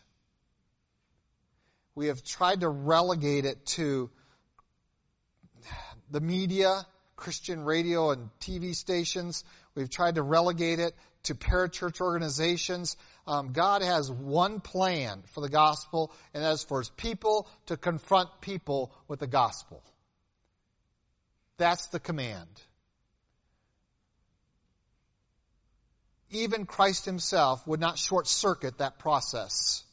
We 1.96 2.06
have 2.06 2.22
tried 2.22 2.60
to 2.60 2.68
relegate 2.68 3.44
it 3.44 3.66
to 3.78 4.08
the 6.12 6.20
media, 6.20 6.86
Christian 7.16 7.64
radio 7.64 8.12
and 8.12 8.30
TV 8.38 8.72
stations. 8.72 9.42
We've 9.74 9.90
tried 9.90 10.14
to 10.14 10.22
relegate 10.22 10.78
it 10.78 10.94
to 11.24 11.34
parachurch 11.34 12.00
organizations. 12.00 12.96
Um, 13.26 13.52
God 13.52 13.82
has 13.82 14.10
one 14.10 14.60
plan 14.60 15.22
for 15.32 15.40
the 15.40 15.48
gospel, 15.48 16.12
and 16.32 16.42
that 16.42 16.52
is 16.52 16.64
for 16.64 16.80
his 16.80 16.90
people 16.90 17.48
to 17.66 17.76
confront 17.76 18.28
people 18.40 18.92
with 19.08 19.20
the 19.20 19.26
gospel. 19.26 19.82
That's 21.56 21.86
the 21.88 22.00
command. 22.00 22.48
Even 26.30 26.66
Christ 26.66 27.04
himself 27.04 27.66
would 27.66 27.80
not 27.80 27.96
short 27.96 28.26
circuit 28.26 28.78
that 28.78 28.98
process. 28.98 29.84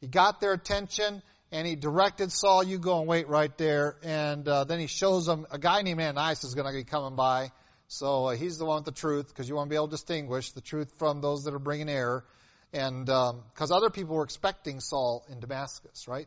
He 0.00 0.06
got 0.06 0.40
their 0.40 0.52
attention 0.52 1.22
and 1.52 1.66
he 1.66 1.76
directed 1.76 2.32
Saul, 2.32 2.62
you 2.62 2.78
go 2.78 3.00
and 3.00 3.06
wait 3.06 3.28
right 3.28 3.56
there. 3.58 3.96
And 4.02 4.48
uh, 4.48 4.64
then 4.64 4.80
he 4.80 4.86
shows 4.86 5.26
them 5.26 5.46
a 5.50 5.58
guy 5.58 5.82
named 5.82 6.00
Ananias 6.00 6.44
is 6.44 6.54
going 6.54 6.66
to 6.66 6.72
be 6.72 6.84
coming 6.84 7.14
by. 7.14 7.52
So 7.92 8.28
uh, 8.28 8.36
he's 8.36 8.56
the 8.56 8.64
one 8.64 8.76
with 8.76 8.86
the 8.86 8.98
truth 8.98 9.28
because 9.28 9.46
you 9.46 9.54
want 9.54 9.68
to 9.68 9.70
be 9.70 9.76
able 9.76 9.88
to 9.88 9.90
distinguish 9.90 10.52
the 10.52 10.62
truth 10.62 10.90
from 10.96 11.20
those 11.20 11.44
that 11.44 11.52
are 11.52 11.58
bringing 11.58 11.90
error. 11.90 12.24
And 12.72 13.04
because 13.04 13.70
um, 13.70 13.76
other 13.76 13.90
people 13.90 14.16
were 14.16 14.24
expecting 14.24 14.80
Saul 14.80 15.26
in 15.28 15.40
Damascus, 15.40 16.08
right? 16.08 16.26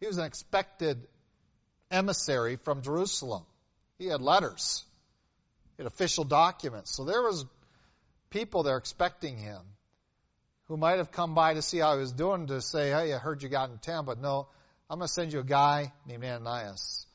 He 0.00 0.06
was 0.06 0.18
an 0.18 0.26
expected 0.26 0.98
emissary 1.90 2.56
from 2.56 2.82
Jerusalem. 2.82 3.44
He 3.98 4.08
had 4.08 4.20
letters, 4.20 4.84
he 5.78 5.82
had 5.82 5.90
official 5.90 6.24
documents. 6.24 6.94
So 6.94 7.06
there 7.06 7.22
was 7.22 7.46
people 8.28 8.64
there 8.64 8.76
expecting 8.76 9.38
him 9.38 9.62
who 10.66 10.76
might 10.76 10.98
have 10.98 11.10
come 11.10 11.34
by 11.34 11.54
to 11.54 11.62
see 11.62 11.78
how 11.78 11.94
he 11.94 12.00
was 12.00 12.12
doing 12.12 12.48
to 12.48 12.60
say, 12.60 12.90
hey, 12.90 13.14
I 13.14 13.18
heard 13.18 13.42
you 13.42 13.48
got 13.48 13.70
in 13.70 13.78
town, 13.78 14.04
but 14.04 14.20
no, 14.20 14.48
I'm 14.90 14.98
going 14.98 15.08
to 15.08 15.12
send 15.12 15.32
you 15.32 15.40
a 15.40 15.44
guy 15.44 15.90
named 16.06 16.22
Ananias. 16.22 17.07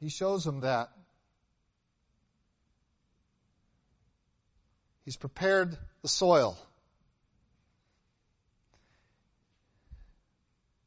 He 0.00 0.08
shows 0.08 0.44
them 0.44 0.60
that. 0.60 0.90
He's 5.04 5.16
prepared 5.16 5.76
the 6.02 6.08
soil. 6.08 6.58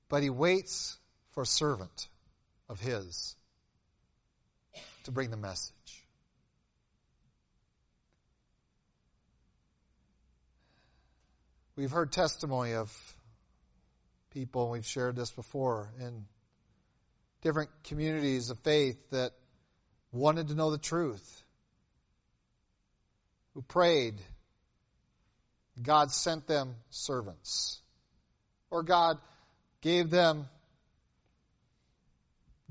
But 0.09 0.23
he 0.23 0.29
waits 0.29 0.97
for 1.31 1.43
a 1.43 1.45
servant 1.45 2.07
of 2.67 2.79
his 2.79 3.35
to 5.03 5.11
bring 5.11 5.31
the 5.31 5.37
message. 5.37 5.73
We've 11.75 11.91
heard 11.91 12.11
testimony 12.11 12.73
of 12.73 12.91
people, 14.31 14.63
and 14.63 14.71
we've 14.73 14.85
shared 14.85 15.15
this 15.15 15.31
before, 15.31 15.89
in 15.99 16.25
different 17.41 17.69
communities 17.85 18.49
of 18.49 18.59
faith 18.59 18.97
that 19.11 19.31
wanted 20.11 20.49
to 20.49 20.55
know 20.55 20.71
the 20.71 20.77
truth, 20.77 21.43
who 23.53 23.61
prayed. 23.61 24.15
God 25.81 26.11
sent 26.11 26.47
them 26.47 26.75
servants. 26.89 27.79
Or 28.69 28.83
God 28.83 29.17
gave 29.81 30.09
them 30.09 30.47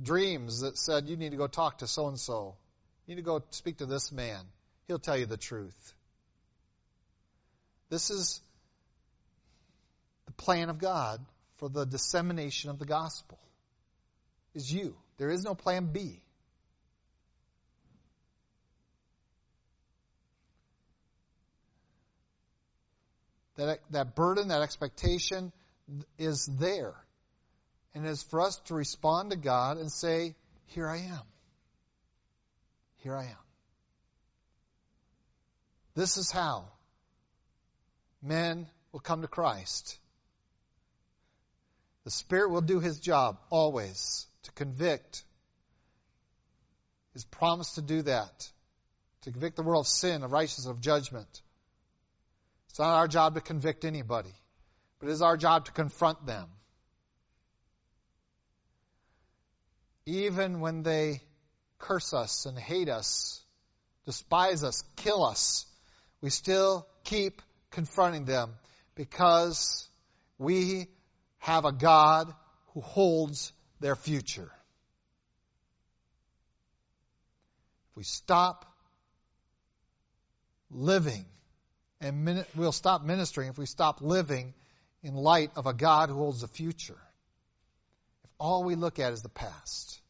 dreams 0.01 0.61
that 0.61 0.77
said, 0.77 1.09
You 1.09 1.17
need 1.17 1.31
to 1.31 1.37
go 1.37 1.47
talk 1.47 1.79
to 1.79 1.87
so 1.87 2.09
and 2.09 2.19
so. 2.19 2.57
You 3.07 3.15
need 3.15 3.23
to 3.23 3.25
go 3.25 3.43
speak 3.51 3.79
to 3.79 3.87
this 3.87 4.13
man. 4.13 4.41
He'll 4.87 4.99
tell 4.99 5.17
you 5.17 5.27
the 5.27 5.37
truth. 5.37 5.95
This 7.89 8.11
is 8.11 8.41
the 10.27 10.33
plan 10.33 10.69
of 10.69 10.79
God 10.79 11.25
for 11.57 11.71
the 11.71 11.87
dissemination 11.87 12.71
of 12.71 12.79
the 12.79 12.85
gospel 12.85 13.39
is 14.55 14.73
you. 14.73 14.97
There 15.19 15.31
is 15.31 15.45
no 15.45 15.55
plan 15.55 15.91
B. 15.93 16.23
That, 23.57 23.81
that 23.91 24.15
burden, 24.15 24.49
that 24.49 24.63
expectation 24.63 25.53
is 26.17 26.47
there. 26.47 26.95
And 27.95 28.07
it 28.07 28.11
is 28.11 28.23
for 28.23 28.41
us 28.41 28.57
to 28.67 28.75
respond 28.75 29.31
to 29.31 29.37
God 29.37 29.79
and 29.79 29.91
say, 29.91 30.37
Here 30.67 30.89
I 30.89 30.99
am. 30.99 31.23
Here 32.99 33.17
I 33.17 33.25
am. 33.25 33.45
This 35.97 36.17
is 36.17 36.31
how 36.31 36.67
men 38.23 38.69
will 38.93 39.01
come 39.01 39.23
to 39.23 39.29
Christ. 39.29 39.99
The 42.05 42.13
Spirit 42.13 42.51
will 42.51 42.61
do 42.61 42.79
His 42.79 43.01
job 43.01 43.39
always 43.51 44.28
to 44.45 44.53
convict. 44.53 45.23
His 47.13 47.25
promise 47.25 47.75
to 47.75 47.83
do 47.83 48.03
that, 48.03 48.49
to 49.23 49.33
convict 49.33 49.57
the 49.57 49.63
world 49.63 49.85
of 49.85 49.89
sin, 49.89 50.23
of 50.23 50.33
righteousness, 50.33 50.67
of 50.67 50.81
judgment. 50.81 51.43
It's 52.71 52.79
not 52.79 52.95
our 52.95 53.09
job 53.09 53.35
to 53.35 53.41
convict 53.41 53.85
anybody, 53.85 54.33
but 55.01 55.09
it 55.09 55.13
is 55.13 55.23
our 55.23 55.37
job 55.37 55.65
to 55.65 55.73
confront 55.73 56.27
them. 56.27 56.47
Even 60.07 60.61
when 60.61 60.83
they 60.83 61.23
curse 61.79 62.15
us 62.15 62.47
and 62.47 62.59
hate 62.59 62.89
us, 62.89 63.43
despise 64.07 64.63
us, 64.65 64.85
kill 64.97 65.25
us, 65.25 65.67
we 66.21 66.31
still 66.31 66.87
keep 67.05 67.43
confronting 67.71 68.25
them 68.25 68.51
because 68.95 69.89
we 70.39 70.87
have 71.39 71.65
a 71.65 71.73
God 71.73 72.33
who 72.75 72.81
holds 72.81 73.53
their 73.81 73.97
future. 73.97 74.51
If 77.91 77.97
we 77.97 78.05
stop 78.05 78.65
living. 80.71 81.25
And 82.01 82.45
we'll 82.55 82.73
stop 82.73 83.03
ministering 83.03 83.49
if 83.49 83.59
we 83.59 83.67
stop 83.67 84.01
living 84.01 84.55
in 85.03 85.15
light 85.15 85.51
of 85.57 85.67
a 85.67 85.75
God 85.75 86.09
who 86.09 86.17
holds 86.17 86.43
the 86.43 86.49
future. 86.49 86.99
If 88.25 88.31
all 88.39 88.65
we 88.65 88.77
look 88.77 88.99
at 88.99 89.13
is 89.13 89.23
the 89.23 89.29
past. 89.29 90.01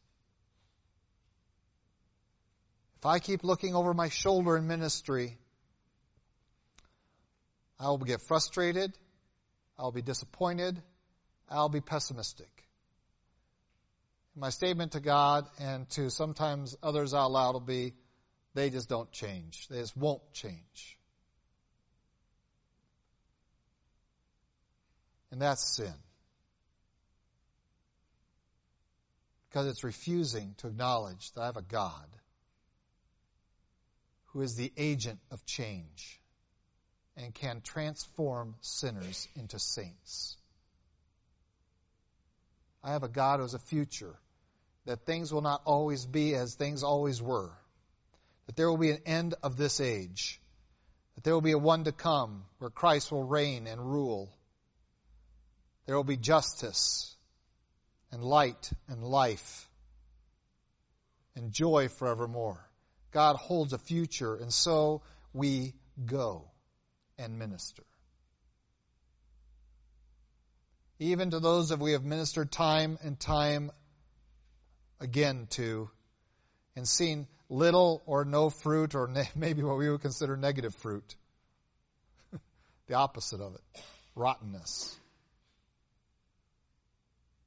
If 2.97 3.05
I 3.05 3.19
keep 3.19 3.43
looking 3.43 3.75
over 3.75 3.93
my 3.93 4.09
shoulder 4.09 4.57
in 4.57 4.67
ministry, 4.67 5.37
I 7.79 7.87
will 7.87 7.97
get 7.97 8.21
frustrated. 8.21 8.93
I'll 9.77 9.91
be 9.91 10.01
disappointed. 10.01 10.77
I'll 11.49 11.69
be 11.69 11.81
pessimistic. 11.81 12.49
My 14.39 14.51
statement 14.51 14.93
to 14.93 15.01
God 15.01 15.49
and 15.59 15.89
to 15.91 16.09
sometimes 16.09 16.77
others 16.81 17.13
out 17.13 17.29
loud 17.29 17.55
will 17.55 17.59
be, 17.59 17.93
they 18.53 18.69
just 18.69 18.87
don't 18.87 19.11
change. 19.11 19.67
They 19.67 19.79
just 19.79 19.97
won't 19.97 20.21
change. 20.31 20.97
And 25.29 25.41
that's 25.41 25.75
sin. 25.75 25.93
Because 29.49 29.67
it's 29.67 29.83
refusing 29.83 30.55
to 30.59 30.67
acknowledge 30.67 31.33
that 31.33 31.41
I 31.41 31.45
have 31.47 31.57
a 31.57 31.61
God 31.61 32.07
who 34.27 34.41
is 34.41 34.55
the 34.55 34.71
agent 34.77 35.19
of 35.31 35.45
change 35.45 36.21
and 37.17 37.33
can 37.33 37.59
transform 37.59 38.55
sinners 38.61 39.27
into 39.35 39.59
saints. 39.59 40.37
I 42.81 42.91
have 42.93 43.03
a 43.03 43.09
God 43.09 43.37
who 43.37 43.41
has 43.41 43.53
a 43.53 43.59
future, 43.59 44.15
that 44.89 45.05
things 45.05 45.31
will 45.31 45.43
not 45.43 45.61
always 45.65 46.07
be 46.07 46.33
as 46.33 46.55
things 46.55 46.81
always 46.81 47.21
were, 47.21 47.51
that 48.47 48.55
there 48.55 48.67
will 48.67 48.77
be 48.79 48.89
an 48.89 49.01
end 49.05 49.35
of 49.43 49.55
this 49.55 49.79
age, 49.79 50.41
that 51.13 51.23
there 51.23 51.35
will 51.35 51.41
be 51.41 51.51
a 51.51 51.59
one 51.59 51.83
to 51.83 51.91
come 51.91 52.43
where 52.57 52.71
Christ 52.71 53.11
will 53.11 53.23
reign 53.23 53.67
and 53.67 53.79
rule. 53.79 54.33
There 55.85 55.95
will 55.95 56.03
be 56.03 56.17
justice 56.17 57.15
and 58.11 58.23
light 58.23 58.71
and 58.87 59.03
life 59.03 59.69
and 61.35 61.51
joy 61.51 61.89
forevermore. 61.89 62.67
God 63.11 63.35
holds 63.35 63.73
a 63.73 63.77
future, 63.77 64.37
and 64.37 64.51
so 64.51 65.03
we 65.33 65.75
go 66.03 66.49
and 67.19 67.37
minister. 67.37 67.83
Even 70.97 71.29
to 71.29 71.39
those 71.39 71.69
that 71.69 71.77
we 71.77 71.91
have 71.91 72.03
ministered 72.03 72.51
time 72.51 72.97
and 73.03 73.19
time 73.19 73.69
again 74.99 75.47
to, 75.51 75.89
and 76.75 76.87
seen 76.87 77.27
little 77.49 78.01
or 78.05 78.25
no 78.25 78.49
fruit, 78.49 78.95
or 78.95 79.07
ne- 79.07 79.29
maybe 79.35 79.63
what 79.63 79.77
we 79.77 79.89
would 79.89 80.01
consider 80.01 80.37
negative 80.37 80.75
fruit. 80.75 81.15
the 82.87 82.93
opposite 82.93 83.41
of 83.41 83.55
it 83.55 83.61
rottenness. 84.15 84.97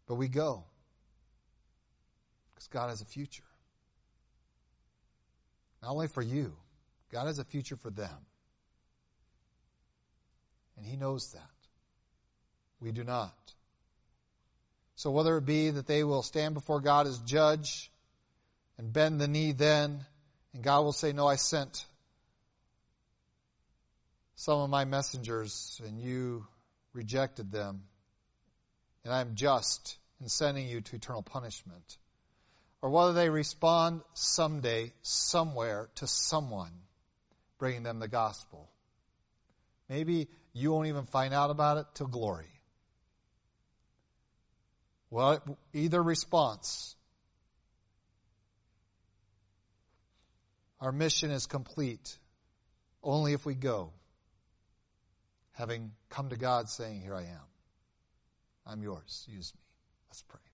But 0.07 0.15
we 0.17 0.29
go 0.29 0.65
because 2.55 2.69
God 2.69 2.89
has 2.89 3.03
a 3.03 3.05
future. 3.05 3.45
Not 5.83 5.93
only 5.93 6.09
for 6.09 6.23
you, 6.23 6.53
God 7.11 7.27
has 7.27 7.39
a 7.39 7.45
future 7.45 7.77
for 7.77 7.91
them. 7.91 8.27
And 10.77 10.87
He 10.87 10.97
knows 10.97 11.33
that. 11.33 11.41
We 12.81 12.93
do 12.93 13.05
not. 13.05 13.35
So 15.03 15.11
whether 15.11 15.37
it 15.37 15.45
be 15.45 15.69
that 15.69 15.89
they 15.89 16.05
will 16.05 16.23
stand 16.23 16.55
before 16.55 16.81
God 16.81 17.09
as 17.09 17.19
judge 17.19 17.91
and 18.79 18.93
bend 18.93 19.21
the 19.21 19.27
knee 19.27 19.51
then, 19.51 20.07
and 20.55 20.63
God 20.63 20.83
will 20.83 20.93
say, 20.93 21.13
No, 21.13 21.27
I 21.27 21.35
sent 21.35 21.85
some 24.37 24.61
of 24.61 24.71
my 24.71 24.85
messengers 24.85 25.81
and 25.85 25.99
you 25.99 26.47
rejected 26.93 27.51
them, 27.51 27.83
and 29.05 29.13
I'm 29.13 29.35
just 29.35 29.99
in 30.21 30.29
sending 30.29 30.69
you 30.69 30.83
to 30.83 30.95
eternal 30.95 31.23
punishment 31.23 31.99
or 32.81 32.91
whether 32.91 33.13
they 33.13 33.29
respond 33.29 34.03
someday, 34.15 34.93
somewhere, 35.03 35.89
to 35.97 36.07
someone 36.07 36.71
bringing 37.59 37.83
them 37.83 37.99
the 37.99 38.07
gospel. 38.07 38.71
Maybe 39.89 40.29
you 40.53 40.71
won't 40.71 40.87
even 40.87 41.07
find 41.07 41.35
out 41.35 41.51
about 41.51 41.79
it 41.79 41.87
till 41.95 42.07
glory. 42.07 42.52
Well, 45.13 45.43
either 45.75 46.03
response. 46.03 46.97
Our 50.81 50.91
mission 50.91 51.31
is 51.31 51.45
complete 51.45 52.17
only 53.03 53.35
if 53.35 53.45
we 53.45 53.55
go, 53.55 53.93
having 55.53 55.93
come 56.09 56.31
to 56.31 56.37
God 56.37 56.71
saying, 56.71 57.03
Here 57.03 57.15
I 57.15 57.25
am. 57.25 57.47
I'm 58.67 58.83
yours. 58.83 59.27
Use 59.31 59.53
me. 59.55 59.61
Let's 60.09 60.23
pray. 60.23 60.43